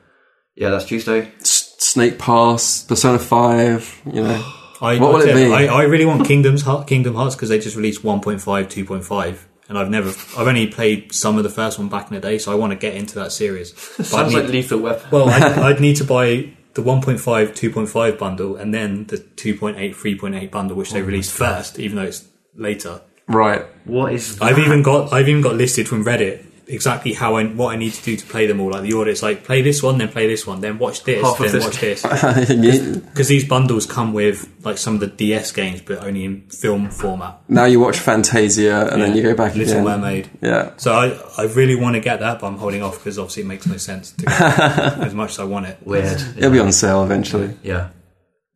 Yeah, 0.57 0.71
that's 0.71 0.85
Tuesday. 0.85 1.33
S- 1.41 1.75
Snake 1.79 2.19
Pass, 2.19 2.83
Persona 2.85 3.19
5, 3.19 4.03
you 4.13 4.23
know. 4.23 4.53
I, 4.81 4.99
What 4.99 5.15
will 5.15 5.23
I, 5.23 5.31
it 5.31 5.35
be? 5.35 5.53
I, 5.53 5.67
I 5.67 5.83
really 5.85 6.05
want 6.05 6.27
Kingdom's 6.27 6.63
Heart, 6.63 6.87
Kingdom 6.89 7.15
Hearts 7.15 7.35
because 7.35 7.49
they 7.49 7.59
just 7.59 7.77
released 7.77 8.03
1.5, 8.03 8.41
2.5, 8.41 9.39
and 9.69 9.79
I've 9.79 9.89
never, 9.91 10.09
I've 10.39 10.47
only 10.47 10.67
played 10.67 11.13
some 11.15 11.39
of 11.39 11.43
the 11.45 11.49
first 11.51 11.79
one 11.79 11.89
back 11.89 12.09
in 12.09 12.15
the 12.15 12.21
day, 12.21 12.39
so 12.39 12.53
I 12.53 12.55
want 12.57 12.73
to 12.73 12.79
get 12.79 12.95
into 12.95 13.15
that 13.17 13.33
series. 13.33 13.73
But 13.97 14.01
I'd 14.01 14.07
Sounds 14.07 14.35
need- 14.35 14.41
like 14.43 14.51
Lethal 14.51 14.81
Weapon. 14.81 15.09
well, 15.11 15.29
I'd, 15.31 15.43
I'd 15.59 15.81
need 15.81 15.97
to 15.97 16.05
buy 16.05 16.53
the 16.75 16.83
1.5, 16.83 17.19
2.5 17.21 18.19
bundle 18.19 18.57
and 18.57 18.75
then 18.75 19.07
the 19.07 19.17
2.8, 19.17 19.95
3.8 19.95 20.51
bundle, 20.51 20.77
which 20.77 20.93
they 20.93 21.03
Oh 21.03 21.05
released 21.05 21.33
first, 21.33 21.79
even 21.79 21.97
though 21.97 22.05
it's 22.05 22.27
later. 22.55 23.01
Right. 23.27 23.65
what 23.85 24.13
is 24.13 24.39
I've 24.43 24.59
even 24.59 24.83
got 24.83 25.13
I've 25.13 25.29
even 25.29 25.41
got 25.41 25.55
listed 25.55 25.89
from 25.89 26.05
Reddit 26.05 26.45
exactly 26.67 27.13
how 27.13 27.37
I 27.37 27.45
what 27.45 27.75
I 27.75 27.77
need 27.77 27.93
to 27.93 28.03
do 28.03 28.17
to 28.17 28.27
play 28.27 28.47
them 28.47 28.61
all. 28.61 28.71
Like 28.71 28.83
the 28.83 28.93
order, 28.95 29.11
it's 29.11 29.23
like 29.23 29.45
play 29.45 29.63
this 29.63 29.83
one, 29.83 29.99
then 29.99 30.09
play 30.09 30.27
this 30.27 30.47
one, 30.47 30.61
then 30.61 30.79
watch 30.79 31.05
this, 31.05 31.23
Half 31.23 31.39
then 31.39 31.53
this 31.53 31.65
watch 31.65 31.81
this. 31.81 32.03
Because 33.05 33.29
these 33.29 33.47
bundles 33.47 33.87
come 33.87 34.13
with 34.13 34.49
like 34.65 34.79
some 34.79 34.95
of 34.95 35.01
the 35.01 35.07
DS 35.07 35.53
games, 35.53 35.81
but 35.81 36.03
only 36.05 36.25
in 36.25 36.43
film 36.49 36.91
format. 36.91 37.41
now 37.49 37.65
you 37.65 37.81
watch 37.81 37.99
Fantasia 37.99 38.89
and 38.93 39.03
then 39.03 39.17
you 39.17 39.23
go 39.23 39.35
back 39.35 39.53
to 39.53 39.59
Little 39.59 39.75
again. 39.75 39.85
Mermaid. 39.85 40.31
Yeah. 40.41 40.73
So 40.77 40.93
I, 40.93 41.19
I 41.39 41.45
really 41.47 41.77
want 41.77 41.95
to 41.95 42.01
get 42.01 42.21
that, 42.21 42.41
but 42.41 42.47
I'm 42.47 42.59
holding 42.59 42.83
off 42.83 42.99
because 42.99 43.19
obviously 43.19 43.43
it 43.45 43.47
makes 43.47 43.67
no 43.67 43.77
sense 43.77 44.13
to 44.13 44.25
get 44.25 44.41
as 44.41 45.15
much 45.15 45.31
as 45.33 45.39
I 45.41 45.45
want 45.45 45.67
it. 45.67 45.79
weird? 45.85 46.21
It'll 46.37 46.51
be 46.51 46.59
on 46.59 46.73
sale 46.73 47.05
eventually. 47.05 47.57
Yeah. 47.63 47.91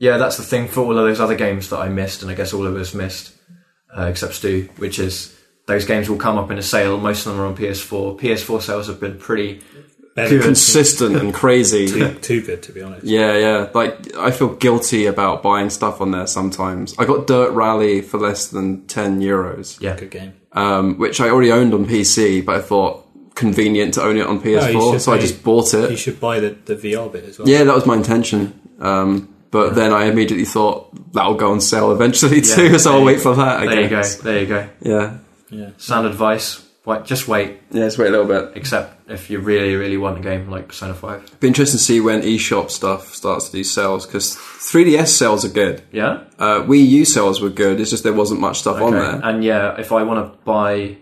Yeah, 0.00 0.16
that's 0.16 0.36
the 0.36 0.44
thing 0.44 0.68
for 0.68 0.82
all 0.82 0.96
of 0.96 1.04
those 1.04 1.20
other 1.20 1.34
games 1.34 1.70
that 1.70 1.78
I 1.78 1.88
missed, 1.88 2.22
and 2.22 2.30
I 2.30 2.34
guess 2.34 2.52
all 2.52 2.64
of 2.66 2.76
us 2.76 2.94
missed, 2.94 3.32
uh, 3.96 4.04
except 4.04 4.34
Stu, 4.34 4.68
which 4.76 5.00
is 5.00 5.36
those 5.68 5.84
games 5.84 6.10
will 6.10 6.16
come 6.18 6.36
up 6.36 6.50
in 6.50 6.58
a 6.58 6.62
sale. 6.62 6.98
Most 6.98 7.24
of 7.26 7.32
them 7.32 7.40
are 7.40 7.46
on 7.46 7.56
PS4. 7.56 8.18
PS4 8.18 8.60
sales 8.60 8.88
have 8.88 8.98
been 8.98 9.18
pretty. 9.18 9.60
Better 10.16 10.30
Good. 10.38 10.42
Consistent 10.42 11.14
and 11.14 11.32
crazy. 11.32 11.86
too, 11.92 12.14
too 12.14 12.40
good 12.42 12.60
to 12.64 12.72
be 12.72 12.82
honest. 12.82 13.06
Yeah, 13.06 13.36
yeah. 13.38 13.68
Like 13.72 14.16
I 14.16 14.32
feel 14.32 14.48
guilty 14.56 15.06
about 15.06 15.44
buying 15.44 15.70
stuff 15.70 16.00
on 16.00 16.10
there 16.10 16.26
sometimes. 16.26 16.96
I 16.98 17.04
got 17.04 17.28
Dirt 17.28 17.52
Rally 17.52 18.00
for 18.02 18.18
less 18.18 18.48
than 18.48 18.84
ten 18.88 19.20
euros, 19.20 19.80
Yeah. 19.80 19.94
Good 19.96 20.10
game. 20.10 20.32
um, 20.52 20.98
which 20.98 21.20
I 21.20 21.28
already 21.28 21.52
owned 21.52 21.72
on 21.72 21.86
PC, 21.86 22.44
but 22.44 22.56
I 22.56 22.60
thought 22.62 23.04
convenient 23.36 23.94
to 23.94 24.02
own 24.02 24.16
it 24.16 24.26
on 24.26 24.40
PS4, 24.40 24.92
should 24.94 25.02
so 25.02 25.12
I 25.12 25.18
just 25.18 25.44
bought 25.44 25.72
it. 25.72 25.88
You 25.92 25.96
should 25.96 26.18
buy 26.18 26.40
the, 26.40 26.50
the 26.64 26.74
VR 26.74 27.12
bit 27.12 27.22
as 27.24 27.38
well. 27.38 27.46
Yeah, 27.48 27.62
that 27.62 27.74
was 27.74 27.86
my 27.86 27.94
intention. 27.94 28.58
Um, 28.80 29.32
but 29.52 29.76
then 29.76 29.92
I 29.92 30.06
immediately 30.06 30.44
thought 30.46 30.90
that'll 31.12 31.34
go 31.36 31.52
on 31.52 31.60
sale 31.60 31.92
eventually 31.92 32.40
too, 32.54 32.70
Yeah, 32.72 32.76
so 32.78 32.94
I'll 32.94 32.98
you- 33.00 33.04
wait 33.06 33.20
for 33.20 33.36
that. 33.36 33.60
I 33.60 33.66
There 33.66 33.80
you 33.82 33.88
go. 33.88 34.02
There 34.02 34.40
you 34.40 34.46
go. 34.46 34.68
Yeah, 34.80 35.18
yeah. 35.50 35.70
Sound 35.76 36.06
advice. 36.06 36.64
Wait, 36.84 37.04
just 37.04 37.28
wait. 37.28 37.60
yeah. 37.70 37.82
Let's 37.82 37.98
wait 37.98 38.08
a 38.08 38.10
little 38.10 38.26
bit. 38.26 38.56
Except 38.56 39.10
if 39.10 39.28
you 39.28 39.40
really, 39.40 39.74
really 39.74 39.98
want 39.98 40.16
a 40.18 40.22
game 40.22 40.48
like 40.48 40.68
Persona 40.68 40.94
5. 40.94 41.38
Be 41.40 41.48
interesting 41.48 41.76
to 41.78 41.84
see 41.84 42.00
when 42.00 42.22
eShop 42.22 42.70
stuff 42.70 43.14
starts 43.14 43.46
to 43.50 43.52
do 43.58 43.64
sales 43.64 44.06
because 44.06 44.36
3DS 44.36 45.08
sales 45.08 45.44
are 45.44 45.50
good. 45.50 45.82
Yeah? 45.92 46.24
Uh, 46.38 46.60
Wii 46.62 46.86
U 46.88 47.04
sales 47.04 47.40
were 47.42 47.50
good. 47.50 47.78
It's 47.78 47.90
just 47.90 48.04
there 48.04 48.12
wasn't 48.14 48.40
much 48.40 48.60
stuff 48.60 48.80
on 48.80 48.92
there. 48.92 49.20
And 49.22 49.44
yeah, 49.44 49.78
if 49.78 49.92
I 49.92 50.02
want 50.02 50.32
to 50.32 50.38
buy, 50.44 50.96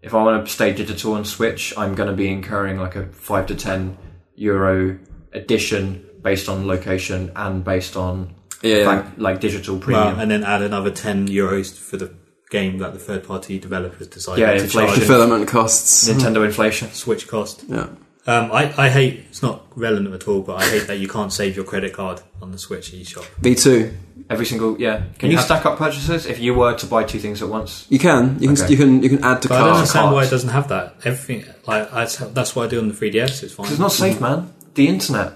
if 0.00 0.14
I 0.14 0.22
want 0.22 0.46
to 0.46 0.50
stay 0.52 0.72
digital 0.72 1.12
on 1.14 1.26
Switch, 1.26 1.76
I'm 1.76 1.94
going 1.94 2.08
to 2.08 2.16
be 2.16 2.28
incurring 2.28 2.78
like 2.78 2.96
a 2.96 3.06
five 3.08 3.46
to 3.48 3.54
ten 3.54 3.98
euro 4.34 4.98
addition 5.34 6.06
based 6.22 6.48
on 6.48 6.66
location 6.66 7.32
and 7.36 7.62
based 7.64 7.96
on 7.96 8.34
Yeah. 8.62 8.86
like, 8.86 9.04
like 9.18 9.40
digital 9.40 9.78
premium. 9.78 10.06
Well, 10.14 10.20
and 10.20 10.30
then 10.30 10.42
add 10.42 10.62
another 10.62 10.90
10 10.90 11.28
euros 11.28 11.76
for 11.78 11.96
the 11.96 12.12
game 12.50 12.78
that 12.78 12.92
the 12.92 12.98
third 12.98 13.24
party 13.24 13.58
developers 13.58 14.06
decided 14.06 14.40
Yeah, 14.40 14.54
to 14.54 14.62
inflation. 14.64 14.86
charge. 14.94 14.98
Fulfillment 15.06 15.48
costs. 15.48 16.08
Nintendo 16.08 16.44
inflation. 16.44 16.90
Switch 16.92 17.28
cost. 17.28 17.64
Yeah. 17.68 17.88
Um, 18.26 18.52
I, 18.52 18.72
I 18.76 18.88
hate, 18.90 19.24
it's 19.30 19.42
not 19.42 19.66
relevant 19.74 20.14
at 20.14 20.28
all, 20.28 20.42
but 20.42 20.56
I 20.62 20.64
hate 20.68 20.86
that 20.88 20.98
you 20.98 21.08
can't 21.08 21.32
save 21.32 21.56
your 21.56 21.64
credit 21.64 21.94
card 21.94 22.20
on 22.42 22.52
the 22.52 22.58
Switch 22.58 22.92
eShop. 22.92 23.26
Me 23.42 23.54
too. 23.54 23.94
Every 24.28 24.44
single 24.44 24.78
yeah. 24.78 25.04
Can 25.18 25.28
You 25.28 25.32
you 25.32 25.36
have- 25.38 25.46
stack 25.46 25.64
up 25.64 25.78
purchases 25.78 26.26
if 26.26 26.38
you 26.38 26.52
were 26.52 26.74
to 26.74 26.84
buy 26.86 27.04
two 27.04 27.18
things 27.18 27.40
at 27.42 27.48
once? 27.48 27.86
You 27.88 27.98
can. 27.98 28.36
You 28.38 28.48
can. 28.48 28.62
Okay. 28.62 28.70
You 28.72 28.76
can. 28.76 29.02
You 29.02 29.08
can 29.08 29.24
add 29.24 29.40
to 29.42 29.48
But 29.48 29.54
I 29.54 29.58
don't 29.60 29.66
cart. 29.68 29.76
understand 29.78 30.12
why 30.14 30.24
it 30.24 30.30
doesn't 30.30 30.50
have 30.50 30.68
that. 30.68 30.96
Everything, 31.04 31.46
like, 31.66 31.90
that's, 31.90 32.16
that's 32.18 32.54
what 32.54 32.64
I 32.66 32.68
do 32.68 32.78
on 32.80 32.88
the 32.88 32.94
3DS, 32.94 33.42
it's 33.42 33.54
fine. 33.54 33.68
It's 33.70 33.78
not 33.78 33.92
safe, 33.92 34.20
man. 34.20 34.52
The 34.74 34.88
internet. 34.88 35.32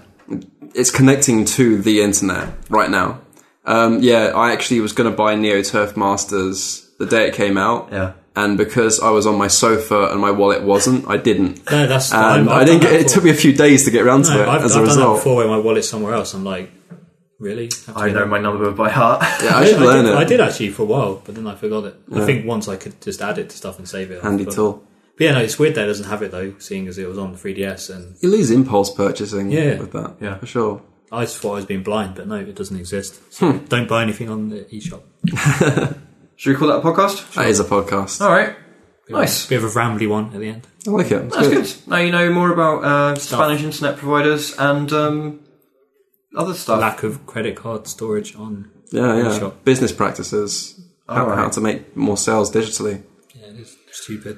It's 0.75 0.91
connecting 0.91 1.45
to 1.45 1.81
the 1.81 2.01
internet 2.01 2.49
right 2.69 2.91
now. 2.91 3.19
Um, 3.65 4.03
yeah, 4.03 4.33
I 4.35 4.51
actually 4.51 4.81
was 4.81 4.93
going 4.93 5.09
to 5.09 5.15
buy 5.15 5.33
Neo 5.35 5.63
Turf 5.63 5.97
Masters 5.97 6.82
the 6.99 7.05
day 7.05 7.27
it 7.27 7.33
came 7.33 7.57
out, 7.57 7.89
Yeah. 7.91 8.13
and 8.35 8.57
because 8.57 8.99
I 8.99 9.09
was 9.11 9.25
on 9.25 9.37
my 9.37 9.47
sofa 9.47 10.09
and 10.11 10.19
my 10.21 10.31
wallet 10.31 10.63
wasn't, 10.63 11.07
I 11.07 11.17
didn't. 11.17 11.69
no, 11.71 11.87
that's, 11.87 12.11
And 12.13 12.49
I'm- 12.49 12.65
didn't 12.65 12.81
get. 12.81 12.93
It 12.93 13.07
took 13.07 13.23
me 13.23 13.29
a 13.31 13.35
few 13.35 13.53
days 13.53 13.85
to 13.85 13.91
get 13.91 14.03
around 14.05 14.25
to 14.25 14.33
No, 14.35 14.43
it 14.43 14.47
I've, 14.47 14.63
as 14.63 14.75
I've 14.75 14.83
a 14.83 14.85
done 14.87 14.95
that 14.97 15.01
result. 15.01 15.17
before 15.17 15.35
where 15.37 15.47
my 15.47 15.57
wallet's 15.57 15.89
somewhere 15.89 16.13
else. 16.13 16.33
I'm 16.33 16.43
like, 16.43 16.71
really? 17.39 17.69
Have 17.87 17.97
I 17.97 18.07
know 18.09 18.19
that? 18.19 18.27
my 18.27 18.39
number 18.39 18.71
by 18.71 18.89
heart. 18.89 19.21
Yeah, 19.43 19.57
I 19.57 19.65
should 19.69 19.77
I 19.81 19.85
learn 19.85 20.05
did, 20.05 20.13
it. 20.13 20.17
I 20.17 20.23
did 20.23 20.39
actually 20.41 20.69
for 20.69 20.83
a 20.83 20.85
while, 20.85 21.21
but 21.25 21.35
then 21.35 21.45
I 21.47 21.55
forgot 21.55 21.83
it. 21.85 21.95
I 22.15 22.25
think 22.25 22.45
once 22.45 22.67
I 22.67 22.75
could 22.77 22.99
just 23.01 23.21
add 23.21 23.37
it 23.37 23.49
to 23.49 23.57
stuff 23.57 23.77
and 23.79 23.87
save 23.89 24.11
it. 24.11 24.21
Handy 24.23 24.45
but, 24.45 24.53
tool. 24.53 24.83
But 25.17 25.23
yeah, 25.25 25.31
no, 25.33 25.39
it's 25.41 25.59
weird 25.59 25.75
that 25.75 25.83
it 25.83 25.87
doesn't 25.87 26.07
have 26.09 26.23
it 26.23 26.31
though, 26.31 26.53
seeing 26.59 26.87
as 26.87 26.97
it 26.97 27.07
was 27.07 27.17
on 27.19 27.33
the 27.33 27.37
3DS, 27.37 27.89
and 27.93 28.15
You 28.21 28.29
lose 28.29 28.49
impulse 28.49 28.91
purchasing 28.93 29.51
Yeah. 29.51 29.77
with 29.79 29.91
that. 29.91 30.15
Yeah. 30.21 30.37
for 30.37 30.45
sure. 30.47 30.81
I 31.11 31.25
just 31.25 31.37
thought 31.37 31.51
I 31.51 31.55
was 31.57 31.65
being 31.65 31.83
blind, 31.83 32.15
but 32.15 32.27
no, 32.27 32.35
it 32.37 32.55
doesn't 32.55 32.75
exist. 32.77 33.15
Hmm. 33.37 33.51
So 33.51 33.59
don't 33.69 33.87
buy 33.87 34.01
anything 34.01 34.29
on 34.29 34.49
the 34.49 34.61
eShop. 34.73 35.01
Should 36.43 36.49
we 36.49 36.55
call 36.57 36.67
that 36.67 36.79
a 36.79 36.81
podcast? 36.81 37.33
That 37.35 37.47
is 37.47 37.61
a 37.61 37.63
podcast. 37.63 38.19
All 38.19 38.29
right. 38.29 38.53
Nice. 39.07 39.47
Bit 39.47 39.63
of 39.63 39.63
a 39.63 39.79
rambly 39.79 40.09
one 40.09 40.25
at 40.33 40.41
the 40.41 40.49
end. 40.49 40.67
I 40.85 40.89
like 40.89 41.09
it. 41.09 41.21
It's 41.23 41.35
That's 41.37 41.47
good. 41.47 41.63
good. 41.63 41.73
Now 41.87 41.99
you 41.99 42.11
know 42.11 42.33
more 42.33 42.51
about 42.51 42.83
uh, 42.83 43.15
Spanish 43.15 43.63
internet 43.63 43.95
providers 43.95 44.53
and 44.59 44.91
um, 44.91 45.39
other 46.35 46.53
stuff. 46.53 46.81
Lack 46.81 47.03
of 47.03 47.25
credit 47.25 47.55
card 47.55 47.87
storage 47.87 48.35
on 48.35 48.69
Yeah, 48.91 49.15
yeah. 49.15 49.23
eShop. 49.23 49.63
Business 49.63 49.93
practices. 49.93 50.81
How, 51.07 51.21
Alright. 51.23 51.37
how 51.37 51.47
to 51.47 51.61
make 51.61 51.95
more 51.95 52.17
sales 52.17 52.51
digitally. 52.51 53.03
Yeah, 53.33 53.45
it's 53.61 53.77
stupid. 53.93 54.37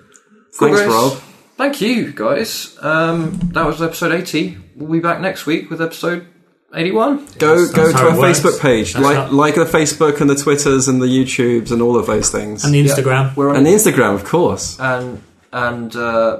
Cool, 0.59 0.67
Thanks, 0.67 0.81
guys. 0.81 0.89
Rob. 0.91 1.13
Thank 1.57 1.81
you, 1.81 2.13
guys. 2.13 2.77
Um, 2.81 3.39
that 3.53 3.65
was 3.65 3.81
episode 3.81 4.11
80. 4.11 4.57
We'll 4.75 4.91
be 4.91 4.99
back 4.99 5.21
next 5.21 5.47
week 5.47 5.71
with 5.71 5.81
episode 5.81 6.27
81. 6.75 7.17
Go 7.17 7.55
That's- 7.55 7.71
go 7.71 7.83
that's 7.87 7.99
to 7.99 8.07
our. 8.09 8.15
Facebook 8.15 8.59
page. 8.59 8.93
That's 8.93 9.03
Like 9.05 9.15
how- 9.17 9.31
like 9.31 9.55
the 9.55 9.65
Facebook 9.65 10.19
and 10.21 10.29
the 10.29 10.35
Twitters 10.35 10.87
and 10.87 11.01
the 11.01 11.07
YouTubes 11.07 11.71
and 11.71 11.81
all 11.81 11.97
of 11.97 12.05
those 12.07 12.29
things. 12.29 12.63
And 12.63 12.73
the 12.73 12.83
Instagram. 12.85 13.35
We're 13.35 13.49
on 13.49 13.55
And 13.57 13.65
the 13.65 13.71
Instagram, 13.71 14.13
of 14.15 14.23
course. 14.25 14.77
and 14.79 15.21
and 15.53 15.95
uh, 15.95 16.39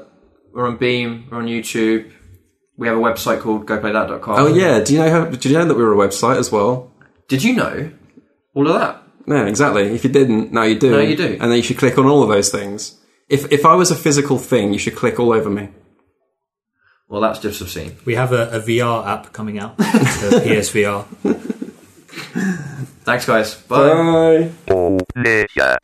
we're 0.54 0.68
on 0.68 0.78
Beam. 0.78 1.26
We're 1.32 1.38
on 1.38 1.48
YouTube. 1.48 2.12
We 2.78 2.88
have 2.88 2.98
a 2.98 3.00
website 3.00 3.40
called 3.40 3.66
goplaythat.com. 3.66 4.36
Oh 4.40 4.48
yeah, 4.54 4.82
do 4.82 4.94
you 4.94 5.00
know 5.00 5.10
how? 5.10 5.26
Did 5.26 5.46
you 5.46 5.54
know 5.54 5.66
that 5.66 5.76
we 5.78 5.84
were 5.84 5.94
a 5.94 6.08
website 6.08 6.38
as 6.38 6.52
well? 6.52 6.92
Did 7.30 7.44
you 7.44 7.56
know 7.56 7.92
all 8.54 8.68
of 8.68 8.74
that? 8.80 9.02
Yeah, 9.28 9.46
exactly. 9.48 9.84
If 9.96 10.04
you 10.04 10.10
didn't, 10.12 10.52
now 10.52 10.64
you 10.64 10.78
do. 10.78 10.92
Now 10.92 11.00
you 11.00 11.16
do. 11.16 11.38
and 11.40 11.50
then 11.50 11.56
you 11.58 11.64
should 11.64 11.78
click 11.78 11.98
on 11.98 12.06
all 12.06 12.22
of 12.22 12.30
those 12.30 12.50
things. 12.50 12.98
If 13.30 13.52
if 13.52 13.66
I 13.66 13.74
was 13.76 13.90
a 13.92 13.96
physical 13.96 14.38
thing, 14.38 14.74
you 14.74 14.80
should 14.80 14.96
click 14.96 15.20
all 15.20 15.32
over 15.34 15.50
me. 15.50 15.70
Well, 17.08 17.22
that's 17.22 17.40
just 17.40 17.62
obscene. 17.62 17.98
We 18.04 18.16
have 18.16 18.32
a, 18.32 18.50
a 18.50 18.60
VR 18.60 19.06
app 19.06 19.32
coming 19.32 19.60
out, 19.60 19.78
the 19.78 20.42
PSVR. 20.44 21.06
Thanks, 23.04 23.26
guys. 23.26 23.56
Bye. 23.56 24.52
Bye. 24.66 25.76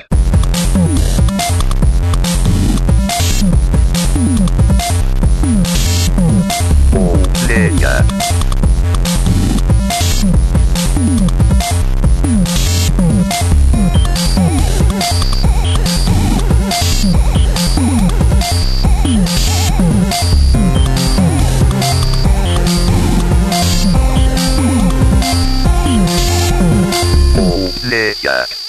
Player. 28.22 28.61